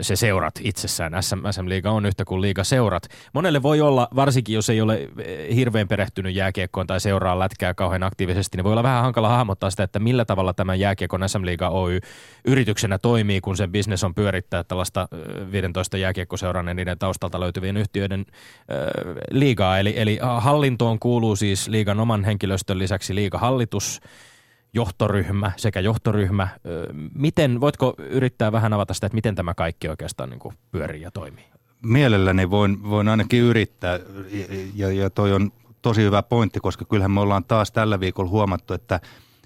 se 0.00 0.16
seurat 0.16 0.54
itsessään. 0.62 1.12
SM, 1.20 1.38
SM-liiga 1.50 1.90
on 1.90 2.06
yhtä 2.06 2.24
kuin 2.24 2.40
liiga 2.40 2.64
seurat. 2.64 3.02
Monelle 3.32 3.62
voi 3.62 3.80
olla, 3.80 4.08
varsinkin 4.16 4.54
jos 4.54 4.70
ei 4.70 4.80
ole 4.80 5.08
hirveän 5.54 5.88
perehtynyt 5.88 6.34
jääkiekkoon 6.34 6.86
tai 6.86 7.00
seuraa 7.00 7.38
lätkää 7.38 7.74
kauhean 7.74 8.02
aktiivisesti, 8.02 8.56
niin 8.56 8.64
voi 8.64 8.72
olla 8.72 8.82
vähän 8.82 9.02
hankala 9.02 9.28
hahmottaa 9.28 9.70
sitä, 9.70 9.82
että 9.82 9.98
millä 9.98 10.24
tavalla 10.24 10.54
tämä 10.54 10.74
jääkiekon 10.74 11.28
SM-liiga 11.28 11.68
Oy 11.68 12.00
yrityksenä 12.44 12.98
toimii, 12.98 13.40
kun 13.40 13.56
sen 13.56 13.72
bisnes 13.72 14.04
on 14.04 14.14
pyörittää 14.14 14.64
tällaista 14.64 15.08
15 15.52 15.96
jääkiekkoseuran 15.96 16.68
ja 16.68 16.74
niiden 16.74 16.98
taustalta 16.98 17.40
löytyvien 17.40 17.76
yhtiöiden 17.76 18.26
liigaa. 19.30 19.78
Eli, 19.78 19.94
eli 19.96 20.18
hallintoon 20.22 20.98
kuuluu 20.98 21.36
siis 21.36 21.68
liigan 21.68 22.00
oman 22.00 22.24
henkilöstön 22.24 22.78
lisäksi 22.78 23.14
liigahallitus, 23.14 24.00
johtoryhmä 24.76 25.52
sekä 25.56 25.80
johtoryhmä. 25.80 26.48
Miten, 27.14 27.60
voitko 27.60 27.94
yrittää 27.98 28.52
vähän 28.52 28.72
avata 28.72 28.94
sitä, 28.94 29.06
että 29.06 29.14
miten 29.14 29.34
tämä 29.34 29.54
kaikki 29.54 29.88
oikeastaan 29.88 30.30
niin 30.30 30.54
pyörii 30.70 31.02
ja 31.02 31.10
toimii? 31.10 31.44
Mielelläni 31.82 32.50
voin, 32.50 32.90
voin 32.90 33.08
ainakin 33.08 33.42
yrittää 33.42 33.98
ja, 34.74 34.92
ja 34.92 35.10
toi 35.10 35.32
on 35.32 35.52
tosi 35.82 36.02
hyvä 36.02 36.22
pointti, 36.22 36.60
koska 36.60 36.84
kyllähän 36.84 37.10
me 37.10 37.20
ollaan 37.20 37.44
taas 37.44 37.72
tällä 37.72 38.00
viikolla 38.00 38.30
huomattu, 38.30 38.74
että 38.74 39.00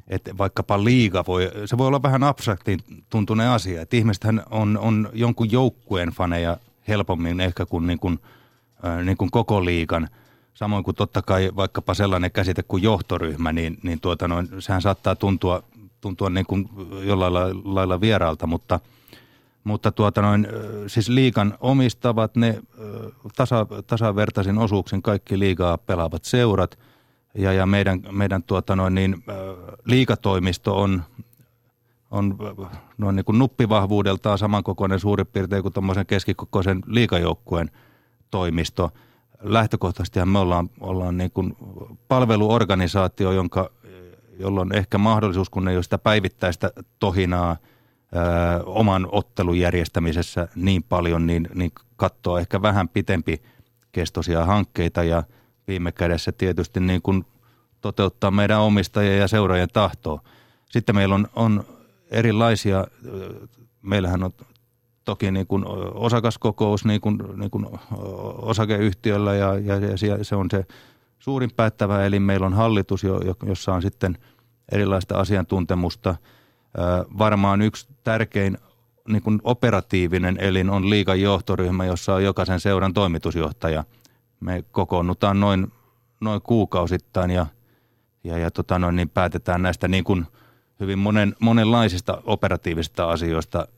että 0.09 0.39
vaikkapa 0.39 0.85
liiga 0.85 1.25
voi, 1.27 1.51
se 1.65 1.79
voi 1.79 1.87
olla 1.87 2.03
vähän 2.03 2.23
abstraktin 2.23 2.81
tuntunen 3.11 3.49
asia, 3.49 3.83
että 3.83 3.97
ihmisethän 3.97 4.43
on, 4.51 4.79
on 4.79 5.09
jonkun 5.13 5.53
joukkueen 5.53 6.09
faneja 6.09 6.57
helpommin 6.89 7.41
ehkä 7.41 7.67
kuin, 7.67 7.87
niin 7.87 7.99
kuin, 7.99 8.19
niin 9.05 9.17
kuin 9.17 9.31
koko 9.31 9.65
liigan– 9.65 10.09
Samoin 10.61 10.85
kuin 10.85 10.95
totta 10.95 11.23
kai 11.23 11.51
vaikkapa 11.57 11.95
sellainen 11.95 12.33
käsite 12.33 12.63
kuin 12.63 12.83
johtoryhmä, 12.83 13.53
niin, 13.53 13.79
niin 13.83 14.01
tuota 14.01 14.29
noin, 14.29 14.49
sehän 14.59 14.83
saattaa 14.83 15.17
tuntua, 15.17 15.63
tuntua 16.01 16.31
niin 16.31 16.47
kuin 16.47 16.69
jollain 17.03 17.33
lailla 17.65 18.01
vieraalta, 18.01 18.47
mutta, 18.47 18.81
mutta 19.65 19.93
tuota 19.93 20.23
noin, 20.23 20.47
siis 20.87 21.09
liikan 21.09 21.55
omistavat 21.61 22.37
ne 22.37 22.63
tasa, 23.37 23.67
tasavertaisin 23.87 24.59
osuuksin 24.59 25.03
kaikki 25.03 25.39
liigaa 25.39 25.79
pelaavat 25.79 26.25
seurat. 26.25 26.79
Ja, 27.35 27.53
ja 27.53 27.67
meidän, 27.67 28.03
meidän 28.11 28.43
tuota 28.43 28.77
noin, 28.77 28.95
niin, 28.95 29.25
liikatoimisto 29.85 30.81
on, 30.81 31.03
on 32.11 32.39
noin 32.99 33.17
niin 33.17 33.25
kuin 33.25 33.39
nuppivahvuudeltaan 33.39 34.39
samankokoinen 34.39 35.01
suurin 35.01 35.27
piirtein 35.27 35.63
kuin 35.63 35.75
tuommoisen 35.75 36.07
keskikokoisen 36.07 36.81
liikajoukkueen 36.87 37.71
toimisto– 38.31 38.91
lähtökohtaisesti 39.41 40.25
me 40.25 40.39
ollaan, 40.39 40.71
ollaan 40.81 41.17
niin 41.17 41.31
kuin 41.31 41.57
palveluorganisaatio, 42.09 43.33
jonka, 43.33 43.71
jolla 44.39 44.61
on 44.61 44.75
ehkä 44.75 44.99
mahdollisuus, 44.99 45.51
kun 45.51 45.69
ei 45.69 45.77
ole 45.77 45.83
sitä 45.83 45.99
päivittäistä 45.99 46.71
tohinaa 46.99 47.51
ö, 47.53 48.65
oman 48.65 49.09
ottelun 49.13 49.59
järjestämisessä 49.59 50.49
niin 50.55 50.83
paljon, 50.83 51.27
niin, 51.27 51.49
niin 51.55 51.73
katsoa 51.97 52.41
ehkä 52.41 52.63
vähän 52.63 52.89
pitempi 52.89 53.43
kestoisia 53.93 54.45
hankkeita 54.45 55.05
ja 55.05 55.23
viime 55.69 55.93
kädessä 55.93 56.33
tietysti 56.33 56.81
niin 56.81 57.03
kuin 57.03 57.25
toteuttaa 57.81 58.31
meidän 58.31 58.61
omistajien 58.61 59.19
ja 59.19 59.29
seuraajien 59.29 59.69
tahtoa. 59.73 60.21
Sitten 60.71 60.95
meillä 60.95 61.15
on, 61.15 61.29
on 61.37 61.65
erilaisia, 62.11 62.87
meillähän 63.83 64.23
on 64.25 64.33
toki 65.05 65.31
niin 65.31 65.47
kuin 65.47 65.65
osakaskokous 65.95 66.85
niin 66.85 67.01
kuin, 67.01 67.19
niin 67.37 67.51
kuin 67.51 67.67
osakeyhtiöllä 68.39 69.35
ja, 69.35 69.59
ja, 69.59 69.77
ja 69.77 70.25
se 70.25 70.37
on 70.37 70.49
se 70.51 70.65
suurin 71.19 71.51
päättävä 71.57 72.05
eli 72.05 72.21
meillä 72.21 72.47
on 72.47 72.55
hallitus, 72.55 73.03
jossa 73.47 73.75
on 73.75 73.83
sitten 73.83 74.19
erilaista 74.73 75.19
asiantuntemusta. 75.19 76.17
Varmaan 77.19 77.63
yksi 77.63 77.89
tärkein 78.05 78.59
niin 79.09 79.23
kuin 79.23 79.41
operatiivinen 79.45 80.37
elin 80.41 80.71
on 80.71 80.91
liikan 80.91 81.21
johtoryhmä, 81.21 81.85
jossa 81.85 82.15
on 82.15 82.25
jokaisen 82.25 82.61
seuran 82.61 82.95
toimitusjohtaja. 82.95 83.85
Me 84.41 84.65
kokoonnutaan 84.71 85.41
noin, 85.41 85.73
noin 86.21 86.43
kuukausittain 86.43 87.31
ja, 87.31 87.47
ja, 88.25 88.39
ja 88.39 88.51
tota 88.51 88.79
noin, 88.79 88.97
niin 88.97 89.09
päätetään 89.09 89.63
näistä 89.63 89.89
niin 89.89 90.05
kuin 90.05 90.27
hyvin 90.81 90.99
monen, 90.99 91.37
monenlaisista 91.41 92.23
operatiivisista 92.25 93.11
asioista 93.11 93.69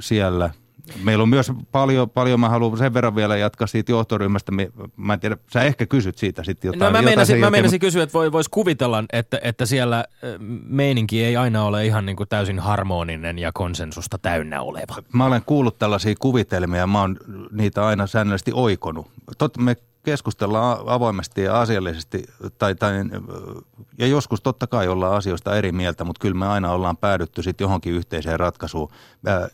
siellä– 0.00 0.50
Meillä 1.04 1.22
on 1.22 1.28
myös 1.28 1.52
paljon, 1.72 2.10
paljon 2.10 2.40
mä 2.40 2.48
haluan 2.48 2.78
sen 2.78 2.94
verran 2.94 3.16
vielä 3.16 3.36
jatkaa 3.36 3.66
siitä 3.66 3.92
johtoryhmästä. 3.92 4.52
Mä 4.96 5.12
en 5.12 5.20
tiedä, 5.20 5.36
sä 5.52 5.62
ehkä 5.62 5.86
kysyt 5.86 6.18
siitä 6.18 6.44
sitten 6.44 6.68
jotain. 6.68 6.92
No 6.92 6.98
mä 6.98 7.02
meinasin, 7.02 7.38
mä 7.38 7.50
meinasin 7.50 7.80
kysyä, 7.80 8.02
että 8.02 8.18
vois 8.32 8.48
kuvitella, 8.48 9.04
että, 9.12 9.40
että 9.42 9.66
siellä 9.66 10.04
meininki 10.64 11.24
ei 11.24 11.36
aina 11.36 11.64
ole 11.64 11.86
ihan 11.86 12.06
niin 12.06 12.16
kuin 12.16 12.28
täysin 12.28 12.58
harmoninen 12.58 13.38
ja 13.38 13.52
konsensusta 13.52 14.18
täynnä 14.18 14.62
oleva. 14.62 14.96
Mä 15.12 15.24
olen 15.24 15.42
kuullut 15.46 15.78
tällaisia 15.78 16.14
kuvitelmia, 16.18 16.86
mä 16.86 17.00
oon 17.00 17.16
niitä 17.52 17.86
aina 17.86 18.06
säännöllisesti 18.06 18.52
oikonut. 18.54 19.10
Totta, 19.38 19.60
me 19.60 19.76
keskustellaan 20.02 20.78
avoimesti 20.86 21.42
ja 21.42 21.60
asiallisesti, 21.60 22.24
tai, 22.58 22.74
tai, 22.74 22.92
ja 23.98 24.06
joskus 24.06 24.40
totta 24.40 24.66
kai 24.66 24.88
ollaan 24.88 25.16
asioista 25.16 25.56
eri 25.56 25.72
mieltä, 25.72 26.04
mutta 26.04 26.20
kyllä 26.20 26.34
me 26.34 26.46
aina 26.46 26.72
ollaan 26.72 26.96
päädytty 26.96 27.42
sitten 27.42 27.64
johonkin 27.64 27.92
yhteiseen 27.92 28.40
ratkaisuun. 28.40 28.90
Mä, 29.22 29.48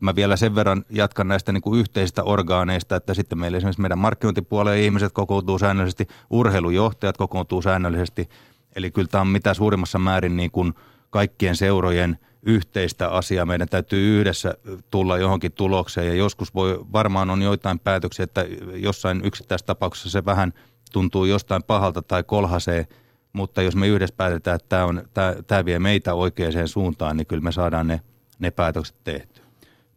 mä 0.00 0.14
vielä 0.14 0.36
sen 0.36 0.54
verran 0.54 0.84
jatkan 0.90 1.28
näistä 1.28 1.52
niin 1.52 1.62
kuin 1.62 1.80
yhteisistä 1.80 2.22
orgaaneista, 2.24 2.96
että 2.96 3.14
sitten 3.14 3.38
meillä 3.38 3.56
esimerkiksi 3.56 3.80
meidän 3.80 3.98
markkinointipuolen 3.98 4.78
ihmiset 4.78 5.12
kokoontuu 5.12 5.58
säännöllisesti, 5.58 6.08
urheilujohtajat 6.30 7.16
kokoontuu 7.16 7.62
säännöllisesti, 7.62 8.28
eli 8.76 8.90
kyllä 8.90 9.08
tämä 9.08 9.22
on 9.22 9.28
mitä 9.28 9.54
suurimmassa 9.54 9.98
määrin 9.98 10.36
niin 10.36 10.50
kuin 10.50 10.74
kaikkien 11.10 11.56
seurojen– 11.56 12.18
yhteistä 12.42 13.08
asiaa. 13.08 13.46
Meidän 13.46 13.68
täytyy 13.68 14.20
yhdessä 14.20 14.54
tulla 14.90 15.18
johonkin 15.18 15.52
tulokseen 15.52 16.06
ja 16.06 16.14
joskus 16.14 16.54
voi, 16.54 16.80
varmaan 16.92 17.30
on 17.30 17.42
joitain 17.42 17.78
päätöksiä, 17.78 18.24
että 18.24 18.46
jossain 18.74 19.22
tapauksessa 19.66 20.10
se 20.10 20.24
vähän 20.24 20.52
tuntuu 20.92 21.24
jostain 21.24 21.62
pahalta 21.62 22.02
tai 22.02 22.22
kolhasee, 22.22 22.86
mutta 23.32 23.62
jos 23.62 23.76
me 23.76 23.88
yhdessä 23.88 24.14
päätetään, 24.16 24.56
että 24.56 24.68
tämä, 24.68 24.84
on, 24.84 25.02
tämä, 25.14 25.34
tämä 25.46 25.64
vie 25.64 25.78
meitä 25.78 26.14
oikeaan 26.14 26.68
suuntaan, 26.68 27.16
niin 27.16 27.26
kyllä 27.26 27.42
me 27.42 27.52
saadaan 27.52 27.86
ne, 27.86 28.00
ne 28.38 28.50
päätökset 28.50 28.96
tehtyä. 29.04 29.44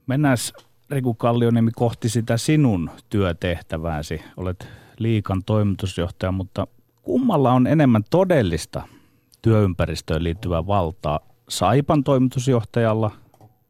Mennään 0.07 0.37
Riku 0.89 1.13
Kallioniemi 1.13 1.71
kohti 1.71 2.09
sitä 2.09 2.37
sinun 2.37 2.89
työtehtävääsi. 3.09 4.21
Olet 4.37 4.67
liikan 4.97 5.43
toimitusjohtaja, 5.43 6.31
mutta 6.31 6.67
kummalla 7.01 7.51
on 7.51 7.67
enemmän 7.67 8.03
todellista 8.09 8.81
työympäristöön 9.41 10.23
liittyvää 10.23 10.67
valtaa 10.67 11.19
Saipan 11.49 12.03
toimitusjohtajalla, 12.03 13.11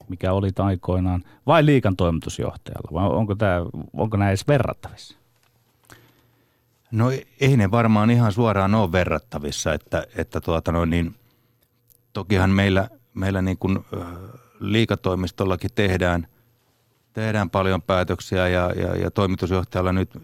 mikä 0.10 0.34
oli 0.34 0.50
aikoinaan, 0.58 1.24
vai 1.48 1.66
liikan 1.66 1.96
toimitusjohtajalla? 1.96 2.90
Vai 2.94 3.18
onko, 3.18 3.36
tämä, 3.36 3.66
onko 3.94 4.18
nämä 4.18 4.30
edes 4.30 4.48
verrattavissa? 4.48 5.18
No 6.92 7.12
ei 7.40 7.58
ne 7.58 7.72
varmaan 7.72 8.12
ihan 8.12 8.32
suoraan 8.32 8.76
ole 8.76 8.92
verrattavissa, 8.92 9.74
että, 9.74 10.08
että 10.16 10.42
tuota 10.42 10.72
no, 10.72 10.86
niin, 10.86 11.16
tokihan 12.14 12.50
meillä, 12.50 12.90
meillä 13.14 13.42
niin 13.42 13.58
kuin, 13.58 13.86
liikatoimistollakin 14.60 15.70
tehdään, 15.76 16.28
tehdään 17.14 17.50
paljon 17.50 17.82
päätöksiä 17.82 18.48
ja, 18.48 18.72
ja, 18.76 18.96
ja 18.96 19.12
toimitusjohtajalla 19.12 19.94
nyt, 19.94 20.16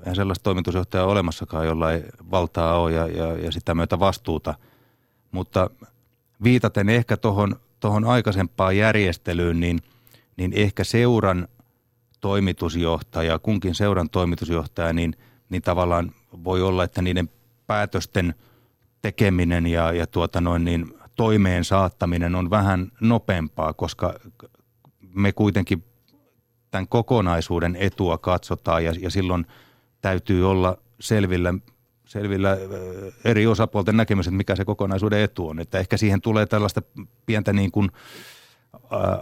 eihän 0.00 0.16
sellaista 0.16 0.42
toimitusjohtajaa 0.42 1.06
olemassakaan, 1.06 1.66
jolla 1.66 1.92
ei 1.92 2.04
valtaa 2.30 2.78
ole 2.78 2.92
ja, 2.92 3.06
ja, 3.06 3.36
ja 3.38 3.52
sitä 3.52 3.74
myötä 3.74 3.98
vastuuta, 3.98 4.54
mutta– 5.32 5.70
viitaten 6.42 6.88
ehkä 6.88 7.16
tuohon 7.16 7.56
tohon 7.80 8.04
aikaisempaan 8.04 8.76
järjestelyyn, 8.76 9.60
niin, 9.60 9.78
niin 10.36 10.52
ehkä 10.54 10.84
seuran 10.84 11.48
toimitusjohtaja, 12.20 13.38
kunkin 13.38 13.74
seuran 13.74 14.10
toimitusjohtaja, 14.10 14.92
niin, 14.92 15.16
niin 15.48 15.62
tavallaan 15.62 16.12
voi 16.44 16.62
olla, 16.62 16.84
että 16.84 17.02
niiden 17.02 17.30
päätösten 17.66 18.34
tekeminen 19.02 19.66
ja, 19.66 19.92
ja 19.92 20.06
tuota 20.06 20.40
noin 20.40 20.64
niin 20.64 20.94
toimeen 21.16 21.64
saattaminen 21.64 22.34
on 22.34 22.50
vähän 22.50 22.92
nopeampaa, 23.00 23.72
koska 23.72 24.14
me 25.14 25.32
kuitenkin 25.32 25.84
tämän 26.70 26.88
kokonaisuuden 26.88 27.76
etua 27.76 28.18
katsotaan 28.18 28.84
ja, 28.84 28.92
ja 29.00 29.10
silloin 29.10 29.46
täytyy 30.00 30.50
olla 30.50 30.78
selvillä 31.00 31.54
selvillä 32.10 32.56
eri 33.24 33.46
osapuolten 33.46 33.96
näkemykset, 33.96 34.34
mikä 34.34 34.56
se 34.56 34.64
kokonaisuuden 34.64 35.20
etu 35.20 35.48
on. 35.48 35.60
Että 35.60 35.78
ehkä 35.78 35.96
siihen 35.96 36.20
tulee 36.20 36.46
tällaista 36.46 36.82
pientä 37.26 37.52
niin 37.52 37.70
kuin, 37.70 37.90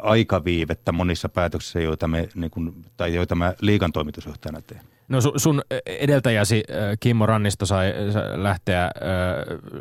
aikaviivettä 0.02 0.92
monissa 0.92 1.28
päätöksissä, 1.28 1.80
joita, 1.80 2.08
me, 2.08 2.28
niin 2.34 2.50
kuin, 2.50 2.84
tai 2.96 3.14
joita 3.14 3.34
mä 3.34 3.54
liikan 3.60 3.92
toimitusjohtajana 3.92 4.60
teen. 4.60 4.80
No 5.08 5.18
sun 5.36 5.62
edeltäjäsi 5.86 6.64
Kimmo 7.00 7.26
Rannisto 7.26 7.66
sai 7.66 7.92
lähteä 8.34 8.90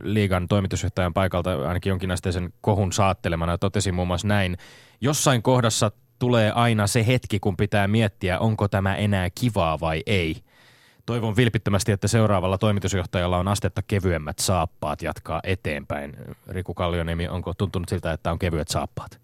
liigan 0.04 0.48
toimitusjohtajan 0.48 1.14
paikalta 1.14 1.68
ainakin 1.68 1.90
jonkinasteisen 1.90 2.54
kohun 2.62 2.94
saattelemana 2.94 3.58
totesi 3.58 3.92
muun 3.92 4.08
muassa 4.08 4.28
näin. 4.28 4.58
Jossain 5.02 5.42
kohdassa 5.42 5.92
tulee 6.20 6.52
aina 6.52 6.88
se 6.88 7.08
hetki, 7.08 7.40
kun 7.40 7.58
pitää 7.58 7.88
miettiä, 7.88 8.40
onko 8.40 8.68
tämä 8.68 8.96
enää 8.96 9.30
kivaa 9.30 9.80
vai 9.80 10.04
ei– 10.06 10.36
Toivon 11.08 11.36
vilpittömästi, 11.36 11.92
että 11.92 12.08
seuraavalla 12.08 12.58
toimitusjohtajalla 12.58 13.38
on 13.38 13.48
astetta 13.48 13.82
kevyemmät 13.82 14.40
saappaat 14.40 15.02
jatkaa 15.02 15.40
eteenpäin. 15.44 16.18
Riku 16.48 16.74
Kallioniemi, 16.74 17.28
onko 17.28 17.54
tuntunut 17.54 17.90
siltä, 17.90 18.12
että 18.12 18.32
on 18.32 18.40
kevyet 18.40 18.68
saappaat? 18.68 19.20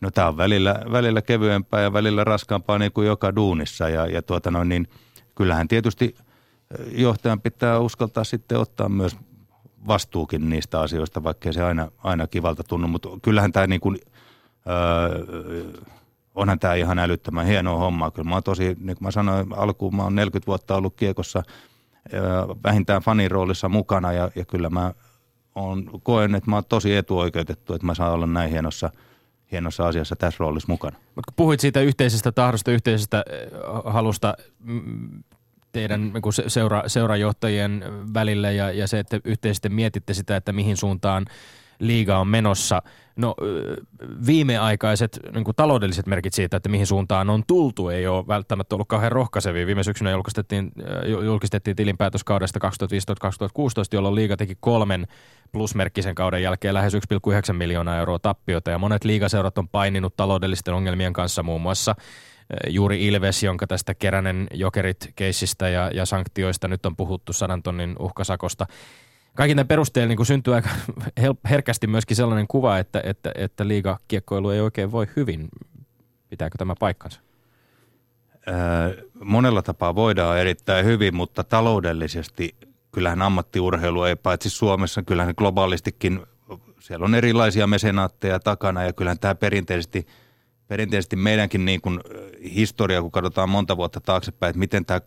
No 0.00 0.10
tämä 0.10 0.28
on 0.28 0.36
välillä, 0.36 0.80
välillä 0.92 1.22
kevyempää 1.22 1.80
ja 1.80 1.92
välillä 1.92 2.24
raskaampaa 2.24 2.78
niin 2.78 2.92
kuin 2.92 3.06
joka 3.06 3.36
duunissa 3.36 3.88
ja, 3.88 4.06
ja 4.06 4.22
tuota 4.22 4.50
noin, 4.50 4.68
niin 4.68 4.88
kyllähän 5.34 5.68
tietysti 5.68 6.14
johtajan 6.90 7.40
pitää 7.40 7.78
uskaltaa 7.78 8.24
sitten 8.24 8.58
ottaa 8.58 8.88
myös 8.88 9.16
vastuukin 9.86 10.50
niistä 10.50 10.80
asioista, 10.80 11.22
vaikkei 11.22 11.52
se 11.52 11.62
aina, 11.62 11.90
aina 11.98 12.26
kivalta 12.26 12.64
tunnu, 12.64 12.88
mutta 12.88 13.08
kyllähän 13.22 13.52
tämä 13.52 13.66
niin 13.66 13.80
kuin, 13.80 13.98
öö, 14.68 15.72
onhan 16.38 16.58
tämä 16.58 16.74
ihan 16.74 16.98
älyttömän 16.98 17.46
hienoa 17.46 17.78
hommaa. 17.78 18.10
Kyllä 18.10 18.28
mä 18.28 18.34
oon 18.34 18.42
tosi, 18.42 18.64
niin 18.64 18.76
kuin 18.96 19.02
mä 19.02 19.10
sanoin 19.10 19.46
alkuun, 19.56 19.96
mä 19.96 20.02
oon 20.02 20.14
40 20.14 20.46
vuotta 20.46 20.76
ollut 20.76 20.94
kiekossa 20.96 21.42
vähintään 22.64 23.02
fanin 23.02 23.30
roolissa 23.30 23.68
mukana 23.68 24.12
ja, 24.12 24.30
ja 24.34 24.44
kyllä 24.44 24.70
mä 24.70 24.92
on, 25.54 25.90
koen, 26.02 26.34
että 26.34 26.50
mä 26.50 26.56
oon 26.56 26.64
tosi 26.68 26.96
etuoikeutettu, 26.96 27.74
että 27.74 27.86
mä 27.86 27.94
saan 27.94 28.12
olla 28.12 28.26
näin 28.26 28.50
hienossa, 28.50 28.90
hienossa 29.52 29.86
asiassa 29.86 30.16
tässä 30.16 30.36
roolissa 30.40 30.72
mukana. 30.72 30.96
Mutta 30.96 31.30
kun 31.30 31.36
puhuit 31.36 31.60
siitä 31.60 31.80
yhteisestä 31.80 32.32
tahdosta, 32.32 32.70
yhteisestä 32.70 33.24
halusta 33.84 34.34
teidän 35.72 36.12
niin 36.12 36.50
seura, 36.50 36.82
seurajohtajien 36.86 37.84
välillä 38.14 38.50
ja, 38.50 38.72
ja 38.72 38.86
se, 38.86 38.98
että 38.98 39.20
yhteisesti 39.24 39.68
mietitte 39.68 40.14
sitä, 40.14 40.36
että 40.36 40.52
mihin 40.52 40.76
suuntaan– 40.76 41.26
liiga 41.78 42.18
on 42.18 42.28
menossa. 42.28 42.82
No 43.18 43.34
viimeaikaiset 44.26 45.20
niin 45.34 45.44
kuin 45.44 45.54
taloudelliset 45.54 46.06
merkit 46.06 46.32
siitä, 46.32 46.56
että 46.56 46.68
mihin 46.68 46.86
suuntaan 46.86 47.30
on 47.30 47.42
tultu, 47.46 47.88
ei 47.88 48.06
ole 48.06 48.26
välttämättä 48.26 48.74
ollut 48.74 48.88
kauhean 48.88 49.12
rohkaisevia. 49.12 49.66
Viime 49.66 49.82
syksynä 49.82 50.10
julkistettiin, 50.10 50.72
julkistettiin 51.24 51.76
tilinpäätöskaudesta 51.76 52.60
2015-2016, 52.68 52.68
jolloin 53.92 54.14
liiga 54.14 54.36
teki 54.36 54.56
kolmen 54.60 55.06
plusmerkkisen 55.52 56.14
kauden 56.14 56.42
jälkeen 56.42 56.74
lähes 56.74 56.94
1,9 56.94 57.52
miljoonaa 57.52 57.98
euroa 57.98 58.18
tappiota. 58.18 58.70
Ja 58.70 58.78
monet 58.78 59.04
liigaseurat 59.04 59.58
on 59.58 59.68
paininut 59.68 60.16
taloudellisten 60.16 60.74
ongelmien 60.74 61.12
kanssa 61.12 61.42
muun 61.42 61.60
muassa 61.60 61.94
juuri 62.68 63.06
Ilves, 63.06 63.42
jonka 63.42 63.66
tästä 63.66 63.94
Keränen 63.94 64.46
jokerit 64.54 65.12
keissistä 65.16 65.68
ja, 65.68 65.90
ja 65.94 66.06
sanktioista 66.06 66.68
nyt 66.68 66.86
on 66.86 66.96
puhuttu 66.96 67.32
sadan 67.32 67.62
tonnin 67.62 67.96
uhkasakosta 67.98 68.66
kaikin 69.34 69.56
tämän 69.56 69.68
perusteella 69.68 70.14
niin 70.14 70.26
syntyy 70.26 70.54
aika 70.54 70.68
herkästi 71.50 71.86
myöskin 71.86 72.16
sellainen 72.16 72.46
kuva, 72.48 72.78
että, 72.78 73.00
että, 73.04 73.32
että 73.34 73.68
liigakiekkoilu 73.68 74.50
ei 74.50 74.60
oikein 74.60 74.92
voi 74.92 75.06
hyvin. 75.16 75.48
Pitääkö 76.28 76.58
tämä 76.58 76.74
paikkansa? 76.80 77.20
Öö, 78.48 79.06
monella 79.24 79.62
tapaa 79.62 79.94
voidaan 79.94 80.38
erittäin 80.38 80.86
hyvin, 80.86 81.16
mutta 81.16 81.44
taloudellisesti 81.44 82.56
kyllähän 82.92 83.22
ammattiurheilu 83.22 84.04
ei 84.04 84.16
paitsi 84.16 84.50
Suomessa, 84.50 85.02
kyllähän 85.02 85.34
globaalistikin 85.36 86.20
siellä 86.80 87.04
on 87.04 87.14
erilaisia 87.14 87.66
mesenaatteja 87.66 88.40
takana 88.40 88.84
ja 88.84 88.92
kyllähän 88.92 89.18
tämä 89.18 89.34
perinteisesti, 89.34 90.06
perinteisesti 90.68 91.16
meidänkin 91.16 91.64
niin 91.64 91.80
kuin 91.80 92.00
historia, 92.54 93.02
kun 93.02 93.10
katsotaan 93.10 93.50
monta 93.50 93.76
vuotta 93.76 94.00
taaksepäin, 94.00 94.50
että 94.50 94.58
miten 94.58 94.84
tämä 94.84 95.00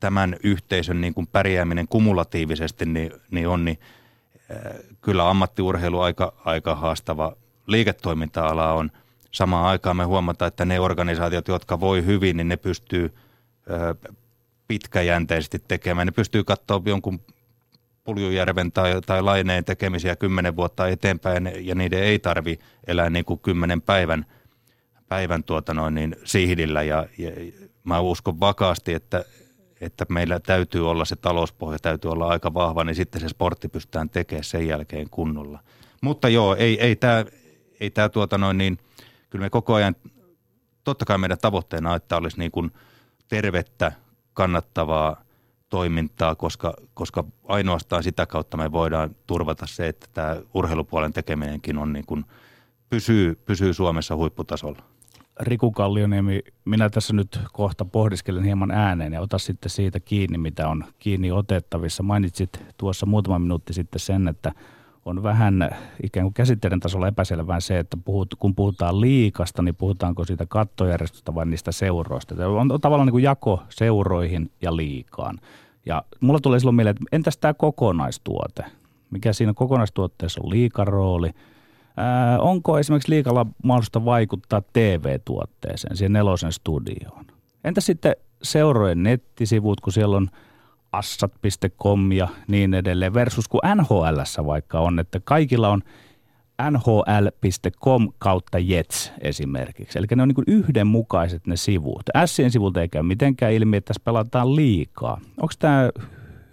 tämän 0.00 0.36
yhteisön 0.42 1.00
niin 1.00 1.14
kuin 1.14 1.26
pärjääminen 1.26 1.88
kumulatiivisesti 1.88 2.86
niin, 2.86 3.12
niin 3.30 3.48
on, 3.48 3.64
niin 3.64 3.78
kyllä 5.00 5.30
ammattiurheilu 5.30 6.00
aika, 6.00 6.32
aika 6.44 6.74
haastava 6.74 7.36
liiketoiminta-ala 7.66 8.72
on. 8.72 8.90
Samaan 9.30 9.66
aikaan 9.66 9.96
me 9.96 10.04
huomataan, 10.04 10.48
että 10.48 10.64
ne 10.64 10.80
organisaatiot, 10.80 11.48
jotka 11.48 11.80
voi 11.80 12.06
hyvin, 12.06 12.36
niin 12.36 12.48
ne 12.48 12.56
pystyy 12.56 13.14
pitkäjänteisesti 14.68 15.58
tekemään. 15.68 16.06
Ne 16.06 16.12
pystyy 16.12 16.44
katsoa 16.44 16.82
jonkun 16.84 17.20
Puljujärven 18.04 18.72
tai, 18.72 19.00
tai 19.06 19.22
Laineen 19.22 19.64
tekemisiä 19.64 20.16
kymmenen 20.16 20.56
vuotta 20.56 20.88
eteenpäin 20.88 21.52
ja 21.60 21.74
niiden 21.74 22.02
ei 22.02 22.18
tarvi 22.18 22.58
elää 22.86 23.10
niin 23.10 23.24
kuin 23.24 23.40
kymmenen 23.40 23.82
päivän, 23.82 24.26
päivän 25.08 25.44
tuota 25.44 25.74
noin, 25.74 25.94
niin 25.94 26.16
sihdillä 26.24 26.82
ja, 26.82 27.06
ja 27.18 27.30
mä 27.84 28.00
uskon 28.00 28.40
vakaasti, 28.40 28.94
että, 28.94 29.24
että 29.80 30.06
meillä 30.08 30.40
täytyy 30.40 30.90
olla 30.90 31.04
se 31.04 31.16
talouspohja, 31.16 31.78
täytyy 31.78 32.10
olla 32.10 32.28
aika 32.28 32.54
vahva, 32.54 32.84
niin 32.84 32.94
sitten 32.94 33.20
se 33.20 33.28
sportti 33.28 33.68
pystytään 33.68 34.10
tekemään 34.10 34.44
sen 34.44 34.68
jälkeen 34.68 35.10
kunnolla. 35.10 35.58
Mutta 36.02 36.28
joo, 36.28 36.54
ei, 36.54 36.80
ei 36.80 36.96
tämä 36.96 37.24
ei 37.80 37.90
tää 37.90 38.08
tuota 38.08 38.38
noin 38.38 38.58
niin, 38.58 38.78
kyllä 39.30 39.42
me 39.42 39.50
koko 39.50 39.74
ajan, 39.74 39.96
totta 40.84 41.04
kai 41.04 41.18
meidän 41.18 41.38
tavoitteena 41.38 41.94
että 41.94 42.16
olisi 42.16 42.38
niin 42.38 42.50
kuin 42.50 42.72
tervettä, 43.28 43.92
kannattavaa 44.32 45.24
toimintaa, 45.68 46.34
koska, 46.34 46.74
koska 46.94 47.24
ainoastaan 47.44 48.02
sitä 48.02 48.26
kautta 48.26 48.56
me 48.56 48.72
voidaan 48.72 49.16
turvata 49.26 49.66
se, 49.66 49.88
että 49.88 50.06
tämä 50.12 50.36
urheilupuolen 50.54 51.12
tekeminenkin 51.12 51.78
on 51.78 51.92
niin 51.92 52.06
kuin, 52.06 52.24
pysyy, 52.90 53.34
pysyy 53.34 53.74
Suomessa 53.74 54.16
huipputasolla. 54.16 54.82
Riku 55.40 55.70
Kallioniemi, 55.70 56.42
minä 56.64 56.90
tässä 56.90 57.12
nyt 57.12 57.40
kohta 57.52 57.84
pohdiskelen 57.84 58.44
hieman 58.44 58.70
ääneen 58.70 59.12
ja 59.12 59.20
ota 59.20 59.38
sitten 59.38 59.70
siitä 59.70 60.00
kiinni, 60.00 60.38
mitä 60.38 60.68
on 60.68 60.84
kiinni 60.98 61.32
otettavissa. 61.32 62.02
Mainitsit 62.02 62.64
tuossa 62.76 63.06
muutama 63.06 63.38
minuutti 63.38 63.72
sitten 63.72 64.00
sen, 64.00 64.28
että 64.28 64.52
on 65.04 65.22
vähän 65.22 65.70
ikään 66.02 66.24
kuin 66.24 66.34
käsitteiden 66.34 66.80
tasolla 66.80 67.08
epäselvää 67.08 67.60
se, 67.60 67.78
että 67.78 67.96
puhut, 68.04 68.34
kun 68.38 68.54
puhutaan 68.54 69.00
liikasta, 69.00 69.62
niin 69.62 69.74
puhutaanko 69.74 70.24
siitä 70.24 70.46
kattojärjestöstä 70.46 71.34
vai 71.34 71.46
niistä 71.46 71.72
seuroista. 71.72 72.48
On, 72.48 72.72
on 72.72 72.80
tavallaan 72.80 73.06
niin 73.06 73.12
kuin 73.12 73.24
jako 73.24 73.62
seuroihin 73.68 74.50
ja 74.62 74.76
liikaan. 74.76 75.38
Ja 75.86 76.02
mulla 76.20 76.40
tulee 76.40 76.60
silloin 76.60 76.76
mieleen, 76.76 76.96
että 76.96 77.04
entäs 77.16 77.36
tämä 77.36 77.54
kokonaistuote? 77.54 78.64
Mikä 79.10 79.32
siinä 79.32 79.54
kokonaistuotteessa 79.54 80.40
on 80.44 80.50
liikarooli? 80.50 81.30
Onko 82.38 82.78
esimerkiksi 82.78 83.10
liikalla 83.10 83.46
mahdollista 83.64 84.04
vaikuttaa 84.04 84.62
TV-tuotteeseen, 84.72 85.96
siihen 85.96 86.12
nelosen 86.12 86.52
studioon? 86.52 87.24
Entä 87.64 87.80
sitten 87.80 88.16
seurojen 88.42 89.02
nettisivut, 89.02 89.80
kun 89.80 89.92
siellä 89.92 90.16
on 90.16 90.28
assat.com 90.92 92.12
ja 92.12 92.28
niin 92.48 92.74
edelleen, 92.74 93.14
versus 93.14 93.48
kun 93.48 93.60
NHL 93.74 94.44
vaikka 94.46 94.80
on, 94.80 94.98
että 94.98 95.20
kaikilla 95.24 95.68
on 95.68 95.82
nhl.com 96.70 98.08
kautta 98.18 98.58
Jets 98.58 99.12
esimerkiksi. 99.20 99.98
Eli 99.98 100.06
ne 100.16 100.22
on 100.22 100.28
niin 100.28 100.44
yhdenmukaiset 100.46 101.46
ne 101.46 101.56
sivut. 101.56 102.02
Sien 102.26 102.50
sivulta 102.50 102.80
ei 102.80 102.88
käy 102.88 103.02
mitenkään 103.02 103.52
ilmi, 103.52 103.76
että 103.76 103.88
tässä 103.88 104.02
pelataan 104.04 104.56
liikaa. 104.56 105.20
Onko 105.40 105.54
tämä 105.58 105.90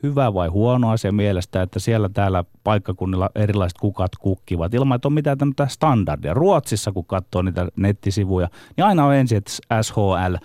hyvä 0.03 0.33
vai 0.33 0.47
huono 0.47 0.89
asia 0.89 1.11
mielestä, 1.11 1.61
että 1.61 1.79
siellä 1.79 2.09
täällä 2.09 2.43
paikkakunnilla 2.63 3.29
erilaiset 3.35 3.77
kukat 3.77 4.11
kukkivat 4.19 4.73
ilman, 4.73 4.95
että 4.95 5.07
on 5.07 5.13
mitään 5.13 5.37
tämmöistä 5.37 5.67
standardia. 5.67 6.33
Ruotsissa, 6.33 6.91
kun 6.91 7.05
katsoo 7.05 7.41
niitä 7.41 7.67
nettisivuja, 7.75 8.49
niin 8.77 8.85
aina 8.85 9.05
on 9.05 9.15
ensin, 9.15 9.37
että 9.37 9.51
SHL, 9.81 10.35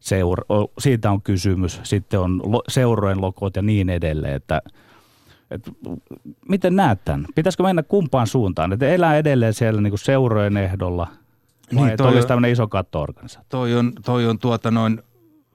seura, 0.00 0.44
siitä 0.78 1.10
on 1.10 1.22
kysymys, 1.22 1.80
sitten 1.82 2.20
on 2.20 2.42
seurojen 2.68 3.20
logot 3.20 3.56
ja 3.56 3.62
niin 3.62 3.90
edelleen, 3.90 4.34
että 4.34 4.62
et, 5.50 5.70
miten 6.48 6.76
näet 6.76 7.04
tämän? 7.04 7.26
Pitäisikö 7.34 7.62
mennä 7.62 7.82
kumpaan 7.82 8.26
suuntaan? 8.26 8.72
Että 8.72 8.88
elää 8.88 9.16
edelleen 9.16 9.54
siellä 9.54 9.80
niin 9.80 9.90
kuin 9.90 9.98
seurojen 9.98 10.56
ehdolla 10.56 11.06
vai 11.74 11.84
niin, 11.84 11.92
että 11.92 12.04
olisi 12.04 12.28
tämmöinen 12.28 12.50
iso 12.50 12.68
kattoorganisaatio? 12.68 13.48
Toi 13.48 13.74
on, 13.74 13.92
toi 14.04 14.26
on 14.26 14.38
tuota 14.38 14.70
noin 14.70 15.02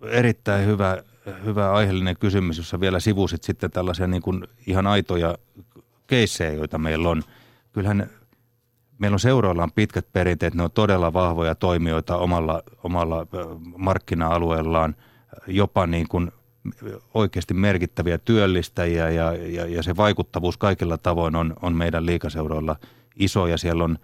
erittäin 0.02 0.66
hyvä 0.66 0.98
hyvä 1.46 1.72
aiheellinen 1.72 2.18
kysymys, 2.20 2.58
jossa 2.58 2.80
vielä 2.80 3.00
sivusit 3.00 3.44
sitten 3.44 3.72
tällaisia 3.72 4.08
niin 4.08 4.22
kuin 4.22 4.48
ihan 4.68 4.88
aitoja 4.88 5.38
keissejä, 6.08 6.52
joita 6.52 6.78
meillä 6.78 7.10
on. 7.10 7.24
Kyllähän 7.74 8.10
meillä 9.00 9.16
on 9.16 9.20
seuroilla 9.20 9.64
on 9.64 9.72
pitkät 9.72 10.08
perinteet, 10.14 10.54
ne 10.54 10.64
on 10.64 10.72
todella 10.72 11.14
vahvoja 11.14 11.56
toimijoita 11.56 12.18
omalla, 12.18 12.64
omalla 12.84 13.28
markkina-alueellaan, 13.78 14.96
jopa 15.48 15.88
niin 15.88 16.08
kuin 16.08 16.32
oikeasti 17.14 17.54
merkittäviä 17.54 18.18
työllistäjiä 18.18 19.10
ja, 19.10 19.34
ja, 19.34 19.66
ja 19.66 19.84
se 19.84 19.98
vaikuttavuus 19.98 20.58
kaikilla 20.58 20.98
tavoin 20.98 21.36
on, 21.36 21.54
on 21.62 21.76
meidän 21.76 22.06
liikaseuroilla 22.06 22.76
iso 23.16 23.48
ja 23.48 23.58
siellä 23.58 23.84
on 23.84 23.98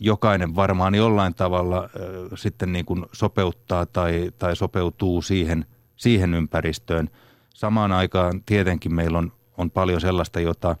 jokainen 0.00 0.56
varmaan 0.56 0.94
jollain 0.94 1.34
tavalla 1.34 1.88
sitten 2.34 2.72
niin 2.72 2.84
kuin 2.84 3.06
sopeuttaa 3.12 3.86
tai, 3.86 4.30
tai 4.38 4.56
sopeutuu 4.56 5.22
siihen– 5.22 5.66
siihen 6.02 6.34
ympäristöön. 6.34 7.10
Samaan 7.54 7.92
aikaan 7.92 8.42
tietenkin 8.46 8.94
meillä 8.94 9.18
on, 9.18 9.32
on 9.58 9.70
paljon 9.70 10.00
sellaista, 10.00 10.40
jota 10.40 10.76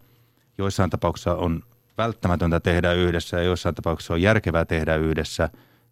joissain 0.58 0.90
tapauksissa 0.90 1.34
on 1.34 1.62
välttämätöntä 1.98 2.60
tehdä 2.60 2.92
yhdessä 2.92 3.36
ja 3.36 3.42
joissain 3.42 3.74
tapauksissa 3.74 4.14
on 4.14 4.22
järkevää 4.22 4.64
tehdä 4.64 4.96
yhdessä. 4.96 5.48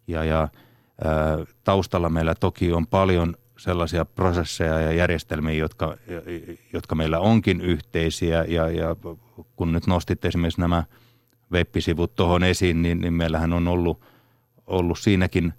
Ja, 0.07 0.23
ja 0.23 0.39
ää, 0.41 1.37
taustalla 1.63 2.09
meillä 2.09 2.35
toki 2.35 2.71
on 2.71 2.87
paljon 2.87 3.35
sellaisia 3.57 4.05
prosesseja 4.05 4.79
ja 4.79 4.91
järjestelmiä, 4.91 5.53
jotka, 5.53 5.97
jotka 6.73 6.95
meillä 6.95 7.19
onkin 7.19 7.61
yhteisiä. 7.61 8.45
Ja, 8.47 8.69
ja 8.69 8.95
kun 9.55 9.71
nyt 9.71 9.87
nostit 9.87 10.25
esimerkiksi 10.25 10.61
nämä 10.61 10.83
web-sivut 11.51 12.15
tuohon 12.15 12.43
esiin, 12.43 12.81
niin, 12.81 13.01
niin 13.01 13.13
meillähän 13.13 13.53
on 13.53 13.67
ollut, 13.67 14.01
ollut 14.67 14.99
siinäkin 14.99 15.53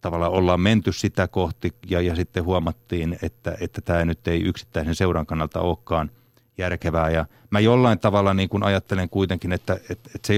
tavallaan 0.00 0.32
ollaan 0.32 0.60
menty 0.60 0.92
sitä 0.92 1.28
kohti 1.28 1.74
ja, 1.90 2.00
ja 2.00 2.16
sitten 2.16 2.44
huomattiin, 2.44 3.18
että, 3.22 3.56
että 3.60 3.80
tämä 3.80 4.04
nyt 4.04 4.28
ei 4.28 4.42
yksittäisen 4.42 4.94
seuran 4.94 5.26
kannalta 5.26 5.60
olekaan 5.60 6.10
järkevää. 6.58 7.10
Ja 7.10 7.26
mä 7.50 7.60
jollain 7.60 7.98
tavalla 7.98 8.34
niin 8.34 8.48
kuin 8.48 8.62
ajattelen 8.62 9.08
kuitenkin, 9.08 9.52
että, 9.52 9.74
että, 9.90 10.10
että 10.14 10.26
se, 10.26 10.34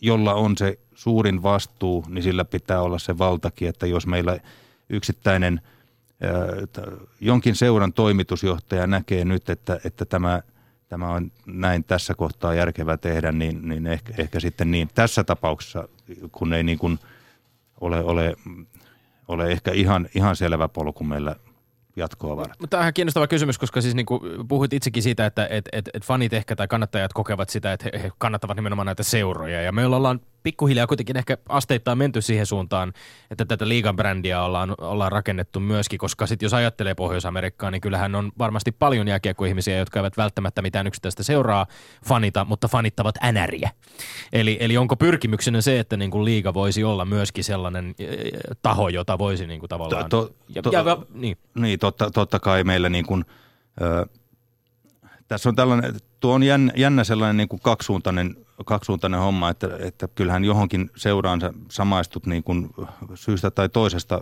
jolla 0.00 0.34
on 0.34 0.56
se 0.56 0.78
suurin 0.94 1.42
vastuu, 1.42 2.04
niin 2.08 2.22
sillä 2.22 2.44
pitää 2.44 2.82
olla 2.82 2.98
se 2.98 3.18
valtakin, 3.18 3.68
että 3.68 3.86
jos 3.86 4.06
meillä 4.06 4.38
yksittäinen 4.88 5.60
jonkin 7.20 7.56
seuran 7.56 7.92
toimitusjohtaja 7.92 8.86
näkee 8.86 9.24
nyt, 9.24 9.50
että, 9.50 9.80
että 9.84 10.04
tämä, 10.04 10.42
tämä 10.88 11.08
on 11.08 11.32
näin 11.46 11.84
tässä 11.84 12.14
kohtaa 12.14 12.54
järkevää 12.54 12.96
tehdä, 12.96 13.32
niin, 13.32 13.68
niin 13.68 13.86
ehkä, 13.86 14.12
ehkä 14.18 14.40
sitten 14.40 14.70
niin 14.70 14.88
tässä 14.94 15.24
tapauksessa, 15.24 15.88
kun 16.32 16.52
ei 16.52 16.62
niin 16.62 16.78
kuin 16.78 16.98
ole, 17.80 18.00
ole 18.04 18.36
ole 19.30 19.50
ehkä 19.50 19.70
ihan, 19.72 20.08
ihan 20.14 20.36
selvä 20.36 20.68
polku 20.68 21.04
meillä 21.04 21.36
jatkoa 21.96 22.36
varten. 22.36 22.68
Tämä 22.70 22.86
on 22.86 22.94
kiinnostava 22.94 23.26
kysymys, 23.26 23.58
koska 23.58 23.80
siis 23.80 23.94
niin 23.94 24.06
kuin 24.06 24.48
puhuit 24.48 24.72
itsekin 24.72 25.02
siitä, 25.02 25.26
että 25.26 25.46
et, 25.50 25.68
et, 25.72 25.90
et 25.94 26.04
fanit 26.04 26.32
ehkä 26.32 26.56
tai 26.56 26.68
kannattajat 26.68 27.12
kokevat 27.12 27.48
sitä, 27.48 27.72
että 27.72 27.90
he, 27.92 28.02
he 28.02 28.10
kannattavat 28.18 28.56
nimenomaan 28.56 28.86
näitä 28.86 29.02
seuroja. 29.02 29.62
Ja 29.62 29.72
me 29.72 29.86
ollaan 29.86 30.20
pikkuhiljaa 30.42 30.86
kuitenkin 30.86 31.16
ehkä 31.16 31.38
asteittain 31.48 31.98
menty 31.98 32.22
siihen 32.22 32.46
suuntaan, 32.46 32.92
että 33.30 33.44
tätä 33.44 33.68
liigan 33.68 33.96
brändiä 33.96 34.42
ollaan, 34.42 34.74
ollaan 34.78 35.12
rakennettu 35.12 35.60
myöskin, 35.60 35.98
koska 35.98 36.26
sitten 36.26 36.46
jos 36.46 36.54
ajattelee 36.54 36.94
Pohjois-Amerikkaa, 36.94 37.70
niin 37.70 37.80
kyllähän 37.80 38.14
on 38.14 38.32
varmasti 38.38 38.72
paljon 38.72 39.08
jääkiekkoihmisiä, 39.08 39.78
jotka 39.78 39.98
eivät 39.98 40.16
välttämättä 40.16 40.62
mitään 40.62 40.86
yksittäistä 40.86 41.22
seuraa 41.22 41.66
fanita, 42.06 42.44
mutta 42.44 42.68
fanittavat 42.68 43.14
NRiä. 43.32 43.70
Eli, 44.32 44.56
eli 44.60 44.76
onko 44.76 44.96
pyrkimyksenä 44.96 45.60
se, 45.60 45.78
että 45.78 45.96
niin 45.96 46.10
kuin 46.10 46.24
liiga 46.24 46.54
voisi 46.54 46.84
olla 46.84 47.04
myöskin 47.04 47.44
sellainen 47.44 47.94
e, 47.98 48.06
taho, 48.62 48.88
jota 48.88 49.18
voisi 49.18 49.46
niin 49.46 49.60
kuin 49.60 49.68
tavallaan... 49.68 50.08
To, 50.08 50.26
to, 50.54 50.62
to, 50.62 50.70
ja, 50.70 50.80
ja, 50.80 50.98
niin. 51.14 51.38
niin, 51.54 51.78
totta, 51.78 52.10
totta 52.10 52.38
kai 52.38 52.64
meillä 52.64 52.88
niin 52.88 53.06
kuin, 53.06 53.24
ö, 53.80 54.06
tässä 55.28 55.48
on 55.48 55.56
tällainen, 55.56 55.94
tuo 56.20 56.34
on 56.34 56.42
jännä, 56.42 56.72
jännä 56.76 57.04
sellainen 57.04 57.36
niin 57.36 57.48
kuin 57.48 57.60
kaksisuuntainen 57.62 58.36
kaksisuuntainen 58.64 59.20
homma, 59.20 59.50
että, 59.50 59.68
että 59.78 60.08
kyllähän 60.14 60.44
johonkin 60.44 60.90
seuraan 60.96 61.40
samaistut 61.70 62.26
niin 62.26 62.42
kuin 62.42 62.70
syystä 63.14 63.50
tai 63.50 63.68
toisesta. 63.68 64.20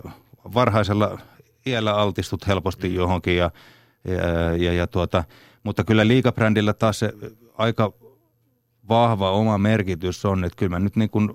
Varhaisella 0.53 1.17
iällä 1.65 1.95
altistut 1.95 2.47
helposti 2.47 2.89
mm. 2.89 2.95
johonkin, 2.95 3.37
ja, 3.37 3.51
ja, 4.07 4.55
ja, 4.57 4.73
ja 4.73 4.87
tuota, 4.87 5.23
mutta 5.63 5.83
kyllä 5.83 6.07
liikabrändillä 6.07 6.73
taas 6.73 6.99
se 6.99 7.13
aika 7.57 7.93
vahva 8.89 9.31
oma 9.31 9.57
merkitys 9.57 10.25
on, 10.25 10.43
että 10.43 10.57
kyllä 10.57 10.69
mä 10.69 10.79
nyt 10.79 10.95
niin 10.95 11.09
kuin 11.09 11.31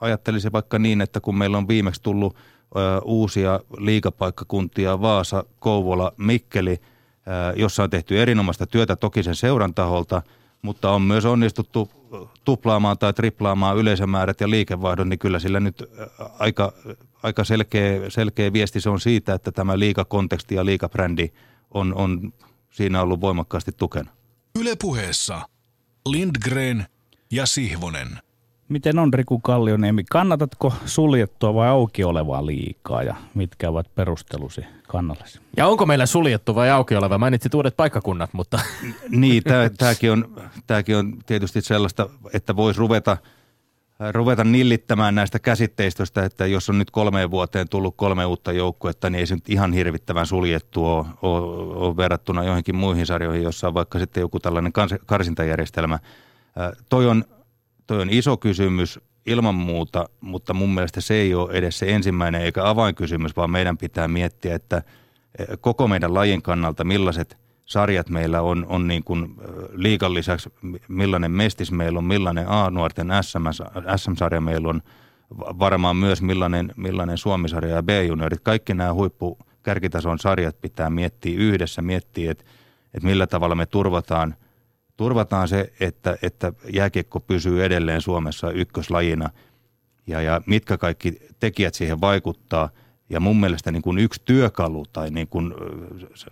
ajattelisin 0.00 0.52
vaikka 0.52 0.78
niin, 0.78 1.00
että 1.00 1.20
kun 1.20 1.38
meillä 1.38 1.58
on 1.58 1.68
viimeksi 1.68 2.02
tullut 2.02 2.36
ö, 2.36 3.00
uusia 3.04 3.60
liikapaikkakuntia, 3.78 5.00
Vaasa, 5.00 5.44
Kouvola, 5.58 6.12
Mikkeli, 6.16 6.72
ö, 6.72 6.80
jossa 7.56 7.82
on 7.82 7.90
tehty 7.90 8.20
erinomaista 8.20 8.66
työtä 8.66 8.96
toki 8.96 9.22
sen 9.22 9.34
seuran 9.34 9.74
taholta– 9.74 10.22
mutta 10.62 10.90
on 10.90 11.02
myös 11.02 11.24
onnistuttu 11.24 11.90
tuplaamaan 12.44 12.98
tai 12.98 13.12
triplaamaan 13.12 13.76
yleisömäärät 13.76 14.40
ja 14.40 14.50
liikevaihdon, 14.50 15.08
niin 15.08 15.18
kyllä 15.18 15.38
sillä 15.38 15.60
nyt 15.60 15.82
aika, 16.38 16.72
aika 17.22 17.44
selkeä, 17.44 18.10
selkeä 18.10 18.52
viesti 18.52 18.80
se 18.80 18.90
on 18.90 19.00
siitä, 19.00 19.34
että 19.34 19.52
tämä 19.52 19.78
liikakonteksti 19.78 20.54
ja 20.54 20.64
liikabrändi 20.64 21.28
on, 21.70 21.94
on 21.94 22.32
siinä 22.70 23.02
ollut 23.02 23.20
voimakkaasti 23.20 23.72
tukena. 23.72 24.10
Ylepuheessa 24.60 25.48
Lindgren 26.08 26.86
ja 27.30 27.46
Sihvonen. 27.46 28.18
Miten 28.70 28.98
on 28.98 29.14
Riku 29.14 29.38
Kallioniemi, 29.38 30.04
kannatatko 30.10 30.72
suljettua 30.86 31.54
vai 31.54 31.68
auki 31.68 32.04
olevaa 32.04 32.46
liikaa 32.46 33.02
ja 33.02 33.14
mitkä 33.34 33.68
ovat 33.68 33.94
perustelusi 33.94 34.60
kannallesi? 34.88 35.40
Ja 35.56 35.66
onko 35.66 35.86
meillä 35.86 36.06
suljettu 36.06 36.54
vai 36.54 36.70
auki 36.70 36.96
oleva? 36.96 37.18
Mainitsit 37.18 37.54
uudet 37.54 37.76
paikkakunnat, 37.76 38.30
mutta 38.32 38.60
Niin, 39.08 39.42
tämäkin 39.78 40.12
on, 40.12 40.36
tääkin 40.66 40.96
on 40.96 41.18
tietysti 41.26 41.60
sellaista, 41.60 42.08
että 42.32 42.56
voisi 42.56 42.80
ruveta, 42.80 43.16
ruveta 44.12 44.44
nillittämään 44.44 45.14
näistä 45.14 45.38
käsitteistöistä, 45.38 46.24
että 46.24 46.46
jos 46.46 46.68
on 46.68 46.78
nyt 46.78 46.90
kolmeen 46.90 47.30
vuoteen 47.30 47.68
tullut 47.68 47.94
kolme 47.96 48.24
uutta 48.26 48.52
joukkuetta, 48.52 49.10
niin 49.10 49.18
ei 49.20 49.26
se 49.26 49.34
nyt 49.34 49.48
ihan 49.48 49.72
hirvittävän 49.72 50.26
suljettu 50.26 50.86
ole, 50.86 51.06
ole, 51.22 51.40
ole 51.86 51.96
verrattuna 51.96 52.44
johonkin 52.44 52.76
muihin 52.76 53.06
sarjoihin, 53.06 53.42
jossa 53.42 53.68
on 53.68 53.74
vaikka 53.74 53.98
sitten 53.98 54.20
joku 54.20 54.40
tällainen 54.40 54.72
kans- 54.72 55.00
karsintajärjestelmä. 55.06 55.98
Toi 56.88 57.06
on, 57.06 57.24
toi 57.90 58.02
on 58.02 58.10
iso 58.10 58.36
kysymys 58.36 59.00
ilman 59.26 59.54
muuta, 59.54 60.08
mutta 60.20 60.54
mun 60.54 60.74
mielestä 60.74 61.00
se 61.00 61.14
ei 61.14 61.34
ole 61.34 61.52
edes 61.52 61.78
se 61.78 61.94
ensimmäinen 61.94 62.40
eikä 62.40 62.68
avainkysymys, 62.68 63.36
vaan 63.36 63.50
meidän 63.50 63.78
pitää 63.78 64.08
miettiä, 64.08 64.54
että 64.54 64.82
eh, 65.38 65.46
koko 65.60 65.88
meidän 65.88 66.14
lajin 66.14 66.42
kannalta 66.42 66.84
millaiset 66.84 67.38
sarjat 67.64 68.08
meillä 68.08 68.42
on, 68.42 68.66
on 68.68 68.88
niin 68.88 69.04
kuin 69.04 69.24
eh, 69.24 69.48
liigan 69.72 70.14
lisäksi, 70.14 70.52
millainen 70.88 71.30
mestis 71.30 71.72
meillä 71.72 71.98
on, 71.98 72.04
millainen 72.04 72.48
A-nuorten 72.48 73.08
SM, 73.22 73.44
SM-sarja 73.96 74.40
meillä 74.40 74.68
on, 74.68 74.82
va- 75.38 75.58
varmaan 75.58 75.96
myös 75.96 76.22
millainen, 76.22 76.72
millainen 76.76 77.18
Suomisarja 77.18 77.74
ja 77.74 77.82
B-juniorit. 77.82 78.40
Kaikki 78.40 78.74
nämä 78.74 78.94
huippu 78.94 79.38
kärkitason 79.62 80.18
sarjat 80.18 80.60
pitää 80.60 80.90
miettiä 80.90 81.38
yhdessä, 81.38 81.82
miettiä, 81.82 82.30
että, 82.30 82.44
että 82.94 83.08
millä 83.08 83.26
tavalla 83.26 83.54
me 83.54 83.66
turvataan– 83.66 84.34
turvataan 85.00 85.48
se, 85.48 85.72
että, 85.80 86.16
että 86.22 86.52
jääkiekko 86.72 87.20
pysyy 87.20 87.64
edelleen 87.64 88.00
Suomessa 88.00 88.50
ykköslajina 88.50 89.30
ja, 90.06 90.22
ja 90.22 90.40
mitkä 90.46 90.78
kaikki 90.78 91.18
tekijät 91.38 91.74
siihen 91.74 92.00
vaikuttaa. 92.00 92.68
Ja 93.10 93.20
mun 93.20 93.40
mielestä 93.40 93.72
niin 93.72 93.82
kuin 93.82 93.98
yksi 93.98 94.22
työkalu 94.24 94.84
tai 94.92 95.10
niin 95.10 95.28
kuin, 95.28 95.54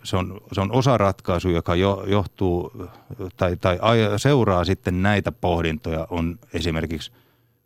se, 0.03 0.17
on, 0.17 0.41
se 0.51 0.61
on 0.61 0.71
osa 0.71 0.97
ratkaisu, 0.97 1.49
joka 1.49 1.75
jo, 1.75 2.03
johtuu 2.07 2.71
tai, 3.37 3.57
tai 3.57 3.79
seuraa 4.17 4.65
sitten 4.65 5.01
näitä 5.01 5.31
pohdintoja 5.31 6.07
on 6.09 6.39
esimerkiksi 6.53 7.11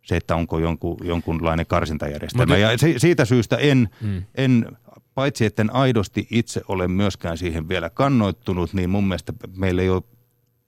se, 0.02 0.16
että 0.16 0.36
onko 0.36 0.58
jonkun, 0.58 0.96
jonkunlainen 1.02 1.66
karsintajärjestelmä. 1.66 2.44
Mutta- 2.44 2.58
Ja 2.58 2.78
si- 2.78 2.98
siitä 2.98 3.24
syystä 3.24 3.56
en, 3.56 3.88
mm. 4.00 4.22
en, 4.34 4.76
paitsi 5.14 5.44
etten 5.44 5.74
aidosti 5.74 6.26
itse 6.30 6.62
ole 6.68 6.88
myöskään 6.88 7.38
siihen 7.38 7.68
vielä 7.68 7.90
kannoittunut, 7.90 8.72
niin 8.72 8.90
mun 8.90 9.04
mielestä 9.04 9.32
meillä 9.56 9.82
ei 9.82 9.90
ole 9.90 10.02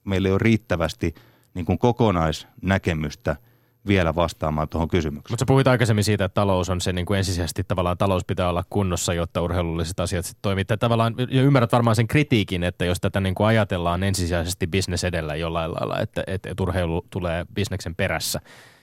meillä 0.06 0.28
ei 0.28 0.32
ole 0.32 0.38
riittävästi 0.42 1.14
niin 1.54 1.66
kuin 1.66 1.78
kokonaisnäkemystä 1.78 3.36
vielä 3.86 4.14
vastaamaan 4.14 4.68
tuohon 4.68 4.88
kysymykseen. 4.88 5.32
Mutta 5.32 5.42
sä 5.42 5.46
puhuit 5.46 5.66
aikaisemmin 5.66 6.04
siitä, 6.04 6.24
että 6.24 6.34
talous 6.34 6.70
on 6.70 6.80
se 6.80 6.92
niin 6.92 7.06
kuin 7.06 7.18
ensisijaisesti 7.18 7.64
tavallaan 7.64 7.98
talous 7.98 8.24
pitää 8.24 8.48
olla 8.48 8.64
kunnossa, 8.70 9.14
jotta 9.14 9.42
urheilulliset 9.42 10.00
asiat 10.00 10.24
sitten 10.24 10.42
toimii. 10.42 10.64
Tavallaan, 10.64 11.14
ja 11.30 11.42
ymmärrät 11.42 11.72
varmaan 11.72 11.96
sen 11.96 12.08
kritiikin, 12.08 12.62
että 12.62 12.84
jos 12.84 13.00
tätä 13.00 13.20
niin 13.20 13.34
kuin 13.34 13.46
ajatellaan 13.46 14.02
ensisijaisesti 14.02 14.66
bisnes 14.66 15.04
edellä 15.04 15.36
jollain 15.36 15.72
lailla, 15.72 16.00
että, 16.00 16.24
että, 16.26 16.50
että 16.50 16.62
urheilu 16.62 17.06
tulee 17.10 17.46
bisneksen 17.54 17.94
perässä. 17.94 18.40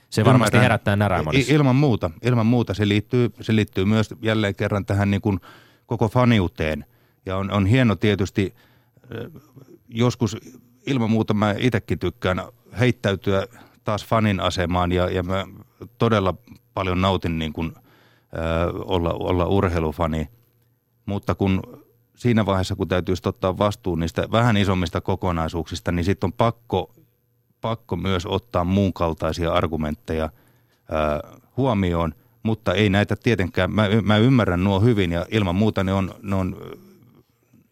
Se 0.10 0.26
varmasti 0.26 0.56
Ymmärrän. 0.56 0.64
herättää 0.64 0.96
närää 0.96 1.24
monissa. 1.24 1.54
Ilman 1.54 1.76
muuta, 1.76 2.12
ilman 2.22 2.46
muuta 2.46 2.74
se 2.74 2.88
liittyy, 2.88 3.30
se 3.42 3.56
liittyy 3.56 3.86
myös 3.86 4.10
jälleen 4.22 4.56
kerran 4.56 4.86
tähän 4.86 5.12
niin 5.12 5.22
kuin 5.22 5.40
koko 5.86 6.08
faniuteen. 6.08 6.86
Ja 7.26 7.38
on, 7.38 7.52
on 7.52 7.66
hieno 7.66 7.96
tietysti, 7.96 8.54
joskus 9.90 10.38
ilman 10.86 11.12
muuta 11.12 11.34
mä 11.34 11.56
itsekin 11.58 12.00
tykkään 12.00 12.42
heittäytyä 12.80 13.48
taas 13.84 14.06
fanin 14.06 14.40
asemaan 14.40 14.92
ja, 14.92 15.10
ja 15.10 15.24
mä 15.24 15.46
todella 15.98 16.34
paljon 16.74 17.02
nautin 17.02 17.40
niin 17.40 17.54
kuin, 17.54 17.74
äh, 17.78 17.82
olla, 18.86 19.14
olla 19.14 19.46
urheilufani. 19.46 20.28
Mutta 21.06 21.36
kun 21.36 21.84
siinä 22.16 22.46
vaiheessa, 22.46 22.76
kun 22.76 22.88
täytyy 22.88 23.16
ottaa 23.26 23.58
vastuun 23.58 24.00
niistä 24.00 24.32
vähän 24.32 24.58
isommista 24.58 25.02
kokonaisuuksista, 25.02 25.92
niin 25.92 26.06
sitten 26.06 26.28
on 26.28 26.34
pakko, 26.34 26.94
pakko 27.62 27.96
myös 27.96 28.26
ottaa 28.26 28.64
muun 28.64 28.94
kaltaisia 28.94 29.52
argumentteja 29.54 30.30
ää, 30.92 31.20
huomioon, 31.58 32.14
mutta 32.44 32.74
ei 32.74 32.90
näitä 32.90 33.16
tietenkään, 33.16 33.72
mä, 33.72 33.88
mä 34.04 34.18
ymmärrän 34.18 34.64
nuo 34.64 34.80
hyvin 34.80 35.12
ja 35.12 35.26
ilman 35.32 35.56
muuta 35.56 35.84
ne 35.84 35.94
on, 35.94 36.16
ne 36.22 36.36
on 36.36 36.56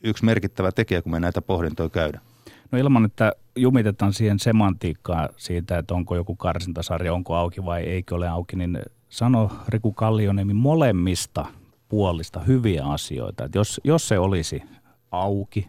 yksi 0.03 0.25
merkittävä 0.25 0.71
tekijä, 0.71 1.01
kun 1.01 1.11
me 1.11 1.19
näitä 1.19 1.41
pohdintoja 1.41 1.89
käydään. 1.89 2.23
No 2.71 2.77
ilman, 2.77 3.05
että 3.05 3.33
jumitetaan 3.55 4.13
siihen 4.13 4.39
semantiikkaan 4.39 5.29
siitä, 5.37 5.77
että 5.77 5.93
onko 5.93 6.15
joku 6.15 6.35
karsintasarja, 6.35 7.13
onko 7.13 7.35
auki 7.35 7.65
vai 7.65 7.81
eikö 7.81 8.15
ole 8.15 8.27
auki, 8.27 8.55
niin 8.55 8.79
sano 9.09 9.51
Riku 9.67 9.91
Kallioniemi 9.93 10.53
molemmista 10.53 11.45
puolista 11.89 12.39
hyviä 12.39 12.85
asioita. 12.85 13.45
Että 13.45 13.57
jos, 13.57 13.81
jos 13.83 14.07
se 14.07 14.19
olisi 14.19 14.63
auki 15.11 15.67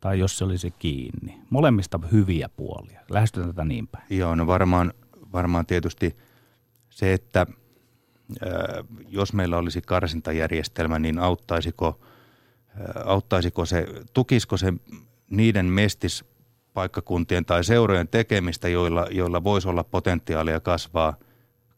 tai 0.00 0.18
jos 0.18 0.38
se 0.38 0.44
olisi 0.44 0.74
kiinni, 0.78 1.40
molemmista 1.50 2.00
hyviä 2.12 2.48
puolia. 2.56 3.00
Lähestytään 3.10 3.50
tätä 3.50 3.64
niin 3.64 3.86
päin. 3.86 4.04
Joo, 4.10 4.34
no 4.34 4.46
varmaan, 4.46 4.92
varmaan 5.32 5.66
tietysti 5.66 6.16
se, 6.90 7.12
että 7.12 7.46
jos 9.08 9.32
meillä 9.32 9.58
olisi 9.58 9.80
karsintajärjestelmä, 9.80 10.98
niin 10.98 11.18
auttaisiko, 11.18 12.00
auttaisiko 13.04 13.64
se, 13.64 13.86
tukisiko 14.14 14.56
se 14.56 14.72
niiden 15.30 15.66
mestispaikkakuntien 15.66 17.44
tai 17.44 17.64
seurojen 17.64 18.08
tekemistä, 18.08 18.68
joilla, 18.68 19.06
joilla 19.10 19.44
voisi 19.44 19.68
olla 19.68 19.84
potentiaalia 19.84 20.60
kasvaa, 20.60 21.16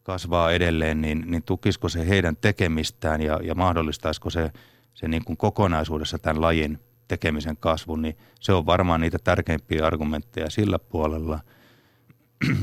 kasvaa 0.03 0.51
edelleen, 0.51 1.01
niin, 1.01 1.23
niin 1.27 1.43
tukisiko 1.43 1.89
se 1.89 2.07
heidän 2.07 2.35
tekemistään 2.35 3.21
ja, 3.21 3.39
ja 3.43 3.55
mahdollistaisiko 3.55 4.29
se, 4.29 4.51
se 4.93 5.07
niin 5.07 5.25
kuin 5.25 5.37
kokonaisuudessa 5.37 6.19
tämän 6.19 6.41
lajin 6.41 6.79
tekemisen 7.07 7.57
kasvun, 7.57 8.01
niin 8.01 8.17
se 8.39 8.53
on 8.53 8.65
varmaan 8.65 9.01
niitä 9.01 9.17
tärkeimpiä 9.23 9.87
argumentteja 9.87 10.49
sillä 10.49 10.79
puolella– 10.79 11.39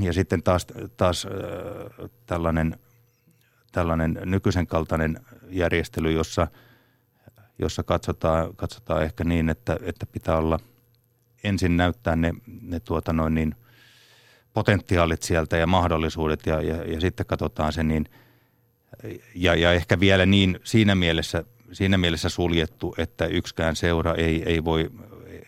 ja 0.00 0.12
sitten 0.12 0.42
taas, 0.42 0.66
taas 0.96 1.26
äh, 1.26 2.10
tällainen, 2.26 2.78
tällainen 3.72 4.20
nykyisen 4.24 4.66
kaltainen 4.66 5.20
järjestely, 5.48 6.12
jossa, 6.12 6.46
jossa 7.58 7.82
katsotaan, 7.82 8.56
katsotaan 8.56 9.02
ehkä 9.02 9.24
niin, 9.24 9.48
että, 9.48 9.78
että 9.82 10.06
pitää 10.06 10.36
olla 10.36 10.58
ensin 11.44 11.76
näyttää 11.76 12.16
ne, 12.16 12.32
ne 12.62 12.80
tuota 12.80 13.12
noin 13.12 13.34
niin 13.34 13.54
potentiaalit 14.54 15.22
sieltä 15.22 15.56
ja 15.56 15.66
mahdollisuudet 15.66 16.46
ja, 16.46 16.62
ja, 16.62 16.76
ja 16.76 17.00
sitten 17.00 17.26
katsotaan 17.26 17.72
se 17.72 17.82
niin, 17.82 18.06
ja, 19.34 19.54
ja 19.54 19.72
ehkä 19.72 20.00
vielä 20.00 20.26
niin 20.26 20.60
siinä 20.64 20.94
mielessä, 20.94 21.44
siinä 21.72 21.98
mielessä 21.98 22.28
suljettu, 22.28 22.94
että 22.98 23.26
yksikään 23.26 23.76
seura 23.76 24.14
ei, 24.14 24.42
ei 24.46 24.64
voi, 24.64 24.90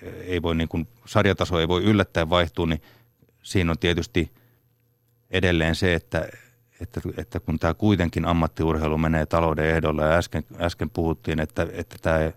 ei 0.02 0.42
voi 0.42 0.54
niin 0.54 0.68
kuin, 0.68 0.88
sarjataso 1.06 1.60
ei 1.60 1.68
voi 1.68 1.84
yllättäen 1.84 2.30
vaihtua, 2.30 2.66
niin 2.66 2.82
siinä 3.42 3.70
on 3.70 3.78
tietysti 3.78 4.32
edelleen 5.30 5.74
se, 5.74 5.94
että, 5.94 6.28
että, 6.80 7.00
että 7.16 7.40
kun 7.40 7.58
tämä 7.58 7.74
kuitenkin 7.74 8.24
ammattiurheilu 8.24 8.98
menee 8.98 9.26
talouden 9.26 9.66
ehdolla 9.66 10.04
ja 10.04 10.18
äsken, 10.18 10.44
äsken 10.60 10.90
puhuttiin, 10.90 11.40
että, 11.40 11.66
että 11.72 11.96
tämä 12.02 12.32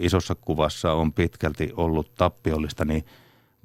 isossa 0.00 0.34
kuvassa 0.34 0.92
on 0.92 1.12
pitkälti 1.12 1.72
ollut 1.76 2.14
tappiollista, 2.14 2.84
niin 2.84 3.04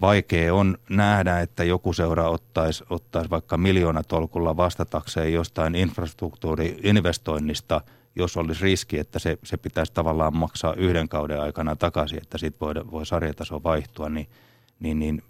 vaikea 0.02 0.54
on 0.54 0.78
nähdä, 0.90 1.40
että 1.40 1.64
joku 1.64 1.94
seura 1.94 2.30
ottaisi, 2.30 2.84
ottaisi 2.90 3.30
vaikka 3.30 3.58
miljoonatolkulla 3.58 4.58
vastatakseen 4.58 5.34
jostain 5.34 5.76
infrastruktuuri-investoinnista, 5.76 7.82
jos 8.16 8.38
olisi 8.38 8.64
riski, 8.64 9.00
että 9.00 9.20
se, 9.20 9.38
se 9.44 9.58
pitäisi 9.58 9.94
tavallaan 9.94 10.38
maksaa 10.38 10.74
yhden 10.74 11.10
kauden 11.10 11.42
aikana 11.42 11.76
takaisin, 11.76 12.22
että 12.22 12.38
sitten 12.38 12.60
voi, 12.60 12.74
voi 12.92 13.06
sarjataso 13.06 13.64
vaihtua, 13.64 14.10
niin, 14.10 14.28
niin, 14.80 15.00
niin 15.00 15.24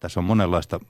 tässä 0.00 0.20
on 0.20 0.24
monenlaista 0.24 0.80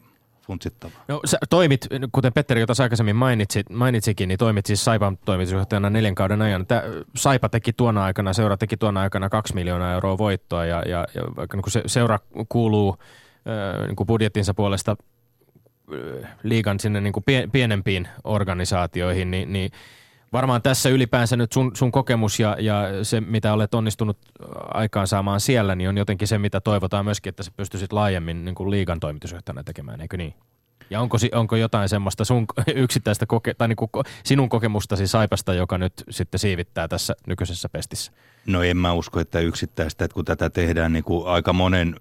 funtsittavaa. 0.49 1.05
No 1.09 1.21
sä 1.25 1.39
toimit, 1.51 1.87
kuten 2.13 2.33
Petteri, 2.33 2.61
jota 2.61 2.75
sä 2.75 2.83
aikaisemmin 2.83 3.17
mainitsit, 3.17 3.71
mainitsikin, 3.71 4.29
niin 4.29 4.39
toimit 4.39 4.67
siis 4.67 4.85
Saipan 4.85 5.19
toimitusjohtajana 5.25 5.91
neljän 5.91 6.15
kauden 6.15 6.43
ajan. 6.43 6.67
Tää, 6.67 6.83
Saipa 7.17 7.49
teki 7.49 7.73
tuona 7.73 8.05
aikana, 8.05 8.33
seura 8.33 8.57
teki 8.57 8.77
tuona 8.77 9.01
aikana 9.01 9.29
kaksi 9.29 9.55
miljoonaa 9.55 9.93
euroa 9.93 10.19
voittoa 10.19 10.67
ja, 10.67 10.83
ja, 10.87 11.07
ja 11.15 11.23
vaikka 11.37 11.57
niin 11.57 11.71
se, 11.71 11.83
seura 11.87 12.19
kuuluu 12.49 12.97
äh, 13.01 13.87
niin 13.87 14.07
budjettinsa 14.07 14.55
puolesta 14.55 14.97
liigan 16.43 16.81
sinne 16.81 17.01
niin 17.01 17.13
kuin 17.13 17.25
pie, 17.25 17.49
pienempiin 17.53 18.09
organisaatioihin, 18.25 19.31
niin, 19.31 19.53
niin 19.53 19.71
varmaan 20.33 20.63
tässä 20.63 20.89
ylipäänsä 20.89 21.37
nyt 21.37 21.53
sun, 21.53 21.71
sun 21.77 21.93
kokemus 21.93 22.41
ja, 22.41 22.57
ja 22.61 23.05
se, 23.05 23.21
mitä 23.21 23.53
olet 23.53 23.75
onnistunut 23.75 24.19
aikaansaamaan 24.75 25.41
siellä, 25.41 25.75
niin 25.75 25.89
on 25.89 25.99
jotenkin 25.99 26.29
se, 26.29 26.39
mitä 26.39 26.61
toivotaan 26.61 27.05
myöskin, 27.05 27.31
että 27.31 27.43
sä 27.43 27.51
pystyisit 27.57 27.93
laajemmin 27.93 28.45
niin 28.45 28.55
kuin 28.55 28.71
liigan 28.71 29.01
toimitusjohtajana 29.01 29.65
tekemään, 29.65 30.01
eikö 30.01 30.17
niin? 30.17 30.35
Ja 30.91 31.01
onko, 31.01 31.17
onko 31.33 31.57
jotain 31.57 31.89
semmoista 31.89 32.25
sun 32.25 32.47
yksittäistä 32.75 33.27
koke- 33.27 33.55
tai 33.55 33.69
niin 33.69 33.77
kuin 33.77 33.91
sinun 34.25 34.49
kokemustasi 34.49 35.07
Saipasta, 35.07 35.55
joka 35.55 35.79
nyt 35.79 35.93
sitten 36.11 36.41
siivittää 36.41 36.89
tässä 36.89 37.15
nykyisessä 37.27 37.69
pestissä? 37.69 38.13
No 38.47 38.63
en 38.63 38.77
mä 38.77 38.93
usko, 38.93 39.21
että 39.21 39.41
yksittäistä, 39.41 40.05
että 40.05 40.15
kun 40.15 40.25
tätä 40.25 40.51
tehdään 40.51 40.93
niin 40.93 41.05
kuin 41.05 41.27
aika 41.27 41.53
monen 41.53 41.97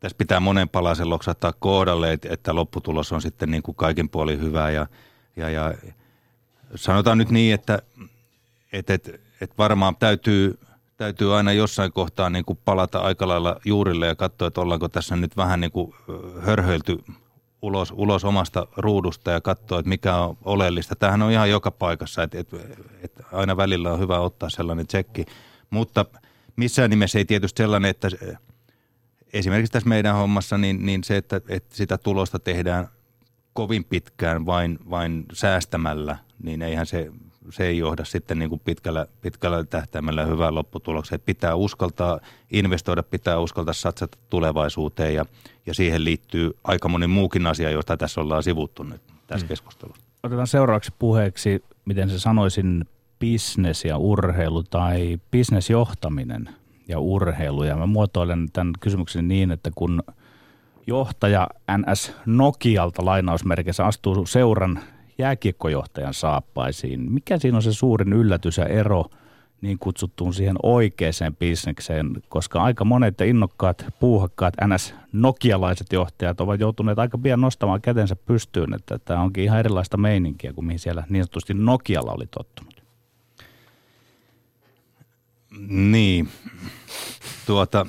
tässä 0.00 0.16
pitää 0.18 0.40
monen 0.40 0.68
palasen 0.68 1.10
loksattaa 1.10 1.52
kohdalle, 1.58 2.12
että, 2.12 2.28
että 2.30 2.54
lopputulos 2.54 3.12
on 3.12 3.22
sitten 3.22 3.50
niin 3.50 3.62
kuin 3.62 3.74
kaikin 3.74 4.08
puolin 4.08 4.40
hyvä. 4.40 4.70
Ja, 4.70 4.86
ja, 5.36 5.50
ja 5.50 5.74
sanotaan 6.74 7.18
nyt 7.18 7.30
niin, 7.30 7.54
että, 7.54 7.82
että, 8.72 8.94
että, 8.94 9.12
että 9.40 9.56
varmaan 9.58 9.96
täytyy, 9.96 10.58
täytyy 10.96 11.36
aina 11.36 11.52
jossain 11.52 11.92
kohtaa 11.92 12.30
niin 12.30 12.44
kuin 12.44 12.58
palata 12.64 12.98
aika 12.98 13.28
lailla 13.28 13.56
juurille 13.64 14.06
ja 14.06 14.16
katsoa, 14.16 14.48
että 14.48 14.60
ollaanko 14.60 14.88
tässä 14.88 15.16
nyt 15.16 15.36
vähän 15.36 15.60
niin 15.60 15.72
kuin 15.72 15.94
hörhöilty 16.40 16.98
ulos, 17.62 17.92
ulos 17.96 18.24
omasta 18.24 18.66
ruudusta 18.76 19.30
ja 19.30 19.40
katsoa, 19.40 19.78
että 19.78 19.88
mikä 19.88 20.16
on 20.16 20.36
oleellista. 20.44 20.96
Tämähän 20.96 21.22
on 21.22 21.32
ihan 21.32 21.50
joka 21.50 21.70
paikassa, 21.70 22.22
että, 22.22 22.38
että, 22.38 22.56
että 23.02 23.24
aina 23.32 23.56
välillä 23.56 23.92
on 23.92 24.00
hyvä 24.00 24.18
ottaa 24.18 24.50
sellainen 24.50 24.86
tsekki, 24.86 25.24
mutta 25.70 26.04
missään 26.56 26.90
nimessä 26.90 27.18
ei 27.18 27.24
tietysti 27.24 27.62
sellainen, 27.62 27.90
että 27.90 28.08
esimerkiksi 29.32 29.72
tässä 29.72 29.88
meidän 29.88 30.14
hommassa 30.14 30.58
niin, 30.58 30.86
niin 30.86 31.04
se, 31.04 31.16
että, 31.16 31.40
että 31.48 31.76
sitä 31.76 31.98
tulosta 31.98 32.38
tehdään 32.38 32.88
kovin 33.52 33.84
pitkään 33.84 34.46
vain, 34.46 34.78
vain 34.90 35.24
säästämällä, 35.32 36.16
niin 36.42 36.62
eihän 36.62 36.86
se, 36.86 37.12
se 37.50 37.66
ei 37.66 37.78
johda 37.78 38.04
sitten 38.04 38.38
niin 38.38 38.48
kuin 38.48 38.60
pitkällä, 38.64 39.06
pitkällä 39.20 39.64
tähtäimellä 39.64 40.24
hyvään 40.24 40.54
lopputulokseen. 40.54 41.20
Pitää 41.20 41.54
uskaltaa 41.54 42.20
investoida, 42.50 43.02
pitää 43.02 43.38
uskaltaa 43.38 43.74
satsata 43.74 44.18
tulevaisuuteen 44.30 45.14
ja, 45.14 45.24
ja 45.66 45.74
siihen 45.74 46.04
liittyy 46.04 46.50
aika 46.64 46.88
moni 46.88 47.06
muukin 47.06 47.46
asia, 47.46 47.70
josta 47.70 47.96
tässä 47.96 48.20
ollaan 48.20 48.42
sivuttu 48.42 48.82
nyt 48.82 49.00
tässä 49.26 49.46
mm. 49.46 49.48
keskustelussa. 49.48 50.04
Otetaan 50.22 50.46
seuraavaksi 50.46 50.92
puheeksi, 50.98 51.64
miten 51.84 52.10
se 52.10 52.18
sanoisin, 52.18 52.84
business 53.20 53.84
ja 53.84 53.96
urheilu 53.96 54.62
tai 54.62 55.18
bisnesjohtaminen 55.30 56.48
ja 56.88 56.98
urheilu. 56.98 57.64
Ja 57.64 57.76
mä 57.76 57.86
muotoilen 57.86 58.48
tämän 58.52 58.72
kysymyksen 58.80 59.28
niin, 59.28 59.50
että 59.50 59.70
kun 59.74 60.02
johtaja 60.86 61.48
NS 61.78 62.12
Nokialta 62.26 63.04
lainausmerkeissä 63.04 63.86
astuu 63.86 64.26
seuran 64.26 64.80
jääkiekkojohtajan 65.20 66.14
saappaisiin, 66.14 67.12
mikä 67.12 67.38
siinä 67.38 67.56
on 67.56 67.62
se 67.62 67.72
suurin 67.72 68.12
yllätys 68.12 68.58
ja 68.58 68.66
ero 68.66 69.04
niin 69.60 69.78
kutsuttuun 69.78 70.34
siihen 70.34 70.56
oikeaan 70.62 71.36
bisnekseen, 71.38 72.22
koska 72.28 72.62
aika 72.62 72.84
monet 72.84 73.20
innokkaat, 73.20 73.86
puuhakkaat 74.00 74.54
NS 74.66 74.94
Nokialaiset 75.12 75.86
johtajat 75.92 76.40
ovat 76.40 76.60
joutuneet 76.60 76.98
aika 76.98 77.18
pian 77.18 77.40
nostamaan 77.40 77.80
kätensä 77.80 78.16
pystyyn, 78.16 78.74
että 78.74 78.98
tämä 78.98 79.22
onkin 79.22 79.44
ihan 79.44 79.58
erilaista 79.58 79.96
meininkiä 79.96 80.52
kuin 80.52 80.64
mihin 80.64 80.78
siellä 80.78 81.04
niin 81.08 81.24
sanotusti 81.24 81.54
Nokialla 81.54 82.12
oli 82.12 82.26
tottunut. 82.26 82.82
Niin, 85.68 86.28
tuota, 87.46 87.86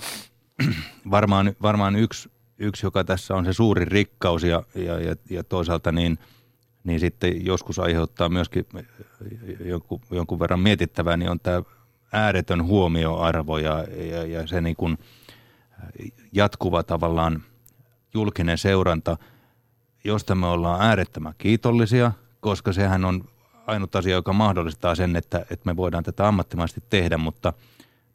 varmaan, 1.12 1.56
varmaan 1.62 1.96
yksi, 1.96 2.30
yksi, 2.58 2.86
joka 2.86 3.04
tässä 3.04 3.36
on 3.36 3.46
se 3.46 3.54
suuri 3.54 3.86
rikkaus 3.86 4.44
ja, 4.44 4.64
ja, 4.76 5.00
ja, 5.00 5.16
ja 5.30 5.44
toisaalta 5.44 5.92
niin, 5.92 6.20
niin 6.84 7.00
sitten 7.00 7.46
joskus 7.46 7.80
aiheuttaa 7.80 8.30
myöskin 8.30 8.66
jonkun, 9.66 10.02
jonkun 10.12 10.40
verran 10.40 10.60
mietittävää, 10.60 11.18
niin 11.18 11.32
on 11.32 11.40
tämä 11.40 11.62
ääretön 12.12 12.64
huomioarvo 12.64 13.58
ja, 13.58 13.84
ja, 14.12 14.24
ja 14.24 14.48
se 14.48 14.62
niin 14.62 14.76
kuin 14.76 14.98
jatkuva 16.32 16.84
tavallaan 16.84 17.44
julkinen 18.14 18.58
seuranta, 18.58 19.18
josta 20.04 20.36
me 20.36 20.48
ollaan 20.48 20.82
äärettömän 20.82 21.34
kiitollisia, 21.38 22.12
koska 22.40 22.74
sehän 22.74 23.06
on 23.06 23.24
ainut 23.68 23.96
asia, 23.96 24.16
joka 24.16 24.34
mahdollistaa 24.34 24.96
sen, 24.96 25.16
että, 25.16 25.40
että 25.40 25.66
me 25.66 25.76
voidaan 25.76 26.04
tätä 26.04 26.28
ammattimaisesti 26.28 26.84
tehdä, 26.90 27.18
mutta, 27.18 27.54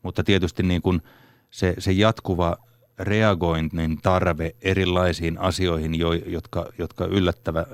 mutta 0.03 0.25
tietysti 0.25 0.63
niin 0.63 0.83
kuin 0.83 1.03
se, 1.51 1.75
se 1.79 1.93
jatkuva 1.93 2.57
reagoinnin 2.99 3.99
tarve 4.03 4.55
erilaisiin 4.63 5.39
asioihin, 5.39 5.95
jo, 5.95 6.13
jotka, 6.13 6.67
jotka 6.79 7.05
yllättävä, 7.05 7.67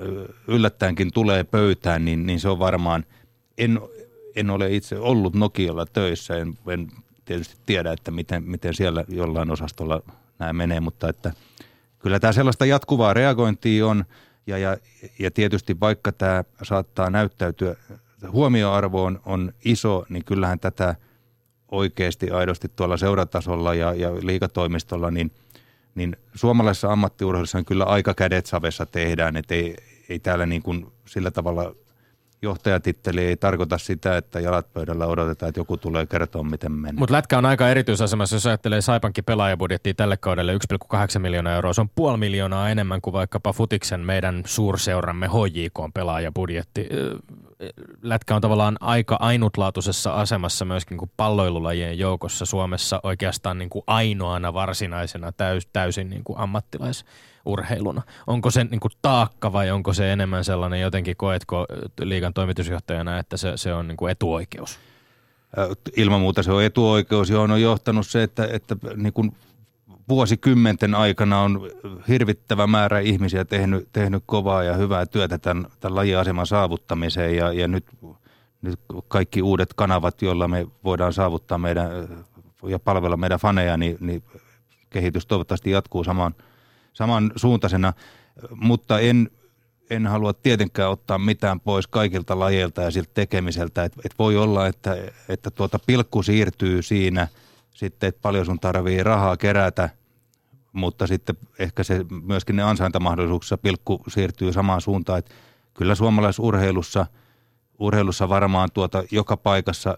yllättäenkin 0.47 1.13
tulee 1.13 1.43
pöytään, 1.43 2.05
niin, 2.05 2.25
niin 2.25 2.39
se 2.39 2.49
on 2.49 2.59
varmaan, 2.59 3.05
en, 3.57 3.79
en 4.35 4.49
ole 4.49 4.75
itse 4.75 4.99
ollut 4.99 5.35
Nokialla 5.35 5.85
töissä, 5.85 6.37
en, 6.37 6.57
en 6.67 6.87
tietysti 7.25 7.55
tiedä, 7.65 7.91
että 7.91 8.11
miten, 8.11 8.43
miten 8.43 8.73
siellä 8.73 9.05
jollain 9.07 9.51
osastolla 9.51 10.01
nämä 10.39 10.53
menee, 10.53 10.79
mutta 10.79 11.09
että 11.09 11.33
kyllä 11.99 12.19
tämä 12.19 12.33
sellaista 12.33 12.65
jatkuvaa 12.65 13.13
reagointia 13.13 13.87
on, 13.87 14.05
ja, 14.47 14.57
ja, 14.57 14.77
ja 15.19 15.31
tietysti 15.31 15.79
vaikka 15.79 16.11
tämä 16.11 16.43
saattaa 16.63 17.09
näyttäytyä, 17.09 17.75
huomioarvo 18.31 19.03
on, 19.03 19.21
on 19.25 19.53
iso, 19.65 20.05
niin 20.09 20.25
kyllähän 20.25 20.59
tätä 20.59 20.95
oikeasti 21.73 22.31
aidosti 22.31 22.71
tuolla 22.75 22.97
seuratasolla 22.97 23.73
ja, 23.73 23.93
ja 23.93 24.09
liikatoimistolla, 24.21 25.11
niin, 25.11 25.31
niin 25.95 26.17
suomalaisessa 26.35 26.91
ammattiurheilussa 26.91 27.63
kyllä 27.63 27.83
aika 27.83 28.13
kädet 28.13 28.45
savessa 28.45 28.85
tehdään, 28.85 29.37
että 29.37 29.55
ei, 29.55 29.75
ei 30.09 30.19
täällä 30.19 30.45
niin 30.45 30.63
kuin 30.63 30.87
sillä 31.05 31.31
tavalla 31.31 31.75
johtajatitteli 32.43 33.25
ei 33.25 33.37
tarkoita 33.37 33.77
sitä, 33.77 34.17
että 34.17 34.39
jalat 34.39 34.73
pöydällä 34.73 35.05
odotetaan, 35.05 35.49
että 35.49 35.59
joku 35.59 35.77
tulee 35.77 36.05
kertoa, 36.05 36.43
miten 36.43 36.71
menee. 36.71 36.99
Mutta 36.99 37.13
Lätkä 37.13 37.37
on 37.37 37.45
aika 37.45 37.69
erityisasemassa, 37.69 38.35
jos 38.35 38.47
ajattelee 38.47 38.81
Saipankin 38.81 39.23
pelaajabudjettia 39.23 39.93
tälle 39.93 40.17
kaudelle 40.17 40.53
1,8 40.53 41.19
miljoonaa 41.19 41.55
euroa. 41.55 41.73
Se 41.73 41.81
on 41.81 41.89
puoli 41.89 42.17
miljoonaa 42.17 42.69
enemmän 42.69 43.01
kuin 43.01 43.13
vaikkapa 43.13 43.53
Futiksen 43.53 43.99
meidän 43.99 44.43
suurseuramme 44.45 45.27
HJK 45.27 45.93
pelaajabudjetti. 45.93 46.89
Lätkä 48.01 48.35
on 48.35 48.41
tavallaan 48.41 48.77
aika 48.79 49.17
ainutlaatuisessa 49.19 50.13
asemassa 50.13 50.65
myöskin 50.65 50.97
kuin 50.97 51.11
palloilulajien 51.17 51.99
joukossa 51.99 52.45
Suomessa 52.45 52.99
oikeastaan 53.03 53.57
niin 53.57 53.69
kuin 53.69 53.83
ainoana 53.87 54.53
varsinaisena 54.53 55.31
täys, 55.31 55.67
täysin 55.73 56.09
niin 56.09 56.23
kuin 56.23 56.39
ammattilais 56.39 57.05
urheiluna? 57.45 58.01
Onko 58.27 58.51
se 58.51 58.63
niin 58.63 58.79
kuin 58.79 58.91
taakka 59.01 59.53
vai 59.53 59.71
onko 59.71 59.93
se 59.93 60.13
enemmän 60.13 60.43
sellainen 60.43 60.81
jotenkin, 60.81 61.17
koetko 61.17 61.65
liigan 62.01 62.33
toimitusjohtajana, 62.33 63.19
että 63.19 63.37
se, 63.37 63.51
se 63.55 63.73
on 63.73 63.87
niin 63.87 63.97
kuin 63.97 64.11
etuoikeus? 64.11 64.79
Ilman 65.97 66.21
muuta 66.21 66.43
se 66.43 66.51
on 66.51 66.63
etuoikeus, 66.63 67.29
johon 67.29 67.51
on 67.51 67.61
johtanut 67.61 68.07
se, 68.07 68.23
että, 68.23 68.47
että 68.51 68.75
niin 68.95 69.13
kuin 69.13 69.35
vuosikymmenten 70.09 70.95
aikana 70.95 71.41
on 71.41 71.69
hirvittävä 72.07 72.67
määrä 72.67 72.99
ihmisiä 72.99 73.45
tehnyt, 73.45 73.89
tehnyt 73.91 74.23
kovaa 74.25 74.63
ja 74.63 74.73
hyvää 74.73 75.05
työtä 75.05 75.37
tämän, 75.37 75.65
tämän 75.79 75.95
lajiaseman 75.95 76.47
saavuttamiseen 76.47 77.35
ja, 77.35 77.53
ja 77.53 77.67
nyt, 77.67 77.85
nyt 78.61 78.79
kaikki 79.07 79.41
uudet 79.41 79.73
kanavat, 79.73 80.21
joilla 80.21 80.47
me 80.47 80.67
voidaan 80.83 81.13
saavuttaa 81.13 81.57
meidän 81.57 81.89
ja 82.67 82.79
palvella 82.79 83.17
meidän 83.17 83.39
faneja, 83.39 83.77
niin, 83.77 83.97
niin 83.99 84.23
kehitys 84.89 85.25
toivottavasti 85.25 85.71
jatkuu 85.71 86.03
samaan– 86.03 86.35
samansuuntaisena, 86.93 87.93
mutta 88.55 88.99
en, 88.99 89.29
en 89.89 90.07
halua 90.07 90.33
tietenkään 90.33 90.89
ottaa 90.89 91.17
mitään 91.17 91.59
pois 91.59 91.87
kaikilta 91.87 92.39
lajeilta 92.39 92.81
ja 92.81 92.91
siltä 92.91 93.11
tekemiseltä. 93.13 93.83
Et, 93.83 93.93
et 94.05 94.13
voi 94.19 94.37
olla, 94.37 94.67
että, 94.67 94.97
että 95.29 95.51
tuota 95.51 95.79
pilkku 95.79 96.23
siirtyy 96.23 96.81
siinä 96.81 97.27
sitten, 97.73 98.07
että 98.07 98.21
paljon 98.21 98.45
sun 98.45 98.59
tarvii 98.59 99.03
rahaa 99.03 99.37
kerätä, 99.37 99.89
mutta 100.73 101.07
sitten 101.07 101.37
ehkä 101.59 101.83
se 101.83 102.05
myöskin 102.23 102.55
ne 102.55 102.63
ansaintamahdollisuuksissa 102.63 103.57
pilkku 103.57 104.03
siirtyy 104.07 104.53
samaan 104.53 104.81
suuntaan. 104.81 105.19
Että 105.19 105.31
kyllä 105.73 105.95
suomalaisurheilussa 105.95 107.05
urheilussa 107.79 108.29
varmaan 108.29 108.69
tuota 108.73 109.03
joka 109.11 109.37
paikassa 109.37 109.97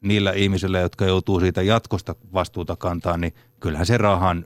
niillä 0.00 0.32
ihmisillä, 0.32 0.78
jotka 0.78 1.04
joutuu 1.04 1.40
siitä 1.40 1.62
jatkosta 1.62 2.14
vastuuta 2.32 2.76
kantaa, 2.76 3.16
niin 3.16 3.34
kyllähän 3.60 3.86
se 3.86 3.98
rahan 3.98 4.44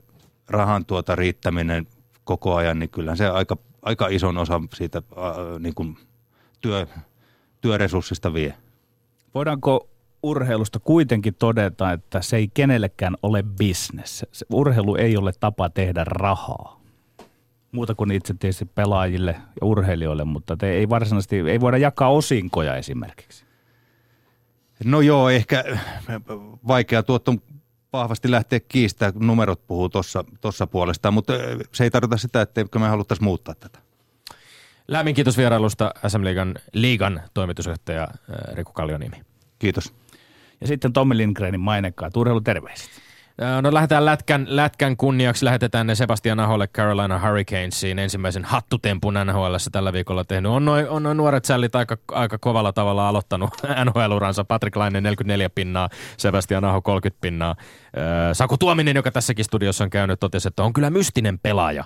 rahan 0.49 0.85
tuota 0.85 1.15
riittäminen 1.15 1.87
koko 2.23 2.55
ajan, 2.55 2.79
niin 2.79 2.89
kyllä 2.89 3.15
se 3.15 3.27
aika, 3.27 3.57
aika 3.81 4.07
ison 4.07 4.37
osa 4.37 4.61
siitä 4.73 5.01
ää, 5.15 5.59
niin 5.59 5.75
kuin 5.75 5.97
työ, 6.61 6.87
työresurssista 7.61 8.33
vie. 8.33 8.53
Voidaanko 9.35 9.89
urheilusta 10.23 10.79
kuitenkin 10.79 11.35
todeta, 11.35 11.91
että 11.91 12.21
se 12.21 12.37
ei 12.37 12.47
kenellekään 12.53 13.15
ole 13.23 13.43
bisnes. 13.43 14.25
Urheilu 14.53 14.95
ei 14.95 15.17
ole 15.17 15.31
tapa 15.39 15.69
tehdä 15.69 16.03
rahaa. 16.03 16.79
Muuta 17.71 17.95
kuin 17.95 18.11
itse 18.11 18.33
tietysti 18.33 18.65
pelaajille 18.65 19.31
ja 19.31 19.67
urheilijoille, 19.67 20.23
mutta 20.23 20.57
te 20.57 20.71
ei 20.71 20.89
varsinaisesti, 20.89 21.39
ei 21.39 21.59
voida 21.59 21.77
jakaa 21.77 22.09
osinkoja 22.09 22.75
esimerkiksi. 22.75 23.45
No 24.85 25.01
joo, 25.01 25.29
ehkä 25.29 25.63
vaikea 26.67 27.03
tuotto 27.03 27.35
vahvasti 27.93 28.31
lähteä 28.31 28.59
kiistämään, 28.59 29.13
kun 29.13 29.27
numerot 29.27 29.67
puhuu 29.67 29.89
tuossa 30.41 30.67
puolestaan, 30.71 31.13
mutta 31.13 31.33
se 31.71 31.83
ei 31.83 31.91
tarkoita 31.91 32.17
sitä, 32.17 32.41
että 32.41 32.79
me 32.79 32.87
haluttaisiin 32.87 33.23
muuttaa 33.23 33.55
tätä. 33.55 33.79
Lämmin 34.87 35.15
kiitos 35.15 35.37
vierailusta 35.37 35.93
SM 36.07 36.23
Liigan, 36.23 36.55
Liigan 36.73 37.21
toimitusjohtaja 37.33 38.07
Riku 38.53 38.73
Kallioniemi. 38.73 39.21
Kiitos. 39.59 39.93
Ja 40.61 40.67
sitten 40.67 40.93
Tommi 40.93 41.17
Lindgrenin 41.17 41.59
mainekkaat 41.59 42.17
urheiluterveiset. 42.17 42.89
No 43.61 43.73
lähdetään 43.73 44.05
lätkän, 44.05 44.45
lätkän 44.49 44.97
kunniaksi, 44.97 45.45
lähetetään 45.45 45.87
ne 45.87 45.95
Sebastian 45.95 46.39
Aholle 46.39 46.67
Carolina 46.67 47.19
Hurricanesiin 47.19 47.99
ensimmäisen 47.99 48.45
hattutempun 48.45 49.13
NHL 49.25 49.55
tällä 49.71 49.93
viikolla 49.93 50.23
tehnyt. 50.23 50.51
On 50.51 50.65
noin 50.65 50.89
on 50.89 51.03
noi 51.03 51.15
nuoret 51.15 51.45
sällit 51.45 51.75
aika, 51.75 51.97
aika 52.11 52.37
kovalla 52.37 52.73
tavalla 52.73 53.09
aloittanut 53.09 53.49
NHL-uransa. 53.85 54.43
Patrick 54.43 54.75
Laine 54.75 55.01
44 55.01 55.49
pinnaa, 55.49 55.89
Sebastian 56.17 56.65
Aho 56.65 56.81
30 56.81 57.21
pinnaa. 57.21 57.55
Saku 58.33 58.57
Tuominen, 58.57 58.95
joka 58.95 59.11
tässäkin 59.11 59.45
studiossa 59.45 59.83
on 59.83 59.89
käynyt, 59.89 60.19
totesi, 60.19 60.47
että 60.47 60.63
on 60.63 60.73
kyllä 60.73 60.89
mystinen 60.89 61.39
pelaaja. 61.39 61.83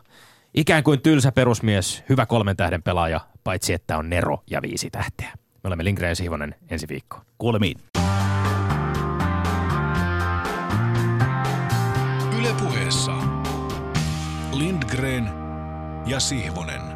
Ikään 0.54 0.84
kuin 0.84 1.01
tylsä 1.01 1.32
perusmies, 1.32 2.04
hyvä 2.10 2.26
kolmen 2.26 2.58
tähden 2.58 2.84
pelaaja, 2.84 3.20
paitsi 3.43 3.74
että 3.74 3.97
on 3.97 4.10
Nero 4.10 4.38
ja 4.49 4.62
viisi 4.62 4.89
tähteä. 4.89 5.32
Me 5.64 5.68
olemme 5.68 5.84
Lindgren 5.84 6.16
Sihvonen 6.16 6.56
ensi 6.70 6.88
viikko. 6.88 7.22
Kuulemiin. 7.38 7.78
Lindgren 14.94 15.28
ja 16.06 16.20
Sihvonen. 16.20 16.93